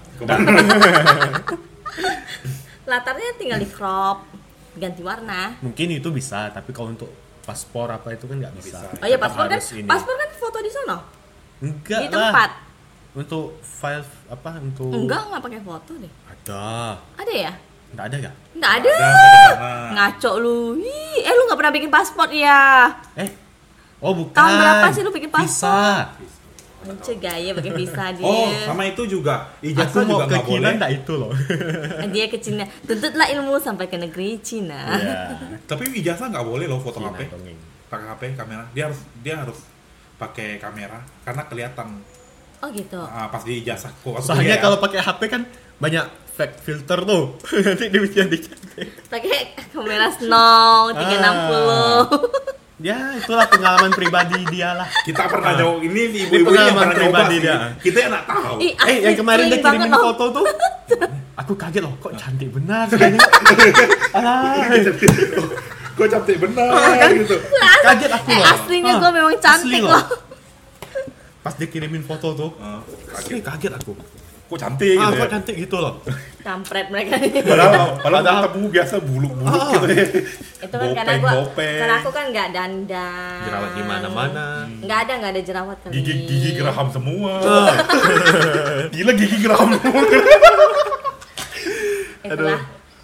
Latarnya 2.88 3.36
tinggal 3.38 3.60
di 3.62 3.70
crop, 3.70 4.26
ganti 4.74 5.04
warna. 5.04 5.60
Mungkin 5.62 6.02
itu 6.02 6.10
bisa, 6.10 6.50
tapi 6.50 6.72
kalau 6.72 6.96
untuk 6.96 7.12
paspor 7.48 7.88
apa 7.88 8.12
itu 8.12 8.28
kan 8.28 8.36
nggak 8.44 8.54
bisa. 8.60 8.84
bisa. 8.84 9.00
Oh 9.00 9.08
iya 9.08 9.16
paspor 9.16 9.48
kan, 9.48 9.60
ini. 9.64 9.88
paspor 9.88 10.16
kan 10.20 10.30
foto 10.36 10.58
di 10.60 10.72
sono. 10.72 10.98
Enggak 11.64 12.00
di 12.04 12.08
lah. 12.12 12.12
tempat. 12.12 12.50
Untuk 13.18 13.46
file 13.64 14.06
apa 14.28 14.50
untuk 14.60 14.92
Enggak 14.92 15.22
nggak 15.32 15.42
pakai 15.48 15.62
foto 15.64 15.92
deh. 15.96 16.12
Ada. 16.28 16.68
Ada 17.16 17.34
ya? 17.34 17.54
Enggak 17.96 18.06
ada 18.12 18.18
ya? 18.20 18.32
Nggak 18.52 18.72
ada. 18.84 18.92
Sana. 19.00 19.72
Ngaco 19.96 20.32
lu. 20.44 20.60
Ih, 20.84 21.24
eh 21.24 21.32
lu 21.32 21.42
nggak 21.48 21.60
pernah 21.64 21.74
bikin 21.74 21.90
paspor 21.90 22.28
ya? 22.36 22.92
Eh, 23.16 23.48
Oh 23.98 24.14
bukan. 24.14 24.36
Tahun 24.36 24.54
berapa 24.62 24.86
sih 24.94 25.02
lu 25.02 25.10
bikin 25.10 25.32
paspor? 25.34 25.48
Visa. 25.50 26.14
Lucu 26.88 27.12
gaya 27.18 27.52
pakai 27.52 27.72
visa 27.74 28.06
dia. 28.18 28.24
Oh, 28.24 28.48
sama 28.64 28.84
itu 28.84 29.04
juga 29.06 29.52
Aku 29.56 29.68
ijazah 29.68 30.02
mau 30.04 30.18
juga 30.18 30.24
ke 30.24 30.30
nggak 30.32 30.44
Cina 30.44 30.56
boleh. 30.58 30.72
enggak 30.74 30.92
itu 30.96 31.14
loh. 31.14 31.32
Dia 32.16 32.26
ke 32.28 32.38
Cina. 32.38 32.64
Tuntutlah 32.82 33.28
ilmu 33.30 33.54
sampai 33.58 33.86
ke 33.86 33.98
negeri 33.98 34.40
Cina. 34.40 34.82
Iya. 34.96 35.16
Tapi 35.70 35.84
ijazah 35.94 36.28
nggak 36.30 36.46
boleh 36.46 36.66
loh 36.66 36.80
foto 36.80 36.98
Cina 36.98 37.12
HP. 37.12 37.22
dongeng. 37.28 37.60
Pakai 37.88 38.06
HP 38.10 38.22
kamera. 38.34 38.64
Dia 38.72 38.84
harus 38.88 39.00
dia 39.20 39.36
harus 39.38 39.60
pakai 40.16 40.58
kamera 40.58 40.98
karena 41.22 41.44
kelihatan 41.46 41.88
Oh 42.58 42.74
gitu. 42.74 42.98
ah, 42.98 43.30
pas 43.30 43.46
di 43.46 43.62
ijazah 43.62 43.94
kok. 43.94 44.18
Soalnya 44.18 44.58
ya. 44.58 44.60
kalau 44.60 44.82
pakai 44.82 44.98
HP 44.98 45.22
kan 45.30 45.46
banyak 45.78 46.02
fake 46.34 46.58
filter 46.58 47.06
tuh. 47.06 47.38
Nanti 47.54 47.86
dia 47.86 48.02
bisa 48.02 48.26
dicantik. 48.26 48.88
Pakai 49.06 49.54
kamera 49.70 50.10
Snow 50.10 50.90
360. 50.90 52.58
Ya, 52.78 52.94
itulah 53.12 53.50
pengalaman 53.50 53.90
pribadi 53.90 54.38
dia 54.48 54.70
lah. 54.72 54.86
kita 55.02 55.26
pernah 55.26 55.50
nyoba 55.52 55.82
ini 55.82 55.98
Ini 56.06 56.20
ibu-ibu 56.22 56.46
yang 56.46 56.46
pengalaman 56.46 56.78
pernah 56.78 56.94
nyoba 56.94 57.02
pribadi 57.18 57.34
sih. 57.34 57.42
dia. 57.42 57.56
Kita 57.82 57.98
enak 58.06 58.24
tahu. 58.24 58.56
Ih, 58.60 58.74
Eh, 58.80 58.98
yang 59.02 59.16
kemarin 59.18 59.44
dia 59.48 59.58
kirimin 59.60 59.90
loh. 59.90 60.02
foto 60.06 60.24
tuh. 60.32 60.46
Aku 61.38 61.54
kaget 61.54 61.82
loh, 61.82 61.94
kok 61.98 62.14
cantik 62.14 62.50
benar 62.50 62.86
kayaknya. 62.88 63.20
Alah, 64.14 64.62
Kok 65.92 66.06
cantik 66.08 66.38
benar 66.38 66.70
kan? 66.70 67.10
gitu. 67.12 67.36
kaget 67.82 68.12
aku 68.12 68.28
Eh, 68.28 68.38
loh. 68.38 68.46
aslinya 68.48 68.92
Ah, 68.92 69.00
gue 69.00 69.12
memang 69.12 69.36
cantik 69.36 69.74
asli 69.74 69.78
loh. 69.82 70.04
Pas 71.40 71.54
dia 71.54 71.68
kirimin 71.68 72.04
foto 72.04 72.28
tuh, 72.32 72.52
Ah, 72.58 72.82
asli 73.12 73.42
kaget 73.42 73.74
aku. 73.74 73.98
Kok 74.48 74.56
cantik 74.56 74.96
Ah, 74.96 75.12
gitu 75.12 75.20
kok 75.20 75.28
ya. 75.28 75.32
cantik 75.36 75.56
gitu 75.60 75.76
loh. 75.76 75.94
Kampret 76.40 76.88
mereka 76.88 77.20
ini. 77.20 77.44
Padahal, 77.44 78.00
padahal 78.00 78.48
ketemu 78.48 78.68
biasa 78.72 78.96
buluk-buluk 79.04 79.60
Ah. 79.60 79.72
gitu 79.76 79.86
ya. 79.92 80.06
Itu 80.64 80.76
kan 80.80 80.90
karena 80.96 81.14
gua 81.20 81.32
karena 81.54 81.96
aku 82.00 82.10
kan 82.10 82.26
nggak 82.32 82.48
dandan. 82.56 83.44
Jerawat 83.44 83.72
di 83.76 83.84
mana-mana. 83.84 84.46
Nggak 84.80 85.00
ada, 85.04 85.14
nggak 85.20 85.32
ada 85.36 85.42
jerawat 85.44 85.78
kali. 85.84 85.94
Gigi 86.00 86.14
gigi 86.24 86.50
geraham 86.56 86.88
semua. 86.88 87.32
Ah. 87.44 87.76
Gila 88.96 89.12
gigi 89.14 89.38
geraham 89.38 89.70
semua. 89.76 90.02
Itulah 92.24 92.60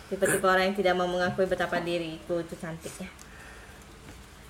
tipe-tipe 0.08 0.46
orang 0.46 0.64
yang 0.70 0.78
tidak 0.78 0.94
mau 0.94 1.08
mengakui 1.08 1.44
betapa 1.44 1.80
diriku 1.80 2.40
itu 2.40 2.56
cantik 2.56 2.94
ya. 2.98 3.10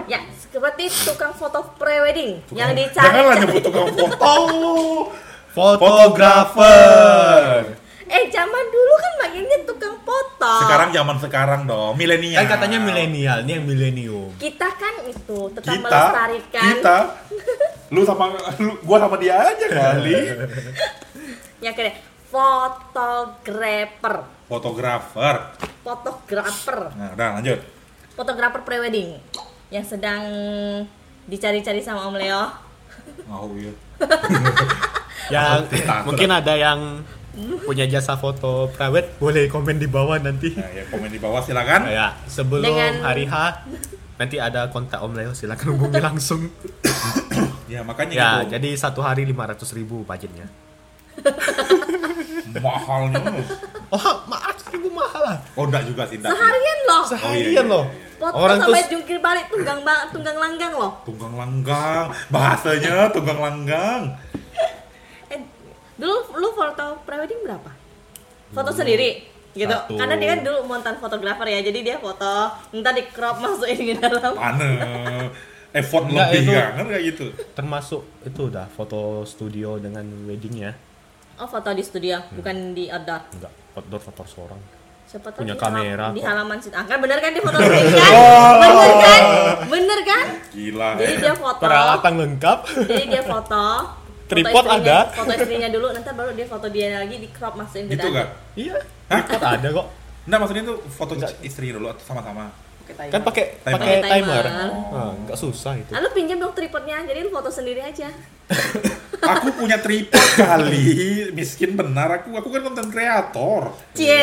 Ya, 0.04 0.20
seperti 0.44 0.92
tukang 1.08 1.32
foto 1.32 1.64
pre-wedding 1.80 2.44
yang 2.52 2.76
dicari. 2.76 3.08
Janganlah 3.08 3.36
nyebut 3.40 3.62
tukang 3.64 3.88
foto. 3.90 4.34
Fotografer. 5.54 7.42
Eh, 8.04 8.24
zaman 8.28 8.66
dulu 8.68 8.94
kan 8.96 9.14
manggilnya 9.20 9.58
tukang 9.64 9.98
foto. 10.00 10.54
Sekarang 10.60 10.90
zaman 10.90 11.18
sekarang 11.18 11.62
dong, 11.64 11.94
milenial. 11.94 12.42
Kan 12.42 12.50
katanya 12.52 12.78
milenial, 12.80 13.42
ini 13.42 13.52
yang 13.54 13.66
milenium. 13.66 14.30
kita 14.36 14.70
kan 14.72 15.02
itu 15.04 15.40
tetap 15.52 15.72
Kita, 15.72 15.82
melestarikan 15.84 16.64
kita, 16.68 16.98
lu 17.90 18.02
sama 18.02 18.30
lu, 18.56 18.78
gua 18.82 18.98
sama 19.00 19.18
dia 19.18 19.40
aja 19.40 19.66
kali. 19.68 20.14
ya 21.60 21.72
kira 21.72 21.94
fotografer 22.28 24.16
Fotografer. 24.46 25.36
fotografer 25.80 26.80
Nah, 26.94 27.14
udah 27.14 27.30
lanjut. 27.36 27.60
fotografer 28.12 28.62
prewedding 28.62 29.18
yang 29.70 29.82
sedang 29.82 30.22
dicari-cari 31.24 31.80
sama 31.80 32.06
Om 32.06 32.16
Leo 32.16 32.44
Oh 33.26 33.50
iya. 33.54 33.74
Yang 35.34 35.60
mungkin 36.06 36.30
ada 36.30 36.54
yang 36.54 36.80
punya 37.60 37.90
jasa 37.90 38.14
foto 38.14 38.70
private 38.70 39.18
boleh 39.18 39.50
komen 39.50 39.76
di 39.76 39.90
bawah 39.90 40.18
nanti. 40.18 40.54
Nah, 40.54 40.70
ya 40.70 40.86
komen 40.86 41.10
di 41.10 41.18
bawah 41.18 41.42
silakan. 41.42 41.90
Ya, 41.90 42.14
sebelum 42.26 42.62
Dengan- 42.64 43.02
hari 43.02 43.26
H 43.26 43.66
nanti 44.14 44.38
ada 44.38 44.70
kontak 44.70 45.02
Om 45.02 45.18
Leo 45.18 45.34
silakan 45.34 45.74
hubungi 45.74 45.98
langsung. 46.08 46.46
Ya 47.66 47.82
makanya 47.82 48.14
ya, 48.14 48.30
itu 48.40 48.54
jadi 48.54 48.70
satu 48.78 49.02
hari 49.02 49.26
500 49.26 49.58
ribu 49.74 50.06
budgetnya. 50.06 50.46
mahalnya. 52.54 53.22
Oh, 53.90 54.02
maaf 54.26 54.58
ribu 54.70 54.90
mahal 54.90 55.22
lah. 55.24 55.38
Oh 55.54 55.66
enggak 55.66 55.86
juga 55.86 56.06
sih, 56.06 56.18
enggak. 56.18 56.34
seharian 56.34 56.80
loh 56.84 57.04
Seharian 57.06 57.66
loh. 57.66 57.86
foto 58.18 58.36
Orang 58.36 58.58
tuh 58.62 58.72
sampai 58.72 58.84
jungkir 58.88 59.18
balik 59.20 59.46
tunggang 59.50 59.82
banget 59.84 60.08
tunggang 60.16 60.38
langgang 60.38 60.74
loh 60.74 60.92
Tunggang 61.04 61.34
langgang, 61.34 62.06
bahasanya 62.30 63.10
tunggang 63.10 63.40
langgang. 63.40 64.02
Dulu 65.96 66.16
lu 66.36 66.50
foto 66.52 66.86
prewedding 67.02 67.42
berapa 67.42 67.72
foto 68.50 68.70
sendiri 68.72 69.26
gitu 69.54 69.70
Satu. 69.70 69.94
karena 69.94 70.16
dia 70.16 70.30
kan 70.32 70.40
dulu 70.42 70.60
mantan 70.66 70.96
fotografer 70.98 71.46
ya 71.48 71.62
jadi 71.62 71.80
dia 71.84 71.98
foto 71.98 72.34
entah 72.72 72.90
di 72.92 73.06
crop 73.08 73.38
masukin 73.44 73.94
ke 73.94 74.00
dalam 74.00 74.34
Mana? 74.34 74.70
Effort 75.74 76.06
Enggak, 76.06 76.30
lebih 76.30 76.42
itu- 76.44 76.54
kan 76.54 76.86
kayak 76.88 77.04
gitu. 77.08 77.26
termasuk 77.52 78.02
itu 78.22 78.42
udah 78.44 78.70
foto 78.70 79.00
studio 79.24 79.78
dengan 79.78 80.06
weddingnya. 80.24 80.70
oh 81.36 81.46
foto 81.46 81.70
di 81.70 81.82
studio 81.82 82.22
bukan 82.32 82.74
di 82.74 82.86
outdoor 82.88 83.22
Enggak, 83.32 83.54
outdoor 83.76 84.02
foto 84.04 84.22
seorang. 84.24 84.62
siapa 85.04 85.30
tahu 85.30 85.42
Punya 85.42 85.54
di 85.54 85.60
halam- 85.60 85.74
kamera 85.78 86.06
di 86.10 86.22
halaman 86.22 86.58
situ 86.58 86.74
ah, 86.74 86.82
kan 86.84 86.98
bener 86.98 87.18
kan 87.18 87.30
dia 87.30 87.42
foto 87.42 87.58
sendiri 87.60 87.90
kan 87.92 88.14
bener 88.60 88.92
kan 89.00 89.22
bener 89.68 90.00
kan 90.04 90.26
Gila. 90.50 90.90
jadi 90.96 91.06
eh. 91.08 91.20
dia 91.20 91.34
foto 91.36 91.60
Peralatan 91.60 92.14
lengkap. 92.20 92.60
jadi 92.88 93.06
dia 93.08 93.24
foto 93.24 93.64
foto 94.36 94.42
Tripod 94.44 94.66
istrinya- 94.66 94.82
ada. 94.82 94.98
foto 95.14 95.32
istrinya 95.34 95.70
dulu 95.70 95.88
nanti 95.90 96.10
baru 96.10 96.32
dia 96.32 96.48
foto 96.48 96.68
dia 96.68 96.88
lagi 96.96 97.16
di 97.18 97.30
crop 97.30 97.54
masukin 97.54 97.86
ke 97.86 97.94
Gitu 97.94 98.08
kan? 98.10 98.28
iya. 98.56 98.76
Tripod 99.06 99.42
ada 99.44 99.68
kok. 99.70 99.86
Enggak 100.24 100.40
maksudnya 100.40 100.64
tuh 100.66 100.78
foto 100.88 101.14
istrinya 101.40 101.74
dulu 101.76 101.88
atau 101.90 102.04
sama-sama. 102.04 102.46
Kan 102.84 103.22
pakai 103.22 103.46
Timer. 103.58 103.74
pakai 103.74 103.96
Timer. 104.02 104.44
timer. 104.44 104.46
Ah, 104.92 105.12
enggak 105.14 105.38
susah 105.38 105.74
itu. 105.74 105.88
lalu 105.90 106.08
pinjam 106.12 106.36
dong 106.36 106.52
tripodnya 106.52 107.00
jadi 107.02 107.22
lu 107.22 107.30
foto 107.30 107.48
sendiri 107.48 107.80
aja 107.80 108.12
Aku 109.24 109.56
punya 109.56 109.80
tripod 109.80 110.20
kali, 110.36 110.92
miskin 111.32 111.80
benar 111.80 112.12
aku. 112.14 112.36
Aku 112.36 112.52
kan 112.52 112.60
konten 112.62 112.92
kreator. 112.92 113.72
cie 113.94 114.20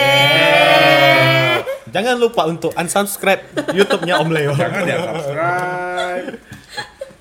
Jangan 1.88 2.16
lupa 2.16 2.44
untuk 2.44 2.70
unsubscribe 2.70 3.40
YouTube-nya 3.72 4.20
Om 4.20 4.28
Leo. 4.28 4.52
Jangan 4.52 4.82
ya 4.84 4.96
subscribe. 5.00 6.26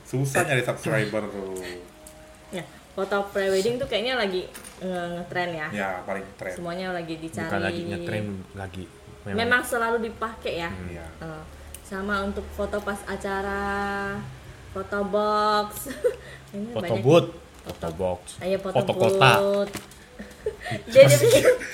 Susah 0.03 0.41
nyari 0.43 0.61
subscriber 0.61 1.23
tuh. 1.25 1.55
Ya 2.99 3.05
foto 3.05 3.31
prewedding 3.31 3.75
tuh 3.77 3.87
kayaknya 3.87 4.15
lagi 4.15 4.43
eh, 4.79 5.07
ngetren 5.15 5.49
ya 5.51 5.67
Ya 5.71 5.89
paling 6.03 6.25
tren. 6.35 6.51
semuanya 6.51 6.91
lagi 6.91 7.15
dicari 7.15 7.47
Bukan 7.47 7.61
lagi 7.61 7.81
ngetren 7.85 8.25
lagi. 8.53 8.83
memang 9.25 9.61
selalu 9.63 10.03
dipakai 10.05 10.59
ya 10.59 10.71
Iya. 10.85 11.05
Eh, 11.17 11.43
sama 11.81 12.21
untuk 12.21 12.43
foto 12.51 12.77
pas 12.79 12.99
acara 13.05 13.61
foto 14.69 14.99
box 15.05 15.87
Ini 16.53 16.73
foto 16.73 16.93
booth, 16.97 17.29
foto 17.63 17.89
box, 17.93 18.21
Ayo 18.39 18.57
foto, 18.57 18.75
foto 18.75 18.91
kota. 18.91 19.31
booth. 19.37 19.73
Jadi 20.93 21.13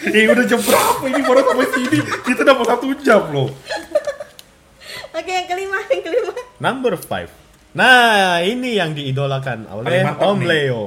Eh 0.05 0.27
udah 0.27 0.43
jam 0.43 0.59
berapa 0.59 1.03
ini 1.05 1.21
baru 1.21 1.41
sampai 1.41 1.67
sini? 1.71 1.99
Kita 2.21 2.43
udah 2.43 2.53
mau 2.53 2.67
satu 2.67 2.85
jam 2.99 3.23
loh. 3.31 3.47
Oke 5.17 5.31
yang 5.31 5.47
kelima 5.47 5.79
yang 5.87 6.03
kelima 6.03 6.31
Number 6.57 6.93
5. 6.93 7.31
Nah, 7.71 8.39
ini 8.39 8.75
yang 8.75 8.91
diidolakan 8.91 9.67
oleh 9.67 10.03
Om 10.07 10.39
nih. 10.39 10.47
Leo. 10.47 10.83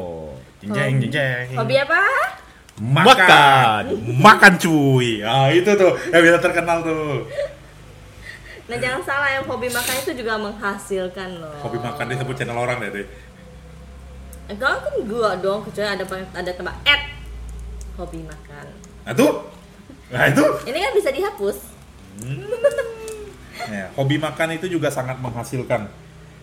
Jeng 0.59 0.75
jeng 0.75 1.11
jeng. 1.15 1.47
hobi 1.55 1.75
apa? 1.79 2.03
Makan. 2.79 3.83
Makan 4.23 4.53
cuy. 4.59 5.23
Ah 5.23 5.51
itu 5.51 5.71
tuh 5.75 5.95
yang 6.11 6.23
biasa 6.23 6.39
terkenal 6.43 6.79
tuh. 6.83 7.27
Nah 8.69 8.77
jangan 8.77 9.01
salah 9.03 9.29
yang 9.33 9.45
hobi 9.47 9.71
makan 9.71 9.95
itu 10.03 10.13
juga 10.19 10.35
menghasilkan 10.39 11.29
loh. 11.43 11.59
Hobi 11.63 11.79
makan 11.79 12.05
disebut 12.11 12.35
channel 12.39 12.59
orang 12.59 12.83
deh. 12.83 12.91
deh. 12.91 13.07
Enggak 14.49 14.83
kan 14.83 14.95
gua 15.07 15.37
dong 15.39 15.61
kecuali 15.67 15.89
ada 15.95 16.05
ada 16.35 16.51
tambah 16.55 16.75
at 16.87 17.03
hobi 17.99 18.21
makan. 18.27 18.67
Nah 19.07 19.15
tuh. 19.15 19.33
Nah 20.11 20.25
itu. 20.27 20.45
Ini 20.67 20.79
kan 20.79 20.93
bisa 20.95 21.11
dihapus. 21.15 21.59
Ya, 23.69 23.91
hobi 23.95 24.17
makan 24.17 24.59
itu 24.59 24.67
juga 24.71 24.89
sangat 24.91 25.19
menghasilkan. 25.23 25.87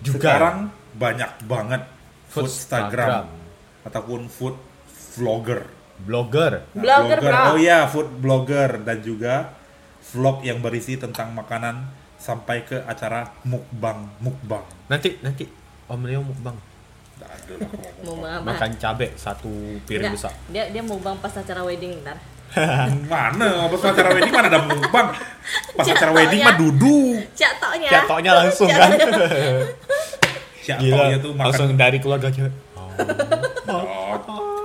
Juga. 0.04 0.20
Sekarang 0.20 0.58
banyak 0.96 1.32
banget 1.48 1.82
food 2.30 2.48
Food 2.48 2.52
Instagram 2.52 3.10
Instagram. 3.26 3.45
Ataupun 3.86 4.28
food 4.28 4.58
vlogger. 5.16 5.64
Blogger. 5.96 6.68
Nah, 6.76 6.82
Blogger, 6.84 7.20
bro. 7.24 7.42
Oh 7.54 7.58
iya, 7.62 7.88
food 7.88 8.20
blogger 8.20 8.84
dan 8.84 9.00
juga 9.00 9.56
vlog 10.12 10.44
yang 10.44 10.60
berisi 10.60 11.00
tentang 11.00 11.32
makanan 11.32 11.88
sampai 12.20 12.68
ke 12.68 12.84
acara 12.84 13.32
mukbang 13.48 14.12
mukbang. 14.20 14.66
Nanti 14.92 15.22
nanti 15.24 15.48
Om 15.88 16.02
Leo 16.04 16.20
mukbang. 16.26 16.58
Mau? 18.04 18.20
Makan 18.44 18.76
cabe 18.76 19.16
satu 19.16 19.80
piring 19.88 20.12
besar. 20.12 20.36
Dia 20.52 20.68
dia 20.68 20.84
mau 20.84 21.00
bang 21.00 21.16
pas 21.16 21.32
acara 21.32 21.64
wedding 21.64 22.04
ntar. 22.04 22.20
Mana? 23.12 23.72
Pas 23.72 23.82
acara 23.88 24.10
wedding 24.12 24.34
mana 24.36 24.48
ada 24.52 24.62
mukbang? 24.68 25.08
Pas 25.76 25.88
acara 25.88 26.12
wedding 26.12 26.42
ya. 26.44 26.48
mah 26.52 26.56
duduk. 26.60 27.24
Cak 27.32 27.54
toknya. 27.62 27.90
Jatuhnya 27.90 28.32
langsung 28.36 28.68
kan. 28.68 28.90
Siapa 30.66 30.82
Gila, 30.82 31.22
tuh 31.22 31.32
makan 31.38 31.46
langsung 31.46 31.68
dari 31.78 31.98
keluarga 32.02 32.28
cewek. 32.34 32.65
Oh, 33.66 34.18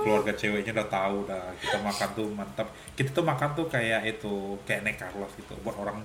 keluarga 0.05 0.33
ceweknya 0.33 0.71
udah 0.77 0.87
tahu 0.89 1.17
dah 1.25 1.45
kita 1.57 1.77
makan 1.81 2.09
tuh 2.13 2.27
mantap. 2.33 2.67
Kita 2.93 3.09
tuh 3.11 3.25
makan 3.25 3.49
tuh 3.57 3.65
kayak 3.69 4.01
itu 4.05 4.57
kayak 4.65 4.81
naik 4.85 4.97
Carlos 5.01 5.31
gitu 5.37 5.53
buat 5.65 5.75
orang 5.77 6.01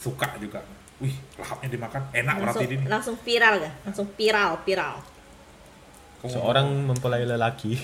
suka 0.00 0.36
juga. 0.40 0.60
Wih, 1.00 1.12
lahapnya 1.36 1.68
dimakan. 1.68 2.02
Enak 2.12 2.34
berarti 2.40 2.64
ini. 2.72 2.84
langsung 2.88 3.16
viral 3.20 3.60
gak? 3.60 3.74
Langsung 3.84 4.06
viral, 4.16 4.50
viral. 4.64 4.96
Seorang 6.26 6.66
mempelai 6.88 7.22
lelaki. 7.28 7.76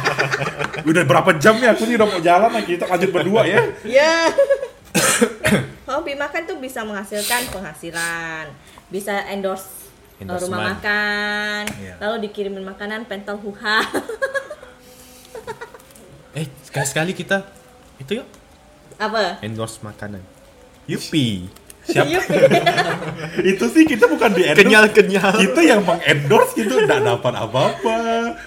Udah 0.88 1.02
berapa 1.04 1.36
jam 1.36 1.60
ya? 1.60 1.76
Aku 1.76 1.86
nih 1.86 2.00
udah 2.00 2.08
mau 2.08 2.18
jalan 2.18 2.50
lagi. 2.50 2.74
Kita 2.74 2.88
lanjut 2.88 3.10
berdua 3.14 3.46
ya. 3.46 3.60
Ya. 3.86 4.26
Hobi 5.90 6.18
makan 6.18 6.50
tuh 6.50 6.58
bisa 6.58 6.82
menghasilkan 6.82 7.50
penghasilan, 7.50 8.50
bisa 8.90 9.26
endorse 9.30 9.79
uh, 10.28 10.36
rumah 10.42 10.74
makan, 10.74 11.62
Iya. 11.80 11.94
lalu 12.02 12.28
dikirimin 12.28 12.64
makanan 12.66 13.06
pentol 13.08 13.38
huha. 13.40 13.78
eh, 16.38 16.46
sekali-sekali 16.66 17.16
kita 17.16 17.46
itu 17.96 18.20
yuk 18.20 18.28
Apa? 19.00 19.40
endorse 19.40 19.80
makanan. 19.80 20.20
Yupi. 20.84 21.48
Siap. 21.80 22.04
itu 23.50 23.64
sih 23.72 23.88
kita 23.88 24.04
bukan 24.04 24.36
di 24.36 24.44
endorse. 24.44 24.60
Kenyal-kenyal. 24.60 25.32
Kita 25.40 25.60
yang 25.64 25.80
mengendorse 25.86 26.52
gitu 26.58 26.74
nggak 26.84 27.00
dapat 27.00 27.34
apa-apa. 27.40 27.96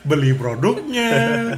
Beli 0.06 0.38
produknya. 0.38 1.10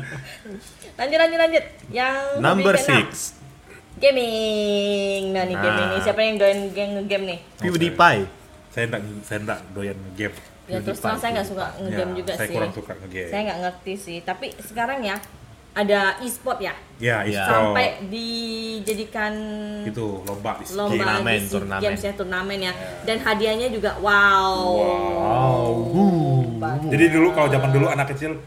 Lanjut 0.96 1.20
lanjut 1.20 1.40
lanjut. 1.44 1.64
Yang 1.92 2.24
Number. 2.40 2.74
6. 2.80 4.00
Gaming. 4.00 5.36
Nah 5.36 5.44
nih 5.44 5.56
gaming 5.60 5.88
nih. 5.92 6.00
Nah. 6.00 6.04
Siapa 6.04 6.20
yang 6.24 6.36
doyan 6.40 6.60
game 6.72 6.92
ngegame 7.00 7.24
nih? 7.36 7.40
PewDiePie. 7.60 8.24
Saya 8.76 8.84
enggak 8.86 9.02
saya 9.24 9.40
enggak 9.40 9.60
doyan 9.72 9.96
game. 10.14 10.36
Ya 10.66 10.82
terus 10.82 11.00
terang 11.00 11.16
saya 11.16 11.32
nggak 11.32 11.48
suka 11.48 11.66
ngegame 11.80 12.12
Ya, 12.12 12.18
juga 12.20 12.32
saya 12.34 12.48
sih. 12.50 12.56
kurang 12.58 12.72
suka 12.74 12.94
ngegame. 12.98 13.30
Saya 13.30 13.42
nggak 13.46 13.60
ngerti 13.64 13.94
sih. 13.96 14.18
Tapi 14.20 14.46
sekarang 14.60 15.00
ya 15.00 15.16
ada 15.72 16.00
e-sport 16.20 16.60
ya. 16.60 16.74
Ya, 16.98 17.24
Ya. 17.24 17.46
e-sport. 17.46 17.72
Sampai 17.72 17.88
dijadikan 18.06 19.34
itu 19.84 20.08
lomba 20.24 20.52
di 20.58 20.66
lomba 20.72 20.92
Turnamen, 20.96 21.38
di 21.38 21.48
turnamen. 21.48 21.82
games 21.82 22.02
ya 22.02 22.14
turnamen 22.14 22.60
ya. 22.62 22.74
Dan 23.04 23.18
hadiahnya 23.20 23.68
juga 23.70 23.96
wow. 24.00 24.60
Wow. 24.76 25.72
Bagus. 26.58 26.90
Jadi 26.90 27.06
dulu 27.12 27.28
kalau 27.32 27.48
zaman 27.48 27.70
dulu 27.70 27.88
anak 27.88 28.08
kecil, 28.12 28.40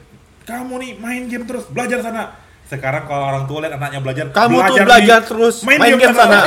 kamu 0.42 0.74
nih 0.78 0.92
main 0.98 1.22
game 1.24 1.44
terus 1.44 1.64
belajar 1.68 2.00
sana. 2.00 2.32
Sekarang 2.68 3.08
kalau 3.08 3.24
orang 3.32 3.44
tua 3.48 3.64
lihat 3.64 3.80
anaknya 3.80 4.00
belajar, 4.04 4.24
Kamu 4.28 4.60
tuh 4.60 4.76
nih, 4.76 4.84
belajar 4.84 5.20
terus 5.24 5.64
main, 5.64 5.80
game, 5.80 6.12
sana. 6.12 6.38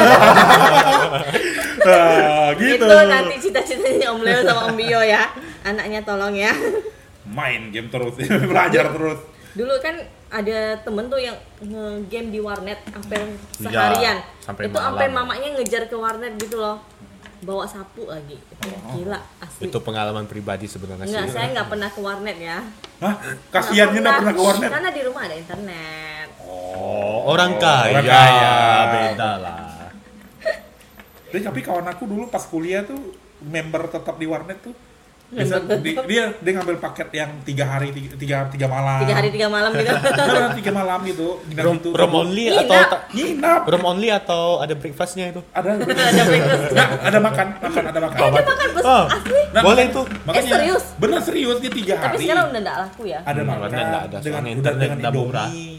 Ah, 1.82 2.54
gitu. 2.62 2.86
Itu 2.86 2.98
nanti 3.10 3.36
cita-citanya 3.42 4.14
Om 4.14 4.22
Leo 4.22 4.46
sama 4.46 4.70
Om 4.70 4.78
Bio 4.78 5.02
ya. 5.02 5.34
Anaknya 5.66 6.06
tolong 6.06 6.38
ya. 6.38 6.54
Main 7.26 7.74
game 7.74 7.90
terus, 7.90 8.22
belajar 8.54 8.94
terus. 8.94 9.18
Dulu 9.58 9.74
kan 9.82 9.98
ada 10.30 10.78
temen 10.80 11.10
tuh 11.10 11.18
yang 11.18 11.34
nge-game 11.60 12.30
di 12.30 12.40
warnet 12.40 12.80
sampai 12.86 13.18
Iya, 13.18 13.66
seharian. 13.68 14.18
sampai 14.46 14.64
itu 14.70 14.78
sampai 14.78 15.08
mamanya 15.10 15.48
ngejar 15.58 15.90
ke 15.90 15.98
warnet 15.98 16.38
gitu 16.38 16.62
loh. 16.62 16.78
Bawa 17.42 17.66
sapu 17.66 18.06
lagi. 18.06 18.38
Gila, 18.94 19.18
asli. 19.42 19.66
Itu 19.66 19.82
pengalaman 19.82 20.30
pribadi 20.30 20.70
sebenarnya 20.70 21.10
Enggak, 21.10 21.26
sih. 21.26 21.34
saya 21.34 21.48
nggak 21.58 21.68
pernah 21.74 21.90
ke 21.90 22.00
warnet 22.00 22.38
ya. 22.38 22.58
Hah? 23.02 23.16
Kasiannya 23.50 24.00
nggak 24.00 24.18
pernah 24.22 24.34
ke 24.38 24.44
warnet. 24.46 24.70
Karena 24.70 24.90
di 24.94 25.02
rumah 25.02 25.22
ada 25.26 25.36
internet. 25.36 26.28
Oh, 26.46 27.34
orang 27.34 27.58
kaya. 27.58 27.98
Orang 27.98 28.06
kaya. 28.06 28.54
Beda 28.94 29.32
lah. 29.42 29.90
Tapi, 31.32 31.40
tapi 31.42 31.60
kawan 31.64 31.88
aku 31.88 32.04
dulu 32.06 32.28
pas 32.28 32.44
kuliah 32.44 32.84
tuh 32.84 33.00
member 33.42 33.90
tetap 33.90 34.20
di 34.22 34.28
warnet 34.30 34.62
tuh. 34.62 34.76
Biasa 35.32 35.56
di- 35.80 35.96
dia 36.06 36.24
dia 36.36 36.52
ngambil 36.54 36.76
paket 36.78 37.08
yang 37.14 37.32
tiga 37.42 37.64
hari 37.66 37.88
tiga 37.90 38.10
tiga, 38.16 38.38
tiga 38.48 38.68
malam. 38.68 39.00
Tiga 39.00 39.16
hari 39.16 39.30
tiga 39.30 39.48
malam 39.48 39.72
gitu. 39.72 39.88
Beneran, 39.96 40.50
tiga 40.60 40.72
malam 40.74 41.00
gitu. 41.02 41.28
Nginap 41.48 41.64
Rom, 41.64 41.76
gitu. 41.78 41.90
rom 41.94 42.12
only 42.14 42.44
Nginap. 42.46 42.62
atau 42.62 42.76
ta- 42.86 43.04
Nginap. 43.10 43.62
rom 43.66 43.84
only 43.86 44.10
atau 44.10 44.44
ada 44.60 44.74
breakfastnya 44.74 45.26
itu? 45.30 45.42
Ada 45.50 45.80
ada 45.80 46.24
breakfast. 46.26 46.64
Nggak, 46.70 46.90
ada 47.02 47.20
makan, 47.22 47.48
makan 47.58 47.84
ada 47.86 48.00
makan. 48.02 48.18
Ada 48.22 48.42
makan 48.44 48.68
bos 48.70 48.84
Oh. 48.84 49.06
asli. 49.08 49.42
Nah, 49.50 49.62
Boleh 49.62 49.86
tuh. 49.88 50.06
Makanya, 50.22 50.42
Eh, 50.42 50.52
serius? 50.52 50.84
Bener 50.96 51.20
serius 51.22 51.58
dia 51.58 51.72
tiga 51.72 51.94
hari. 51.96 52.06
Tapi 52.06 52.18
sekarang 52.22 52.46
udah 52.48 52.62
nggak 52.62 52.78
laku 52.82 53.02
ya. 53.06 53.20
ada 53.22 53.42
Hmm, 53.42 53.50
makan 53.50 53.72
ada, 53.72 54.18
dengan 54.20 54.42
udah 54.42 54.52
internet 54.52 54.88
dengan. 54.90 55.00
Indomie. 55.02 55.72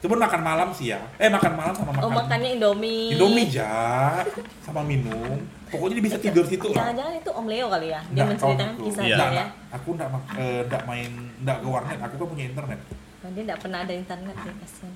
Cuman 0.00 0.18
makan 0.20 0.40
malam 0.42 0.68
sih 0.70 0.86
ya. 0.86 1.00
Eh 1.14 1.28
makan 1.28 1.52
malam 1.54 1.72
sama 1.72 1.90
makan. 1.90 2.02
Oh 2.02 2.10
makannya 2.10 2.50
Indomie. 2.54 3.12
Indomie 3.12 3.48
ja 3.48 4.20
sama 4.60 4.80
minum. 4.80 5.40
Pokoknya 5.74 5.94
dia 5.98 6.04
bisa 6.06 6.18
tidur 6.22 6.44
situ 6.46 6.66
lah. 6.70 6.76
Jangan-jangan 6.78 7.14
itu 7.18 7.30
Om 7.34 7.46
Leo 7.50 7.66
kali 7.66 7.86
ya. 7.90 8.00
Dia 8.00 8.10
Nggak, 8.14 8.26
menceritakan 8.30 8.66
kawanku. 8.70 8.84
kisahnya 8.86 9.08
Iya. 9.10 9.16
Nggak, 9.16 9.26
ya. 9.26 9.34
nggak. 9.34 9.48
Aku 9.74 9.88
enggak 9.94 10.08
enggak 10.64 10.82
main 10.86 11.10
enggak 11.42 11.56
ke 11.58 11.66
warnet, 11.66 11.98
aku 11.98 12.14
kan 12.14 12.26
punya 12.30 12.44
internet. 12.46 12.80
Oh, 13.24 13.30
dia 13.32 13.42
nggak 13.48 13.60
pernah 13.60 13.78
ada 13.82 13.94
internet 13.96 14.36
ya 14.36 14.52
kasihan. 14.52 14.92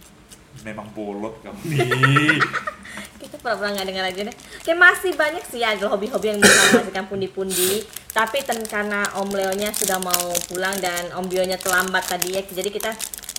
Memang 0.67 0.87
bolot 0.91 1.35
kamu 1.41 1.61
nih. 1.71 2.39
Kita 3.23 3.37
pura-pura 3.39 3.69
nggak 3.75 3.87
dengar 3.89 4.05
aja 4.11 4.21
deh. 4.27 4.37
Oke 4.59 4.73
masih 4.75 5.13
banyak 5.15 5.45
sih 5.47 5.61
ya 5.63 5.75
hobi-hobi 5.79 6.35
yang 6.35 6.39
bisa 6.43 6.55
menghasilkan 6.75 7.07
pundi-pundi. 7.07 7.83
Tapi 8.11 8.43
ten 8.43 8.59
karena 8.67 9.07
Om 9.15 9.31
Leonya 9.35 9.71
sudah 9.71 9.99
mau 10.03 10.35
pulang 10.51 10.75
dan 10.83 11.15
Om 11.15 11.27
Bionya 11.31 11.59
terlambat 11.63 12.11
tadi 12.11 12.35
ya. 12.35 12.43
Jadi 12.43 12.71
kita 12.75 12.91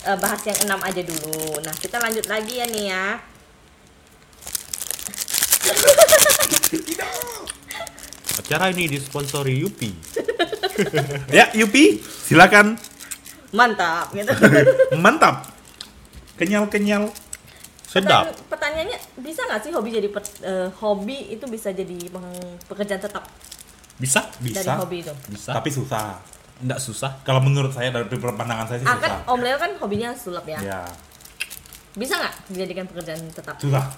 eh, 0.08 0.18
bahas 0.20 0.40
yang 0.48 0.60
enam 0.68 0.80
aja 0.80 1.02
dulu. 1.04 1.60
Nah 1.60 1.76
kita 1.76 2.00
lanjut 2.00 2.26
lagi 2.28 2.54
ya 2.64 2.66
nih 2.72 2.86
ya. 2.88 3.06
Acara 8.40 8.72
ini 8.72 8.88
disponsori 8.88 9.60
Yupi. 9.60 9.92
ya, 11.38 11.52
Yupi, 11.54 12.00
silakan. 12.02 12.80
Mantap 13.52 14.10
gitu. 14.12 14.32
Mantap. 15.04 15.50
Kenyal-kenyal. 16.36 17.12
Sedap. 17.84 18.30
Pertanyaan- 18.30 18.48
Pertanyaannya 18.50 18.98
bisa 19.20 19.42
nggak 19.42 19.62
sih 19.62 19.72
hobi 19.72 19.90
jadi 19.90 20.08
per- 20.08 20.38
eh, 20.42 20.70
hobi 20.78 21.32
itu 21.32 21.46
bisa 21.48 21.72
jadi 21.72 21.98
pekerjaan 22.66 23.02
tetap 23.02 23.24
Bisa? 23.96 24.30
dari 24.36 24.54
Bisa. 24.54 24.72
hobi 24.78 24.98
itu? 25.00 25.14
Bisa. 25.28 25.52
Tapi 25.54 25.70
susah. 25.70 26.22
Enggak 26.60 26.78
susah. 26.78 27.18
Kalau 27.24 27.40
menurut 27.40 27.72
saya 27.72 27.90
dari 27.90 28.06
pandangan 28.12 28.68
saya 28.68 28.78
sih 28.78 28.86
Ah 28.86 28.94
susah. 28.94 29.02
kan 29.02 29.14
Om 29.26 29.40
Leo 29.42 29.58
kan 29.58 29.72
hobinya 29.76 30.12
sulap 30.12 30.46
ya. 30.46 30.60
Ya, 30.60 30.82
Bisa 31.92 32.14
nggak 32.16 32.34
dijadikan 32.48 32.86
pekerjaan 32.86 33.26
tetap? 33.30 33.58
susah. 33.58 33.90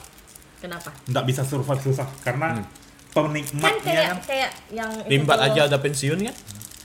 Kenapa? 0.62 0.90
Nggak 1.04 1.24
bisa 1.26 1.42
survive 1.42 1.82
susah 1.82 2.08
karena 2.22 2.54
Hmm. 2.54 2.66
Kan 3.12 3.28
penikmatnya 3.28 3.84
kayak 3.84 4.08
kan 4.08 4.20
kayak 4.24 4.52
yang 4.72 4.88
itu 4.96 5.10
Limbat 5.12 5.40
aja 5.42 5.68
ada 5.68 5.78
pensiun 5.78 6.16
kan? 6.22 6.36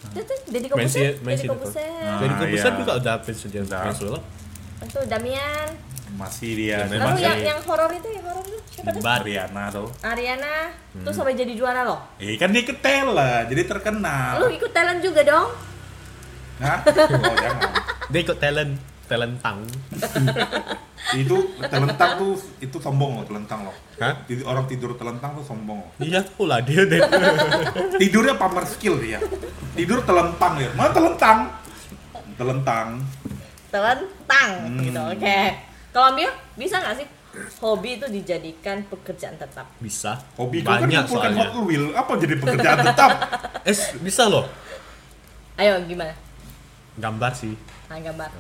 Itu 0.09 0.23
tuh 0.25 0.39
Deddy 0.49 0.67
Pensiun- 0.67 0.75
Kobuser, 0.75 1.13
Deddy 1.13 1.23
pensiun 1.23 1.47
itu. 1.47 1.55
Kobuser. 1.55 1.91
Ah, 2.03 2.19
Jadi 2.19 2.33
kebetulan 2.35 2.67
iya. 2.67 2.81
juga 2.81 2.93
udah 2.99 3.15
pensiun 3.21 3.49
dia 3.49 3.63
Udah. 3.63 3.83
pensiun 3.85 4.11
lah. 4.11 4.23
Itu 4.83 5.01
Damian. 5.05 5.69
masih 6.09 6.51
dia 6.57 6.71
Ya, 6.73 6.79
Lalu 6.81 6.93
memang 6.97 7.15
yang 7.21 7.39
yang 7.45 7.61
horor 7.63 7.91
itu 7.93 8.09
yang 8.09 8.25
horor 8.25 8.41
itu 8.43 8.57
siapa 8.73 8.89
tuh? 8.91 9.03
Ariana 9.05 9.65
tuh. 9.69 9.89
Ariana 10.01 10.55
Hmm. 10.91 11.05
tuh 11.05 11.13
sampai 11.13 11.35
jadi 11.35 11.53
juara 11.53 11.83
loh. 11.83 12.01
Eh 12.17 12.35
kan 12.35 12.49
dia 12.49 12.63
ikut 12.63 12.79
talent, 12.81 13.47
jadi 13.47 13.63
terkenal. 13.65 14.41
Lu 14.41 14.49
ikut 14.49 14.73
talent 14.73 14.99
juga 14.99 15.21
dong. 15.23 15.53
Hah? 16.57 16.79
Oh, 16.81 17.37
jangan. 17.37 17.71
Dia 18.09 18.21
ikut 18.23 18.39
talent, 18.39 18.73
talent 19.07 19.37
tang. 19.41 19.63
itu 21.15 21.37
telentang 21.63 22.19
tuh 22.19 22.35
itu 22.59 22.77
sombong 22.77 23.23
loh 23.23 23.25
telentang 23.25 23.63
loh. 23.63 23.77
Hah? 23.97 24.27
Jadi 24.27 24.43
orang 24.43 24.67
tidur 24.67 24.95
telentang 24.95 25.39
tuh 25.39 25.45
sombong 25.45 25.79
loh. 25.79 25.91
Iya 25.99 26.21
tahu 26.23 26.45
lah 26.45 26.59
dia 26.61 26.83
deh. 26.83 27.01
Tidurnya 28.01 28.35
pamer 28.35 28.67
skill 28.67 28.99
dia. 28.99 29.23
Tidur 29.73 30.03
telentang 30.03 30.59
ya. 30.59 30.71
Mana 30.75 30.91
telentang? 30.91 31.39
Telentang. 32.35 32.89
Telentang 33.71 34.51
Hmm. 34.67 34.83
gitu. 34.83 35.01
Oke. 35.01 35.41
Kalau 35.91 36.07
Ambil 36.13 36.29
bisa 36.55 36.77
nggak 36.77 36.95
sih 36.99 37.07
hobi 37.61 37.97
itu 37.97 38.07
dijadikan 38.09 38.85
pekerjaan 38.85 39.37
tetap? 39.37 39.69
Bisa. 39.79 40.17
Hobi 40.35 40.61
kan 40.61 40.83
Banyak 40.83 41.07
kumpulkan 41.07 41.31
soalnya. 41.33 41.53
Hot 41.53 41.65
Wheel, 41.65 41.85
apa 41.93 42.13
jadi 42.17 42.35
pekerjaan 42.37 42.79
tetap? 42.83 43.11
Eh 43.69 43.75
bisa 43.99 44.31
loh. 44.31 44.47
Ayo 45.57 45.81
gimana? 45.85 46.15
Gambar 46.97 47.33
sih. 47.33 47.53
Nah, 47.87 47.99
gambar. 47.99 48.31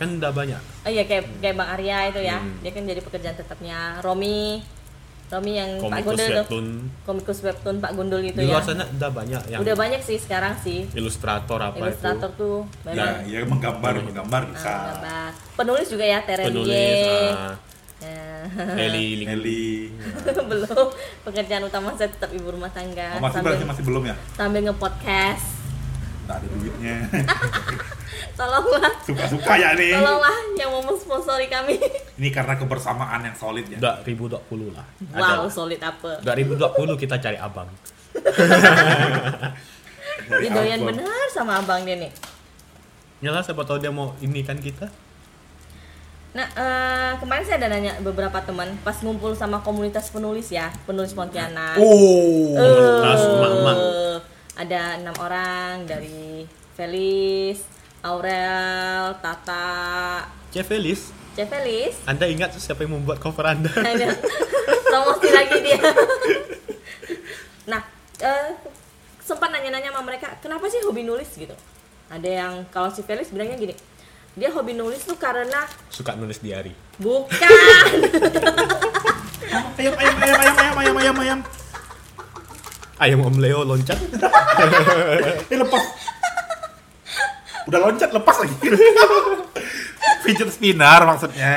Kan 0.00 0.16
udah 0.16 0.32
banyak. 0.32 0.60
Oh 0.80 0.88
iya 0.88 1.04
kayak 1.04 1.28
kayak 1.38 1.54
Bang 1.54 1.68
Arya 1.70 2.08
itu 2.08 2.20
ya. 2.20 2.40
Hmm. 2.40 2.56
Dia 2.58 2.72
kan 2.72 2.82
jadi 2.82 3.00
pekerjaan 3.00 3.36
tetapnya 3.36 3.78
Romi. 4.00 4.64
Romi 5.28 5.52
yang 5.54 5.78
Pak 5.78 5.84
Komikus 5.84 6.02
Gundul 6.08 6.26
tuh. 6.26 6.34
webtoon. 6.40 6.66
Komikus 7.04 7.38
webtoon 7.40 7.76
Pak 7.78 7.92
Gundul 7.92 8.22
itu 8.24 8.34
Di 8.34 8.42
ya. 8.42 8.50
luar 8.50 8.64
sana 8.64 8.82
udah 8.82 9.10
banyak 9.12 9.42
yang 9.46 9.60
Udah 9.60 9.74
banyak 9.76 10.00
sih 10.00 10.16
sekarang 10.16 10.58
sih. 10.58 10.90
ilustrator 10.90 11.60
apa 11.60 11.78
Ilustrator 11.78 12.30
itu. 12.30 12.40
tuh 12.40 12.58
ya, 12.82 12.90
memang 12.90 13.14
ya 13.28 13.38
menggambar, 13.44 13.92
menggambar 14.02 14.42
bisa. 14.48 14.66
ah, 14.66 14.82
gambar. 14.90 15.30
Penulis 15.54 15.86
juga 15.86 16.04
ya 16.04 16.18
Terelie. 16.20 16.48
Penulis, 16.48 17.06
ah, 17.30 17.54
Ya. 18.00 18.48
Eli, 18.80 19.22
Eli. 19.36 19.92
belum 20.50 20.86
pekerjaan 21.22 21.62
utama 21.62 21.92
saya 21.94 22.08
tetap 22.08 22.32
ibu 22.32 22.48
rumah 22.48 22.72
tangga 22.72 23.14
Oh, 23.14 23.22
masih 23.22 23.36
sambil 23.36 23.52
berarti 23.52 23.64
masih 23.68 23.82
belum 23.84 24.02
ya? 24.02 24.16
sambil 24.32 24.60
ngepodcast 24.64 25.46
Tak 26.30 26.38
ada 26.38 26.46
duitnya. 26.46 26.96
tolonglah 28.38 28.86
Suka-suka 29.02 29.52
ya 29.52 29.74
nih. 29.74 29.98
tolonglah 29.98 30.36
yang 30.54 30.70
mau 30.70 30.94
sponsori 30.94 31.50
kami 31.50 31.74
Ini 32.14 32.28
karena 32.30 32.54
kebersamaan 32.54 33.20
yang 33.20 33.34
solid 33.34 33.66
ya. 33.66 33.76
udah 33.76 34.06
ribu 34.06 34.30
dua 34.30 34.38
puluh 34.40 34.70
lah. 34.70 34.86
wow 35.10 35.42
Ada. 35.42 35.50
solid 35.50 35.82
apa 35.82 36.22
Udah 36.22 36.34
ribu 36.38 36.54
dua 36.54 36.70
puluh 36.70 36.94
kita 36.94 37.18
cari 37.18 37.34
abang. 37.34 37.66
Dia 40.30 40.50
doyan 40.52 40.86
benar 40.86 41.26
sama 41.28 41.58
abang 41.58 41.82
dia 41.82 41.98
nih 41.98 42.12
Nyala 43.18 43.42
siapa 43.42 43.66
tahu 43.66 43.76
dia 43.76 43.90
mau 43.90 44.14
ini 44.20 44.40
kan 44.40 44.56
kita. 44.56 44.86
Nah, 46.30 46.46
eh, 46.46 47.12
kemarin 47.18 47.42
saya 47.42 47.58
ada 47.58 47.68
nanya 47.68 47.98
beberapa 47.98 48.38
teman 48.38 48.78
pas 48.80 48.94
ngumpul 48.96 49.34
sama 49.34 49.58
komunitas 49.60 50.08
penulis 50.08 50.48
ya, 50.48 50.70
penulis 50.86 51.10
Pontianak. 51.10 51.74
Oh. 51.76 52.54
Komunitas 52.54 53.20
emak-emak. 53.20 53.76
Ada 54.60 55.00
enam 55.00 55.16
orang 55.16 55.88
dari 55.88 56.44
Felis, 56.76 57.64
Aurel, 58.04 59.16
Tata, 59.24 60.28
Chef 60.52 60.68
Felis. 60.68 62.04
Anda 62.04 62.28
ingat 62.28 62.52
siapa 62.60 62.84
yang 62.84 63.00
membuat 63.00 63.24
cover 63.24 63.48
Anda? 63.48 63.72
Ada 63.80 64.12
promosi 64.84 65.32
lagi 65.32 65.64
dia. 65.64 65.80
Nah, 67.72 67.80
eh, 68.20 68.52
sempat 69.24 69.48
nanya-nanya 69.48 69.96
sama 69.96 70.04
mereka, 70.04 70.36
kenapa 70.44 70.68
sih 70.68 70.84
hobi 70.84 71.08
nulis 71.08 71.32
gitu? 71.40 71.56
Ada 72.12 72.28
yang 72.28 72.52
kalau 72.68 72.92
si 72.92 73.00
Felis 73.00 73.32
bilangnya 73.32 73.56
gini, 73.56 73.72
dia 74.36 74.52
hobi 74.52 74.76
nulis 74.76 75.08
tuh 75.08 75.16
karena 75.16 75.64
Suka 75.88 76.12
nulis 76.20 76.36
diary. 76.44 76.76
bukan 77.00 77.32
Ayam, 79.80 79.96
ayam, 79.96 79.96
ayam, 79.96 80.16
ayam, 80.20 80.36
ayam, 80.36 80.76
ayam, 80.76 80.96
ayam, 81.00 81.16
ayam. 81.16 81.40
Ayam 83.00 83.24
Om 83.24 83.36
Leo 83.40 83.64
loncat. 83.64 83.96
Eh 85.50 85.56
lepas. 85.56 85.84
Udah 87.64 87.80
loncat 87.80 88.12
lepas 88.12 88.36
lagi. 88.44 88.56
Fidget 90.24 90.52
spinner 90.52 91.00
maksudnya. 91.08 91.56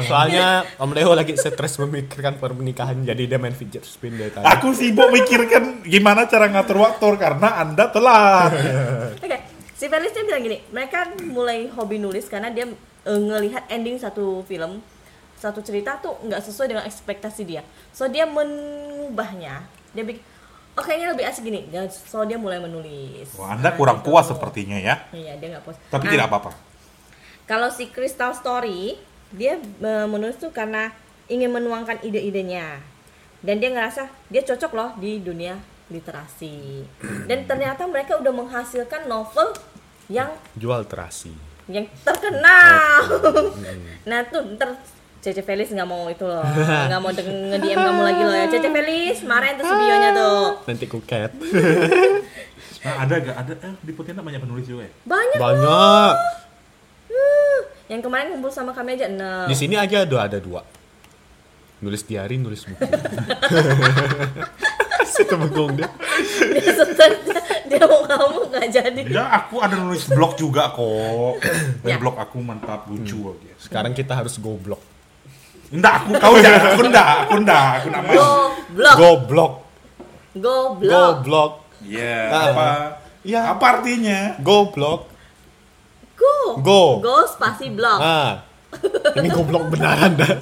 Soalnya 0.00 0.64
Om 0.78 0.90
Leo 0.96 1.12
lagi 1.12 1.34
stres 1.36 1.76
memikirkan 1.76 2.38
pernikahan 2.38 3.02
jadi 3.02 3.22
dia 3.26 3.38
main 3.42 3.54
fidget 3.54 3.82
spin 3.82 4.14
dari 4.14 4.30
tadi. 4.30 4.46
Aku 4.46 4.70
sibuk 4.70 5.10
mikirkan 5.10 5.82
gimana 5.82 6.30
cara 6.30 6.46
ngatur 6.46 6.78
waktu 6.80 7.06
karena 7.18 7.58
Anda 7.58 7.90
telat. 7.90 8.52
Oke, 9.24 9.38
si 9.74 9.90
Felis 9.90 10.14
dia 10.14 10.24
bilang 10.24 10.42
gini, 10.46 10.62
mereka 10.70 11.10
mulai 11.26 11.66
hobi 11.74 11.98
nulis 11.98 12.30
karena 12.30 12.54
dia 12.54 12.70
eh, 12.70 13.20
ngelihat 13.20 13.66
ending 13.66 13.98
satu 13.98 14.46
film, 14.46 14.78
satu 15.40 15.58
cerita 15.60 15.96
tuh 15.96 16.20
nggak 16.20 16.38
sesuai 16.38 16.68
dengan 16.68 16.84
ekspektasi 16.84 17.42
dia. 17.42 17.64
So 17.90 18.06
dia 18.06 18.28
mengubahnya, 18.28 19.64
dia 19.90 20.04
bikin, 20.04 20.20
oh 20.72 20.84
kayaknya 20.84 21.10
lebih 21.10 21.24
asik 21.24 21.42
gini. 21.42 21.64
Dan 21.66 21.88
so 21.88 22.22
dia 22.22 22.36
mulai 22.36 22.60
menulis. 22.60 23.32
Wah, 23.34 23.56
Anda 23.56 23.72
Nah, 23.72 23.74
kurang 23.74 23.98
gitu. 24.00 24.12
puas 24.12 24.28
sepertinya 24.28 24.76
ya. 24.76 25.00
Iya, 25.10 25.34
dia 25.36 25.48
nggak 25.50 25.64
puas. 25.64 25.76
Tapi 25.88 26.04
Nah, 26.04 26.12
tidak 26.12 26.26
apa-apa. 26.28 26.50
Kalau 27.44 27.66
si 27.66 27.88
Crystal 27.88 28.30
Story, 28.30 28.94
dia 29.32 29.56
eh, 29.58 30.06
menulis 30.06 30.36
tuh 30.36 30.52
karena 30.52 30.92
ingin 31.26 31.48
menuangkan 31.48 32.04
ide-idenya. 32.04 32.78
Dan 33.40 33.56
dia 33.56 33.72
ngerasa 33.72 34.06
dia 34.28 34.44
cocok 34.44 34.72
loh 34.72 34.90
di 34.94 35.18
dunia 35.18 35.56
literasi. 35.88 36.84
Dan 37.24 37.48
ternyata 37.48 37.82
mereka 37.84 38.14
udah 38.14 38.30
menghasilkan 38.30 39.08
novel 39.08 39.50
yang 40.06 40.28
Jual 40.54 40.84
terasi. 40.84 41.32
yang 41.66 41.86
terkenal. 42.02 43.06
nah 44.10 44.20
tuh 44.26 44.42
ntar 44.54 44.74
Cece 45.20 45.44
Felis 45.44 45.68
nggak 45.68 45.84
mau 45.84 46.08
itu 46.08 46.24
loh, 46.24 46.40
nggak 46.88 47.00
mau 47.00 47.12
nge 47.12 47.58
DM 47.60 47.76
kamu 47.76 48.00
lagi 48.00 48.22
loh 48.24 48.32
ya. 48.34 48.46
Cece 48.48 48.68
Felis 48.72 49.18
marahin 49.28 49.60
tuh 49.60 49.64
si 49.68 49.74
Bionya 49.76 50.10
tuh. 50.16 50.40
Nanti 50.64 50.84
kuket. 50.88 51.30
Nah, 52.80 52.94
ada 53.04 53.14
gak 53.20 53.36
ada 53.36 53.52
eh, 53.52 53.74
di 53.84 53.92
Pontianak 53.92 54.24
banyak 54.24 54.40
penulis 54.40 54.64
juga 54.64 54.88
ya? 54.88 54.92
Banyak. 55.04 55.36
Banyak. 55.36 56.14
Uh, 57.10 57.58
yang 57.92 58.00
kemarin 58.00 58.32
kumpul 58.32 58.48
sama 58.48 58.72
kami 58.72 58.96
aja 58.96 59.12
enam. 59.12 59.44
Di 59.44 59.56
sini 59.58 59.76
aja 59.76 60.08
ada 60.08 60.16
ada 60.24 60.38
dua. 60.40 60.64
Nulis 61.80 62.00
diary, 62.04 62.40
nulis 62.40 62.64
buku. 62.64 62.80
Situ 65.10 65.34
bengong 65.36 65.80
dia. 65.80 65.88
dia 66.54 66.72
dia 67.66 67.82
mau 67.84 68.04
kamu 68.04 68.38
nggak 68.52 68.66
jadi. 68.68 69.00
Ya, 69.08 69.24
aku 69.36 69.60
ada 69.60 69.76
nulis 69.76 70.04
blog 70.08 70.36
juga 70.36 70.72
kok. 70.72 71.40
Dan 71.84 71.88
Ya. 71.88 71.96
blog 72.00 72.16
aku 72.16 72.40
mantap 72.40 72.88
lucu 72.88 73.16
Hmm. 73.20 73.32
aja. 73.36 73.52
Sekarang 73.60 73.92
kita 73.92 74.12
harus 74.16 74.36
goblok. 74.36 74.80
Enggak, 75.70 75.94
aku 76.02 76.10
kau 76.18 76.34
jangan, 76.36 76.62
aku 76.66 76.82
enggak, 76.82 77.06
aku 77.22 77.34
enggak, 77.38 77.64
aku 77.78 77.86
enggak 77.88 78.04
blog, 78.70 78.96
Goblok. 78.96 79.52
go 80.36 80.56
blog, 80.74 81.14
Goblok. 81.22 81.52
Iya, 81.80 82.18
Ah. 82.26 82.42
apa? 82.48 82.68
Ya. 83.22 83.40
Apa 83.50 83.64
artinya? 83.78 84.34
Goblok. 84.38 85.06
go, 86.14 86.60
Go. 86.60 86.82
go 87.00 87.22
spasi 87.24 87.70
blog. 87.70 87.98
Ah. 87.98 88.44
Ini 89.16 89.28
goblok 89.28 89.70
beneran 89.70 90.14
dah. 90.14 90.34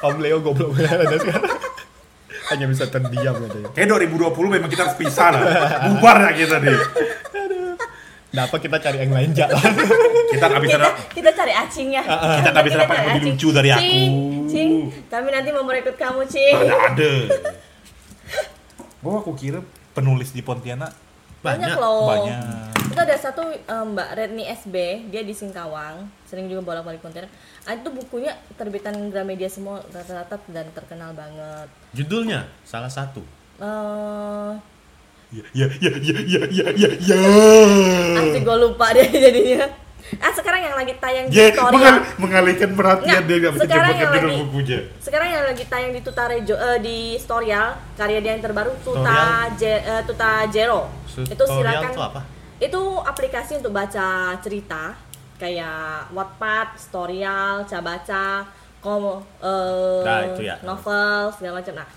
Om 0.00 0.16
Leo 0.18 0.38
goblok 0.38 0.70
beneran 0.72 1.04
dah 1.04 1.18
sekarang. 1.18 1.56
Hanya 2.48 2.64
bisa 2.64 2.84
terdiam 2.86 3.34
katanya. 3.36 3.68
Kayak 3.72 3.88
2020 3.98 4.32
memang 4.50 4.70
kita 4.70 4.88
harus 4.88 4.96
pisah 4.96 5.28
lah. 5.30 5.42
Bubar 5.90 6.16
ya 6.22 6.32
kita 6.34 6.56
nih. 6.58 6.78
Nah, 8.28 8.44
apa 8.44 8.56
kita 8.60 8.76
cari 8.76 9.00
yang 9.00 9.12
lain 9.12 9.30
jalan? 9.32 9.56
Kita 10.28 10.44
nggak 10.44 10.60
bisa 10.60 10.76
kita, 10.76 10.90
kita 11.08 11.30
cari 11.32 11.52
acingnya. 11.56 12.04
Kita 12.04 12.48
nggak 12.52 12.64
bisa 12.68 12.76
dapat 12.76 12.94
yang 12.94 13.00
cari 13.00 13.16
lebih 13.16 13.32
lucu 13.32 13.48
dari 13.48 13.70
aku. 13.72 13.80
Cing, 13.80 14.12
cing, 14.44 14.70
kami 15.08 15.28
nanti 15.32 15.48
mau 15.56 15.64
merekrut 15.64 15.96
kamu, 15.96 16.20
cing. 16.28 16.52
ada 16.52 16.76
ada. 16.92 17.12
Oh, 19.00 19.16
aku 19.16 19.32
kira 19.32 19.64
penulis 19.96 20.36
di 20.36 20.44
Pontianak 20.44 20.92
Banyak, 21.38 21.70
Banyak. 21.70 21.76
loh. 21.78 22.04
banyak. 22.04 22.92
Itu 22.92 22.98
ada 22.98 23.14
satu 23.14 23.40
eh, 23.48 23.84
Mbak 23.88 24.08
Redni 24.18 24.44
SB, 24.44 24.74
dia 25.08 25.22
di 25.22 25.30
Singkawang, 25.30 26.10
sering 26.26 26.50
juga 26.50 26.60
bolak-balik 26.60 26.98
Pontianak. 26.98 27.30
Ah, 27.62 27.72
itu 27.72 27.88
bukunya 27.88 28.34
terbitan 28.58 28.92
Gramedia 29.08 29.46
semua 29.46 29.78
rata-rata 29.88 30.36
dan 30.50 30.66
terkenal 30.74 31.14
banget. 31.14 31.70
Judulnya 31.94 32.50
salah 32.66 32.90
satu. 32.90 33.22
Eh, 33.62 34.50
Ya, 35.28 35.44
ya, 35.52 35.66
ya, 35.76 35.92
ya, 35.94 36.18
ya, 36.24 36.42
ya, 36.48 36.66
ya, 36.72 36.90
ya. 36.98 37.18
asli 38.16 38.40
gue 38.40 38.56
lupa 38.58 38.86
deh 38.90 39.04
jadinya. 39.24 39.68
Ah 40.16 40.32
sekarang 40.32 40.60
yang 40.62 40.72
lagi 40.72 40.96
tayang 40.96 41.28
di 41.28 41.36
Ya, 41.36 41.52
Storyal. 41.52 41.68
mengal- 41.70 42.04
mengalihkan 42.16 42.70
perhatian 42.72 43.04
Nggak, 43.12 43.22
dia 43.22 43.36
nggak 43.36 43.52
bisa 43.52 43.62
sekarang 43.62 43.92
yang 43.92 44.08
lagi- 44.10 44.40
bukunya. 44.40 44.78
Sekarang 44.98 45.28
yang 45.28 45.44
lagi 45.44 45.64
tayang 45.66 45.92
di 45.92 46.00
Tutarejo 46.00 46.54
eh, 46.56 46.78
di 46.80 46.96
Storyal, 47.14 47.68
karya 47.92 48.18
dia 48.18 48.32
yang 48.32 48.40
terbaru 48.40 48.72
Tuta? 48.80 49.52
Je- 49.54 49.84
eh, 49.84 50.02
Tuta 50.02 50.30
Jero. 50.48 50.88
itu 51.12 51.28
Tutorial 51.34 51.60
silakan 51.76 51.92
itu 51.92 52.00
apa? 52.02 52.20
Itu 52.58 52.80
aplikasi 52.98 53.52
untuk 53.54 53.70
baca 53.70 54.08
cerita 54.38 54.96
kayak 55.36 56.08
Wattpad, 56.10 56.68
Storyal, 56.74 57.68
Cabaca, 57.68 58.48
kom 58.80 59.20
eh, 59.38 60.02
Nah, 60.02 60.20
itu 60.26 60.40
ya. 60.42 60.56
novel 60.62 61.28
segala 61.30 61.60
macam. 61.60 61.74
Nah, 61.76 61.88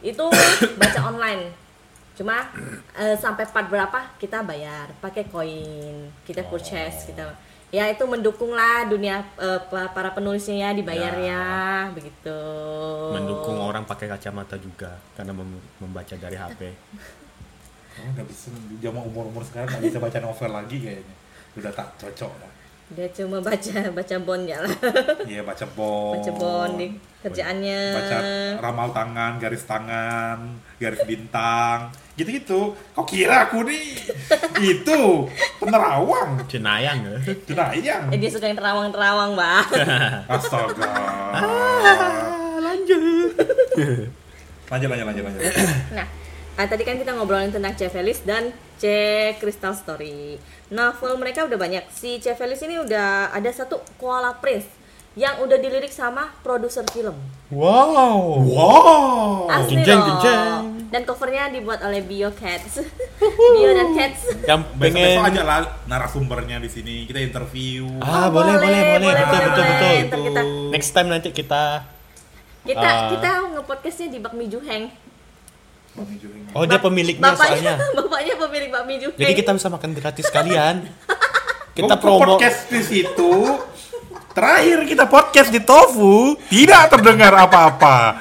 itu 0.00 0.24
baca 0.76 1.00
online. 1.02 1.64
Cuma 2.18 2.50
eh, 2.92 3.14
sampai 3.14 3.46
part 3.46 3.64
berapa 3.64 4.18
kita 4.18 4.42
bayar 4.42 4.90
pakai 4.98 5.24
koin, 5.24 5.96
kita 6.26 6.42
Oh. 6.42 6.50
purchase, 6.50 7.06
kita 7.06 7.30
ya 7.68 7.84
itu 7.84 8.00
mendukung 8.02 8.50
lah 8.50 8.84
dunia 8.84 9.20
pa- 9.62 9.86
para 9.86 10.10
penulisnya 10.10 10.56
ya 10.58 10.70
dibayarnya 10.72 11.40
begitu. 11.92 12.40
Mendukung 13.12 13.60
orang 13.60 13.84
pakai 13.84 14.08
kacamata 14.08 14.56
juga 14.56 14.98
karena 15.14 15.30
mem- 15.30 15.62
membaca 15.78 16.14
dari 16.16 16.34
HP. 16.34 16.60
Oh, 17.98 18.08
nggak 18.08 18.26
bisa 18.26 18.50
di 18.50 18.78
zaman 18.78 19.02
umur-umur 19.04 19.42
sekarang 19.42 19.68
nggak 19.68 19.84
bisa 19.84 19.98
baca 19.98 20.18
novel 20.18 20.50
lagi 20.50 20.76
kayaknya. 20.80 21.16
Udah 21.54 21.70
tak 21.70 21.88
cocok 21.98 22.32
lah. 22.34 22.52
Dia 22.88 23.04
cuma 23.12 23.36
baca 23.38 23.78
baca 23.98 24.16
bondnya 24.18 24.64
lah, 24.64 24.74
Iya 25.22 25.44
baca 25.44 25.64
bond. 25.68 26.14
baca 26.16 26.32
bond 26.32 26.72
di 26.76 26.86
kerjaannya. 27.20 27.80
Baca 27.92 28.16
ramal 28.64 28.88
tangan, 28.90 29.36
garis 29.36 29.60
tangan, 29.62 30.38
garis 30.76 31.04
bintang, 31.04 31.92
gitu-gitu. 32.16 32.72
Kok 32.96 33.04
kira 33.04 33.44
aku 33.44 33.68
nih 33.68 33.92
itu 34.72 35.00
penerawang, 35.58 36.40
Cenayang 36.48 37.04
ya. 37.04 37.16
jenayang. 37.44 38.08
Eh, 38.08 38.16
dia 38.16 38.30
suka 38.32 38.48
yang 38.48 38.56
terawang-terawang, 38.56 39.36
Mbak. 39.36 39.64
Astaga. 40.32 40.92
lanjut. 42.58 43.36
Lanjut, 44.68 44.88
lanjut, 44.88 45.06
lanjut, 45.06 45.24
lanjut. 45.28 45.42
Nah, 45.92 46.06
ah, 46.58 46.66
tadi 46.66 46.82
kan 46.82 46.96
kita 46.96 47.14
ngobrolin 47.14 47.48
tentang 47.48 47.72
C. 47.72 47.86
Felis 47.86 48.20
dan 48.20 48.50
C. 48.76 48.84
Crystal 49.36 49.72
Story. 49.72 50.36
Novel 50.68 51.16
mereka 51.16 51.46
udah 51.46 51.56
banyak. 51.56 51.86
Si 51.88 52.18
C. 52.18 52.34
Felis 52.34 52.60
ini 52.60 52.76
udah 52.76 53.30
ada 53.30 53.48
satu 53.48 53.78
Koala 53.96 54.36
Prince 54.36 54.66
yang 55.14 55.40
udah 55.40 55.56
dilirik 55.56 55.90
sama 55.90 56.30
produser 56.40 56.86
film. 56.86 57.16
Wow. 57.50 58.38
Wow. 58.44 59.48
Asli 59.48 59.80
Genjeng, 59.80 59.98
loh. 59.98 60.06
genjeng. 60.14 60.42
Dan 60.88 61.02
covernya 61.02 61.50
dibuat 61.50 61.80
oleh 61.80 62.00
Bio 62.00 62.30
Cats. 62.32 62.78
Bio 63.18 63.70
dan 63.72 63.88
Cats. 63.92 64.20
Yang 64.42 64.60
Besok-besok 64.72 64.94
pengen 65.18 65.28
aja 65.28 65.42
lah 65.42 65.58
narasumbernya 65.84 66.56
di 66.58 66.70
sini. 66.70 66.94
Kita 67.02 67.18
interview. 67.18 67.88
Ah, 67.98 68.26
Oh, 68.26 68.30
boleh, 68.30 68.54
boleh, 68.56 68.80
boleh. 68.94 69.10
Betul, 69.10 69.26
boleh, 69.26 69.42
betul, 69.42 69.64
boleh. 69.64 70.02
betul. 70.04 70.22
Kita 70.22 70.40
Next 70.70 70.90
time 70.92 71.08
nanti 71.08 71.28
kita 71.30 71.62
kita 72.60 72.84
Ah. 72.84 73.08
kita 73.08 73.30
ngepodcastnya 73.50 74.08
di 74.08 74.18
Bakmi 74.18 74.44
Juheng. 74.46 74.84
Oh, 76.56 76.64
dia 76.64 76.80
pemiliknya 76.80 77.34
Bapaknya, 77.36 77.76
soalnya. 77.76 77.76
bapaknya 77.98 78.34
pemilik 78.40 78.70
Bakmi 78.72 78.94
Juheng. 78.98 79.18
Jadi 79.20 79.32
kita 79.36 79.50
bisa 79.52 79.68
makan 79.68 79.90
gratis 79.92 80.24
sekalian. 80.26 80.76
Kita 81.78 81.94
promo 81.94 82.34
podcast 82.34 82.66
di 82.74 82.82
situ. 82.82 83.30
Terakhir 84.34 84.82
kita 84.82 85.06
podcast 85.06 85.46
di 85.46 85.62
Tofu 85.62 86.34
tidak 86.50 86.90
terdengar 86.90 87.30
apa-apa. 87.38 88.18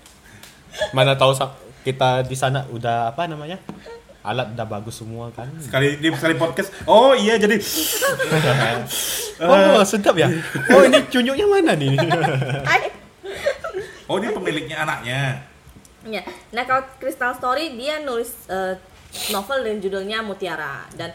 mana 0.96 1.12
tahu 1.12 1.36
kita 1.84 2.24
di 2.24 2.32
sana 2.32 2.64
udah 2.72 3.12
apa 3.12 3.28
namanya? 3.28 3.60
alat 4.24 4.56
udah 4.56 4.64
bagus 4.64 5.04
semua 5.04 5.28
kan. 5.36 5.52
Sekali 5.60 6.00
di 6.00 6.08
sekali 6.16 6.32
podcast. 6.40 6.72
Oh 6.88 7.12
iya 7.12 7.36
jadi 7.36 7.60
Oh, 9.44 9.84
sedap 9.84 10.16
ya. 10.16 10.32
Oh, 10.72 10.80
ini 10.88 11.04
cunyuknya 11.12 11.44
mana 11.44 11.76
nih? 11.76 11.92
Oh 14.08 14.16
ini 14.16 14.32
pemiliknya 14.32 14.88
anaknya. 14.88 15.51
Ya. 16.04 16.22
Nah, 16.50 16.66
kalau 16.66 16.82
Crystal 16.98 17.30
Story 17.32 17.78
dia 17.78 18.02
nulis 18.02 18.34
eh, 18.46 18.74
novel 19.30 19.62
dengan 19.62 19.78
judulnya 19.78 20.18
Mutiara 20.20 20.88
dan 20.94 21.14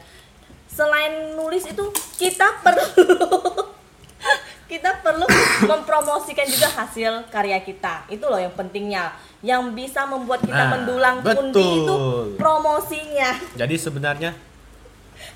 selain 0.68 1.34
nulis 1.34 1.66
itu 1.66 1.84
kita 2.16 2.62
perlu 2.62 2.86
kita 4.72 5.00
perlu 5.00 5.26
mempromosikan 5.64 6.48
juga 6.48 6.68
hasil 6.70 7.28
karya 7.28 7.60
kita. 7.60 8.08
Itu 8.08 8.28
loh 8.28 8.40
yang 8.40 8.54
pentingnya. 8.54 9.12
Yang 9.46 9.64
bisa 9.78 10.02
membuat 10.04 10.42
kita 10.42 10.64
Nah, 10.66 10.72
mendulang 10.74 11.22
pundi 11.22 11.62
itu 11.62 11.86
betul. 11.86 12.26
promosinya. 12.36 13.38
Jadi 13.54 13.76
sebenarnya 13.78 14.32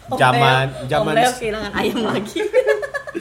Zaman- 0.10 0.70
zaman- 0.86 1.16
kehilangan 1.34 1.72
ayam 1.74 2.00
lagi. 2.12 2.40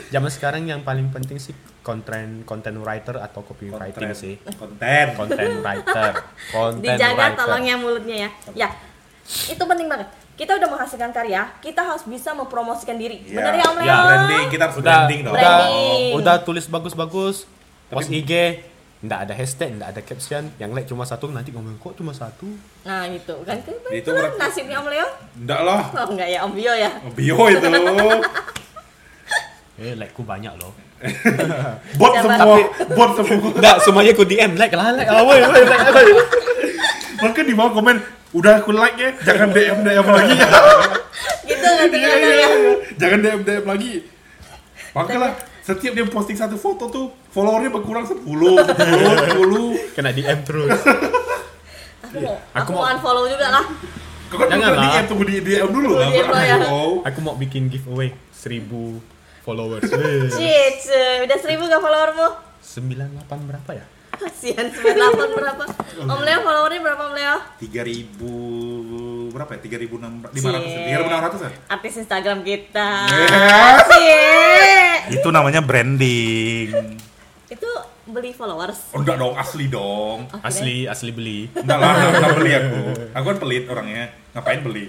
zaman 0.08 0.30
sekarang 0.30 0.62
yang 0.64 0.80
paling 0.80 1.10
penting 1.10 1.36
sih 1.36 1.52
konten 1.80 2.42
konten 2.42 2.78
writer 2.78 3.16
atau 3.16 3.40
copywriting 3.40 4.10
Konten. 4.10 4.16
sih. 4.16 4.34
Konten. 4.52 5.06
Konten 5.14 5.48
writer. 5.60 6.12
Konten 6.54 6.82
Dijaga 6.84 7.14
writer. 7.16 7.38
tolongnya 7.38 7.74
mulutnya 7.74 8.16
ya. 8.18 8.30
Ya. 8.56 8.68
Itu 9.46 9.62
penting 9.62 9.86
banget. 9.86 10.08
Kita 10.34 10.56
udah 10.56 10.68
menghasilkan 10.68 11.10
karya, 11.10 11.44
kita 11.60 11.84
harus 11.84 12.00
bisa 12.02 12.32
mempromosikan 12.32 12.96
diri. 12.96 13.20
Iya. 13.22 13.36
Benar 13.36 13.54
ya 13.54 13.64
Om? 13.66 13.76
Ya, 13.78 13.96
Branding 14.00 14.46
kita 14.48 14.62
harus 14.64 14.76
udah 14.78 14.94
branding 14.98 15.20
dong. 15.20 15.34
udah 15.34 15.52
Branding. 15.52 16.10
udah 16.16 16.36
tulis 16.40 16.64
bagus-bagus 16.66 17.36
post 17.86 18.08
IG 18.08 18.32
nggak 19.00 19.20
ada 19.22 19.32
hashtag 19.32 19.80
nggak 19.80 19.90
ada 19.90 20.02
caption 20.02 20.52
yang 20.56 20.70
like 20.70 20.84
cuma 20.84 21.02
satu 21.02 21.28
nanti 21.28 21.48
ngomong 21.50 21.76
kok 21.76 21.96
cuma 21.96 22.12
satu 22.12 22.44
Nah, 22.80 23.08
gitu 23.08 23.32
kan. 23.42 23.56
Itu, 23.56 23.72
Itu 23.90 24.10
kan 24.10 24.28
berarti- 24.28 24.40
nasibnya 24.40 24.76
Om 24.76 24.88
Leo. 24.88 25.08
Enggak 25.36 25.60
lah. 25.62 25.80
Oh, 25.94 26.06
enggak 26.08 26.28
ya 26.28 26.38
Om 26.42 26.52
Bio 26.52 26.72
ya. 26.74 26.90
Bio 27.10 27.44
itu. 27.46 27.64
eh 29.80 29.96
like 29.96 30.12
ku 30.12 30.20
banyak 30.20 30.52
loh 30.60 30.76
Bot 31.96 32.12
Siapa? 32.12 32.36
semua. 32.36 32.56
Bot 32.92 33.10
semua. 33.16 33.48
nggak 33.60 33.76
semuanya 33.80 34.12
ku 34.12 34.22
DM 34.22 34.52
like 34.54 34.76
lah 34.76 34.92
like 34.92 35.08
lah 35.08 35.24
woi 35.24 35.40
woi 35.40 35.64
like 35.64 35.88
like 35.88 36.12
Maka 37.18 37.40
di 37.40 37.52
bawah 37.52 37.72
komen 37.74 37.96
udah 38.30 38.60
aku 38.60 38.70
like 38.70 38.96
ya, 38.96 39.10
jangan 39.22 39.48
DM 39.50 39.80
DM 39.82 40.06
lagi. 40.06 40.36
Gitu 41.42 41.66
kan 41.66 41.88
Iya, 41.90 42.12
iya, 42.14 42.32
iya. 42.32 42.48
Jangan 42.94 43.18
DM 43.18 43.40
DM 43.42 43.64
lagi. 43.66 43.92
Makanya 44.92 45.34
setiap 45.60 45.92
dia 45.92 46.04
posting 46.04 46.34
satu 46.34 46.54
foto 46.54 46.86
tuh 46.86 47.06
followernya 47.28 47.70
berkurang 47.70 48.02
10, 48.02 48.20
10, 48.20 48.24
10. 48.24 49.94
kena 49.94 50.10
DM 50.10 50.38
terus 50.42 50.72
Aku 52.02 52.18
mau, 52.18 52.34
Aku 52.34 52.42
aku 52.56 52.70
mau- 52.72 52.90
unfollow 52.90 53.24
juga 53.24 53.46
lah. 53.50 53.64
Kau 54.26 54.36
kan 54.36 54.46
Jangan 54.48 54.72
lah. 54.72 54.82
DM 54.90 55.04
tunggu 55.06 55.24
di 55.24 55.34
DM 55.38 55.68
dulu 55.68 55.90
lah. 55.94 56.08
DM 56.08 56.26
ya. 56.26 56.56
aku 57.02 57.18
mau 57.20 57.34
bikin 57.34 57.66
giveaway 57.66 58.10
1000 58.32 58.66
followers 59.40 59.86
Eh, 59.92 60.26
Cits, 60.26 60.90
udah 61.20 61.38
seribu 61.38 61.64
gak 61.64 61.78
followermu? 61.78 62.28
98 62.60 63.14
berapa 63.46 63.70
ya 63.72 63.84
Kasihan 64.12 64.68
98 64.68 64.92
berapa? 65.32 65.64
Om 66.02 66.20
Leo 66.20 66.38
followernya 66.40 66.80
berapa 66.82 67.02
Om 67.04 67.14
Leo? 67.14 67.36
3000 67.58 69.09
berapa 69.30 69.50
ya? 69.54 69.60
3500 69.62 70.34
Cie. 70.34 70.42
3600 70.92 71.46
ya? 71.46 71.50
Artis 71.66 71.94
Instagram 71.96 72.38
kita. 72.42 72.88
Eh, 73.06 73.76
Cie. 73.86 74.22
Itu 75.14 75.28
namanya 75.30 75.60
branding. 75.60 76.98
Itu 77.46 77.70
beli 78.06 78.30
followers. 78.30 78.90
Oh, 78.90 79.00
enggak 79.00 79.16
dong, 79.16 79.34
asli 79.34 79.66
dong. 79.66 80.26
Oke 80.26 80.42
asli 80.42 80.76
asli 80.84 81.10
beli 81.10 81.46
Enggak 81.50 81.78
lah, 81.78 81.92
enggak 82.10 82.32
beli 82.36 82.50
aku. 82.52 82.80
Aku 83.14 83.24
kan 83.26 83.38
pelit 83.38 83.64
orangnya. 83.66 84.04
Ngapain 84.34 84.62
beli? 84.62 84.86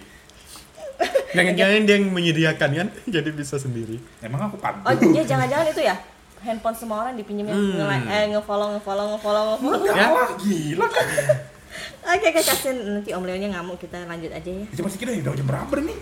jangan-jangan 1.33 1.81
dia 1.87 1.95
yang 1.97 2.13
menyediakan 2.13 2.69
kan 2.77 2.87
jadi 3.15 3.29
bisa 3.33 3.57
sendiri 3.57 3.97
Emang 4.21 4.45
aku 4.45 4.61
pandu. 4.61 4.85
Oh, 4.85 4.93
ya 4.93 5.23
jangan-jangan 5.25 5.73
itu 5.73 5.81
ya? 5.81 5.95
Handphone 6.41 6.73
semua 6.73 7.05
orang 7.05 7.13
dipinjemin 7.13 7.53
nge 7.53 7.85
eh, 8.09 8.25
nge-follow 8.33 8.73
nge-follow 8.77 9.05
nge-follow 9.13 9.43
nge-follow. 9.53 9.77
Enggak 9.81 9.95
Ya. 9.97 10.07
lah, 10.09 10.29
gila 10.37 10.85
kan. 10.89 11.05
Oke, 12.03 12.25
oke, 12.33 12.39
kasihan 12.43 12.75
nanti 12.75 13.15
Om 13.15 13.23
Leo 13.23 13.37
nya 13.39 13.49
ngamuk 13.55 13.79
kita 13.79 14.03
lanjut 14.05 14.31
aja 14.33 14.51
ya. 14.51 14.65
Masih 14.75 14.99
kita 14.99 15.11
udah 15.15 15.33
jam 15.37 15.47
berapa 15.47 15.73
nih? 15.79 15.97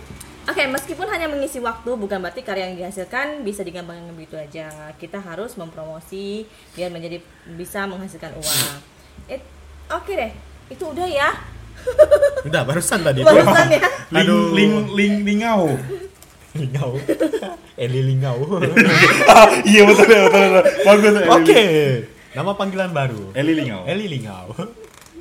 Oke, 0.50 0.62
meskipun 0.66 1.06
hanya 1.06 1.30
mengisi 1.30 1.62
waktu, 1.62 1.90
bukan 1.94 2.18
berarti 2.18 2.42
karya 2.42 2.72
yang 2.72 2.76
dihasilkan 2.80 3.46
bisa 3.46 3.62
digampangkan 3.62 4.10
begitu 4.16 4.34
aja. 4.34 4.90
Kita 4.98 5.22
harus 5.22 5.54
mempromosi 5.54 6.48
biar 6.74 6.90
menjadi 6.90 7.22
bisa 7.54 7.86
menghasilkan 7.86 8.34
uang. 8.34 8.70
It, 9.30 9.42
Oke 9.90 10.14
deh, 10.14 10.32
itu 10.70 10.84
udah 10.86 11.06
ya. 11.06 11.30
udah 12.48 12.62
barusan 12.68 13.00
tadi 13.00 13.24
Barusan 13.24 13.66
ya. 13.72 13.80
Ling 14.14 14.26
Aduh. 14.26 14.52
ling 14.52 14.72
ling 14.92 15.14
lingau. 15.24 15.70
lingau 16.58 16.98
Eli 17.78 18.02
lingau 18.10 18.42
iya 19.62 19.86
betul 19.86 20.02
betul 20.02 20.26
betul. 20.50 20.64
Bagus. 20.82 21.14
Oke 21.30 21.62
nama 22.34 22.58
panggilan 22.58 22.90
baru 22.90 23.30
Eli 23.38 23.54
lingau. 23.54 23.86
Eli 23.86 24.10
lingau 24.10 24.50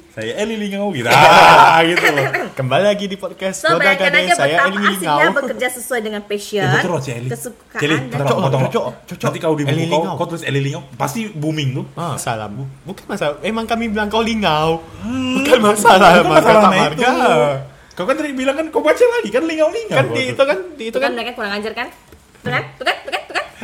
Saya 0.09 0.41
Eli 0.41 0.57
lingau 0.57 0.89
gitu. 0.89 1.05
Ah, 1.69 1.85
gitu 1.85 2.01
loh. 2.01 2.25
kembali 2.51 2.83
lagi 2.83 3.05
di 3.05 3.15
podcast 3.15 3.61
So, 3.61 3.77
Gade 3.77 4.03
aja 4.03 4.33
saya 4.33 4.57
betapa 4.57 4.67
Eli 4.67 4.77
asiknya 4.83 4.91
lingau 5.15 5.31
bekerja 5.31 5.67
sesuai 5.71 5.99
dengan 6.01 6.21
passion, 6.23 6.61
Eh, 6.61 6.73
betul 6.75 6.89
loh, 6.89 6.99
si 6.99 7.09
Eli. 7.11 7.29
kesukaan, 7.29 8.01
potong, 8.09 8.39
potong. 8.41 8.61
cocok, 8.67 8.85
cocok. 9.05 9.23
Nanti 9.23 9.39
kalau 9.39 9.55
di 9.55 9.63
Eli 9.63 9.73
buku 9.79 9.87
kau, 9.87 10.01
lingau. 10.01 10.13
kau 10.15 10.27
tulis 10.27 10.43
Eli 10.43 10.59
lingau, 10.61 10.81
pasti 10.95 11.29
booming 11.29 11.69
tuh. 11.73 11.85
Ah, 11.95 12.17
salah 12.17 12.47
bu 12.47 12.65
bukan 12.83 13.05
masalah 13.07 13.37
emang 13.41 13.63
kami 13.63 13.85
bilang 13.87 14.07
kau 14.07 14.19
lingau 14.19 14.81
bukan 15.37 15.59
masalah 15.61 16.09
Itu 16.15 16.25
mas 16.25 16.41
kata 16.41 16.49
masalahnya 16.57 16.79
marga 16.81 17.07
itu. 17.07 17.33
Kau 17.93 18.05
kan 18.05 18.15
tadi 18.15 18.31
bilang 18.31 18.55
kan 18.55 18.65
kau 18.69 18.81
baca 18.81 19.05
lagi 19.05 19.29
kan 19.29 19.43
lingau 19.43 19.69
lingau. 19.69 19.95
kan 19.95 20.05
di 20.09 20.21
itu 20.27 20.41
kan 20.41 20.57
di 20.73 20.83
itu 20.85 20.97
kan 20.97 21.05
kan 21.05 21.11
mereka 21.13 21.31
kurang 21.33 21.53
ajar 21.53 21.73
kan? 21.73 21.87
Tuh 22.39 22.49
kan? 22.49 22.63
Tuh 22.75 22.83
kan? 22.83 22.95
Tuh 22.97 23.11
kan? 23.11 23.18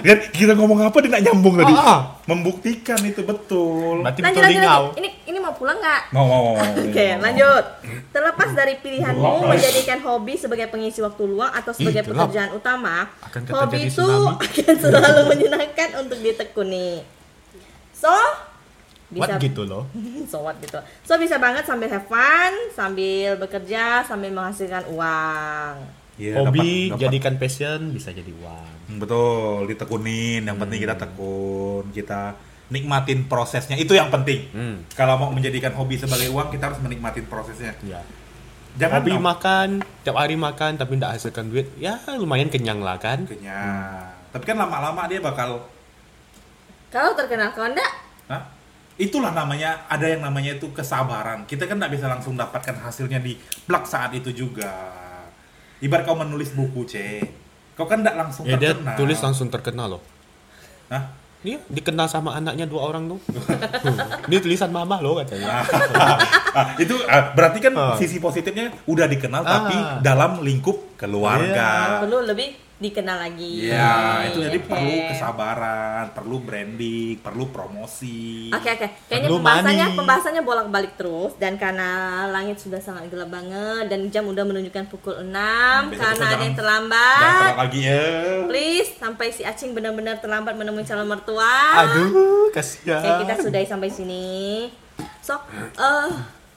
Kan? 0.06 0.18
Kita 0.30 0.53
ngomong 0.53 0.86
apa 0.86 0.97
dia 1.01 1.10
nak 1.10 1.24
nyambung 1.26 1.56
tadi. 1.58 1.74
Ah, 1.74 1.82
ah. 1.82 1.99
Membuktikan 2.26 3.01
itu 3.01 3.26
betul. 3.26 4.06
berarti 4.06 4.22
Lanjut, 4.22 4.38
betul 4.38 4.43
lanjut, 4.45 4.62
lanjut. 4.62 4.93
Ini 5.01 5.10
ini 5.26 5.38
mau 5.41 5.53
pulang 5.58 5.78
nggak? 5.78 6.01
Mau 6.14 6.26
mau 6.30 6.41
mau. 6.53 6.56
Oke, 6.86 7.08
lanjut. 7.18 7.64
Terlepas 8.14 8.49
dari 8.53 8.74
pilihanmu 8.78 9.49
menjadikan 9.49 9.99
hobi 10.01 10.34
sebagai 10.38 10.70
pengisi 10.70 11.01
waktu 11.01 11.24
luang 11.26 11.49
atau 11.49 11.74
sebagai 11.74 12.06
Ih, 12.06 12.08
pekerjaan 12.08 12.53
utama, 12.53 13.10
Akan 13.20 13.41
hobi 13.49 13.89
itu 13.89 13.97
tsunami. 13.97 14.38
akan 14.45 14.76
selalu 14.78 15.22
menyenangkan 15.28 15.89
untuk 15.99 16.18
ditekuni. 16.22 17.01
So, 17.91 18.14
What 19.06 19.30
bisa 19.30 19.38
gitu 19.38 19.62
loh 19.64 19.86
so 20.30 20.41
what 20.41 20.58
gitu. 20.58 20.82
So 21.06 21.16
bisa 21.16 21.38
banget 21.38 21.66
sambil 21.66 21.88
have 21.88 22.10
fun, 22.10 22.53
sambil 22.74 23.38
bekerja, 23.38 24.01
sambil 24.01 24.34
menghasilkan 24.34 24.86
uang. 24.89 25.74
Iya, 26.18 26.41
hobi 26.41 26.49
dapat- 26.49 26.89
dapat. 26.89 27.01
jadikan 27.06 27.34
passion 27.38 27.80
bisa 27.93 28.10
jadi 28.10 28.34
uang 28.34 28.74
Betul, 28.89 29.69
ditekunin. 29.71 30.45
Yang 30.45 30.57
penting 30.61 30.79
kita 30.81 30.95
tekun, 30.97 31.83
kita 31.89 32.21
nikmatin 32.69 33.25
prosesnya. 33.29 33.77
Itu 33.77 33.93
yang 33.93 34.09
penting. 34.09 34.49
Hmm. 34.53 34.75
Kalau 34.93 35.17
mau 35.17 35.29
menjadikan 35.29 35.73
hobi 35.73 35.97
sebagai 35.97 36.29
uang, 36.33 36.49
kita 36.53 36.73
harus 36.73 36.79
menikmatin 36.81 37.25
prosesnya. 37.25 37.73
ya 37.86 38.01
Jangan 38.75 38.99
hobi 38.99 39.15
makan 39.15 39.67
tiap 40.03 40.19
hari 40.19 40.36
makan 40.36 40.75
tapi 40.75 40.99
tidak 40.99 41.15
hasilkan 41.15 41.47
duit 41.47 41.71
ya 41.79 41.95
lumayan 42.19 42.51
kenyang 42.51 42.83
lah 42.83 42.99
kan 42.99 43.23
kenyang. 43.23 44.03
Tapi 44.36 44.43
kan 44.43 44.59
lama-lama 44.59 45.07
dia 45.07 45.23
bakal 45.23 45.63
Kalau 46.91 47.15
terkenal 47.15 47.51
kalau 47.51 47.71
enggak, 47.71 47.91
Hah? 48.31 48.43
Itulah 48.95 49.36
namanya, 49.36 49.83
ada 49.91 50.07
yang 50.07 50.23
namanya 50.23 50.55
itu 50.55 50.71
kesabaran. 50.71 51.43
Kita 51.43 51.67
kan 51.67 51.75
nggak 51.75 51.91
bisa 51.91 52.07
langsung 52.07 52.39
dapatkan 52.39 52.79
hasilnya 52.79 53.19
di 53.19 53.36
plak 53.67 53.83
saat 53.83 54.15
itu 54.15 54.31
juga. 54.31 54.71
Ibarat 55.83 56.07
kau 56.07 56.15
menulis 56.15 56.55
buku, 56.55 56.88
C. 56.88 57.19
Kau 57.76 57.86
kan 57.86 57.99
nggak 57.99 58.15
langsung 58.15 58.43
ya 58.43 58.55
dia 58.55 58.71
terkenal. 58.71 58.95
tulis 58.95 59.19
langsung 59.19 59.47
terkenal 59.47 59.88
loh 59.89 60.01
Hah? 60.88 61.03
Iya, 61.41 61.61
dikenal 61.67 62.07
sama 62.07 62.34
anaknya 62.34 62.65
dua 62.65 62.89
orang 62.89 63.05
tuh. 63.05 63.21
Ini 64.26 64.38
tulisan 64.39 64.73
mama 64.73 64.97
loh 64.97 65.13
katanya. 65.15 65.61
Ah, 66.49 66.73
itu 66.76 66.97
ah, 67.05 67.38
berarti 67.38 67.61
kan 67.61 67.69
Ah. 67.71 67.93
sisi 67.93 68.17
positifnya 68.17 68.73
udah 68.86 69.05
dikenal 69.05 69.39
Ah. 69.39 69.51
tapi 69.61 69.76
dalam 70.01 70.41
lingkup 70.41 70.97
keluarga. 70.97 72.01
perlu 72.01 72.26
lebih 72.26 72.49
dikenal 72.76 73.23
lagi. 73.23 73.71
Iya, 73.71 74.28
itu 74.28 74.43
jadi 74.43 74.59
Oke. 74.59 74.67
perlu 74.67 74.95
kesabaran, 75.07 76.11
perlu 76.11 76.43
branding, 76.43 77.23
perlu 77.23 77.47
promosi. 77.47 78.51
Oke 78.51 78.67
oke, 78.67 78.88
kayaknya 79.07 79.28
Perlu 79.32 79.39
pembahasannya 79.39 79.88
money. 79.88 79.97
pembahasannya 79.97 80.43
bolak-balik 80.43 80.93
terus 80.99 81.39
dan 81.39 81.55
karena 81.55 81.89
langit 82.28 82.59
sudah 82.59 82.84
sangat 82.84 83.07
gelap 83.07 83.32
banget 83.32 83.88
dan 83.88 84.11
jam 84.11 84.28
udah 84.28 84.43
menunjukkan 84.43 84.91
pukul 84.91 85.23
6 85.23 85.32
Besok 85.88 86.03
karena 86.03 86.26
ada 86.28 86.43
yang 86.43 86.57
terlambat. 86.59 87.15
Jangan 87.15 87.39
telat 87.39 87.57
lagi 87.63 87.80
ya. 87.80 88.03
Please 88.51 88.89
sampai 88.95 89.28
si 89.32 89.41
Acing 89.41 89.71
benar-benar 89.71 90.19
terlambat 90.19 90.53
menemui 90.53 90.84
calon 90.84 91.07
mertua. 91.07 91.55
Aduh, 91.80 92.51
kasihan. 92.51 92.99
Oke, 92.99 93.23
kita 93.23 93.34
sudahi 93.39 93.63
sampai 93.63 93.88
sini. 93.88 94.67
So, 95.23 95.39
eh 95.80 96.11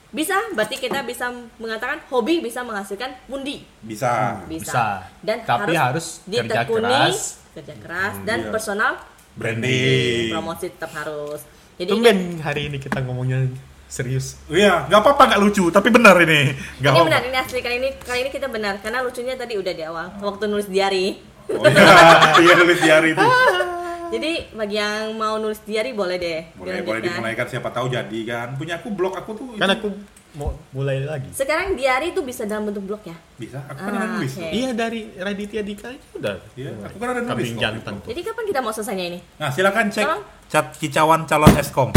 bisa 0.09 0.41
berarti 0.57 0.81
kita 0.81 1.05
bisa 1.05 1.29
mengatakan 1.61 2.01
hobi 2.09 2.41
bisa 2.41 2.65
menghasilkan 2.65 3.13
pundi. 3.29 3.61
Bisa. 3.85 4.41
Bisa. 4.49 4.65
Bisa. 4.65 4.87
Dan 5.21 5.45
Tapi 5.45 5.77
harus 5.77 6.25
kerja 6.25 6.65
ditekuni, 6.65 6.89
keras. 6.89 7.21
kerja 7.53 7.75
keras 7.77 8.15
dan 8.25 8.39
iya. 8.49 8.51
personal 8.53 8.93
Branding. 9.37 10.33
promosi 10.33 10.67
tetap 10.73 10.93
harus. 10.97 11.45
Jadi 11.79 11.91
Tumben 11.93 12.41
hari 12.43 12.73
ini 12.73 12.81
kita 12.81 13.05
ngomongnya 13.05 13.47
Serius. 13.89 14.37
Iya, 14.53 14.85
nggak 14.85 15.01
apa-apa 15.01 15.23
nggak 15.33 15.41
lucu, 15.41 15.65
tapi 15.73 15.89
benar 15.89 16.13
ini. 16.21 16.53
Nggak 16.77 16.93
Ini 16.93 17.01
apa. 17.01 17.09
benar, 17.09 17.23
ini 17.25 17.37
asli 17.41 17.59
kali 17.65 17.77
ini 17.81 17.89
kali 17.97 18.19
ini 18.21 18.31
kita 18.31 18.45
benar 18.53 18.77
karena 18.85 19.01
lucunya 19.01 19.33
tadi 19.33 19.57
udah 19.57 19.73
di 19.73 19.81
awal 19.81 20.13
waktu 20.21 20.45
nulis 20.45 20.69
diary. 20.69 21.17
Oh 21.49 21.65
iya, 21.65 22.37
iya 22.45 22.53
nulis 22.61 22.79
diary 22.85 23.17
itu. 23.17 23.25
Jadi 24.09 24.33
bagi 24.51 24.77
yang 24.77 25.13
mau 25.15 25.37
nulis 25.37 25.61
diary 25.63 25.93
boleh 25.93 26.17
deh. 26.17 26.41
Boleh, 26.55 26.81
boleh 26.81 27.01
dimulai 27.01 27.33
kan 27.33 27.45
siapa 27.45 27.69
tahu 27.69 27.87
jadi 27.89 28.21
kan. 28.25 28.49
Punya 28.55 28.77
aku 28.77 28.89
blog 28.91 29.15
aku 29.15 29.31
tuh 29.33 29.45
Kan 29.55 29.69
itu 29.69 29.75
aku 29.75 29.89
mau 30.31 30.53
mulai 30.71 31.03
lagi. 31.03 31.29
Sekarang 31.31 31.73
diary 31.73 32.13
itu 32.13 32.21
bisa 32.21 32.45
dalam 32.45 32.69
bentuk 32.69 32.85
blog 32.85 33.03
ya. 33.03 33.17
bisa. 33.35 33.61
Aku 33.67 33.81
kan 33.81 33.93
Ah, 33.93 33.99
ada 33.99 34.07
nulis. 34.15 34.33
oke. 34.33 34.49
Iya 34.49 34.69
dari 34.73 35.01
Raditya 35.13 35.63
Dika 35.63 35.87
aja 35.89 36.07
udah. 36.15 36.37
Iya, 36.55 36.71
aku 36.83 36.97
kan 36.97 37.09
ada 37.11 37.21
nulis 37.23 37.51
jantan. 37.55 37.95
Jadi 38.03 38.21
kapan 38.23 38.45
kita 38.47 38.61
mau 38.61 38.71
selesainya 38.71 39.05
ini? 39.07 39.19
Nah, 39.37 39.49
silakan 39.49 39.87
cek 39.89 40.05
Tolong. 40.05 40.23
chat 40.47 40.67
kicauan 40.77 41.21
calon 41.25 41.53
eskom. 41.57 41.91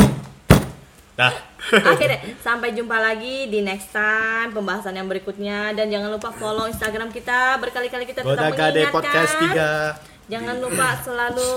Dah. 1.14 1.34
Oke 1.92 2.10
deh, 2.10 2.20
sampai 2.42 2.74
jumpa 2.74 2.98
lagi 2.98 3.46
di 3.46 3.62
next 3.62 3.94
time 3.94 4.50
pembahasan 4.50 4.92
yang 4.92 5.06
berikutnya 5.06 5.72
dan 5.72 5.88
jangan 5.88 6.10
lupa 6.10 6.34
follow 6.34 6.66
Instagram 6.66 7.14
kita 7.14 7.56
berkali-kali 7.58 8.04
kita 8.04 8.26
tetap 8.26 8.50
mengingatkan. 8.50 8.90
Podcast 8.90 9.34
3. 9.38 10.11
Jangan 10.32 10.64
lupa 10.64 10.96
selalu 11.04 11.52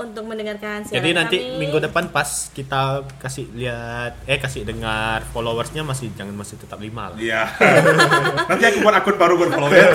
untuk 0.00 0.24
mendengarkan 0.24 0.80
siaran 0.80 0.96
Jadi 0.96 1.10
nanti 1.12 1.36
kami. 1.36 1.60
minggu 1.60 1.76
depan 1.76 2.08
pas 2.08 2.48
kita 2.56 3.04
kasih 3.20 3.52
lihat 3.52 4.16
eh 4.24 4.40
kasih 4.40 4.64
dengar 4.64 5.20
followersnya 5.28 5.84
masih 5.84 6.08
jangan 6.16 6.32
masih 6.32 6.56
tetap 6.56 6.80
lima 6.80 7.12
lah. 7.12 7.20
Iya. 7.20 7.44
Nanti 8.48 8.64
aku 8.64 8.80
buat 8.80 8.96
akun 8.96 9.20
baru 9.20 9.36
berfollow 9.36 9.68
ya. 9.68 9.92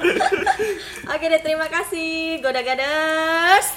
Oke 1.12 1.24
deh, 1.28 1.40
terima 1.44 1.68
kasih 1.68 2.40
Goda 2.40 2.64
Gaders. 2.64 3.68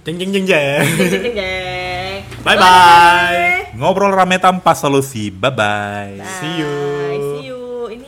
Jeng 0.00 0.16
jeng 0.16 0.32
jeng 0.32 0.48
jeng. 0.48 0.80
Jeng, 0.80 1.20
jeng, 1.20 1.34
jeng. 1.36 2.16
Bye 2.40 2.56
bye. 2.56 3.76
Ngobrol 3.76 4.16
rame 4.16 4.40
tanpa 4.40 4.72
solusi. 4.72 5.28
Bye 5.28 5.52
bye. 5.52 6.16
See 6.40 6.64
you. 6.64 7.09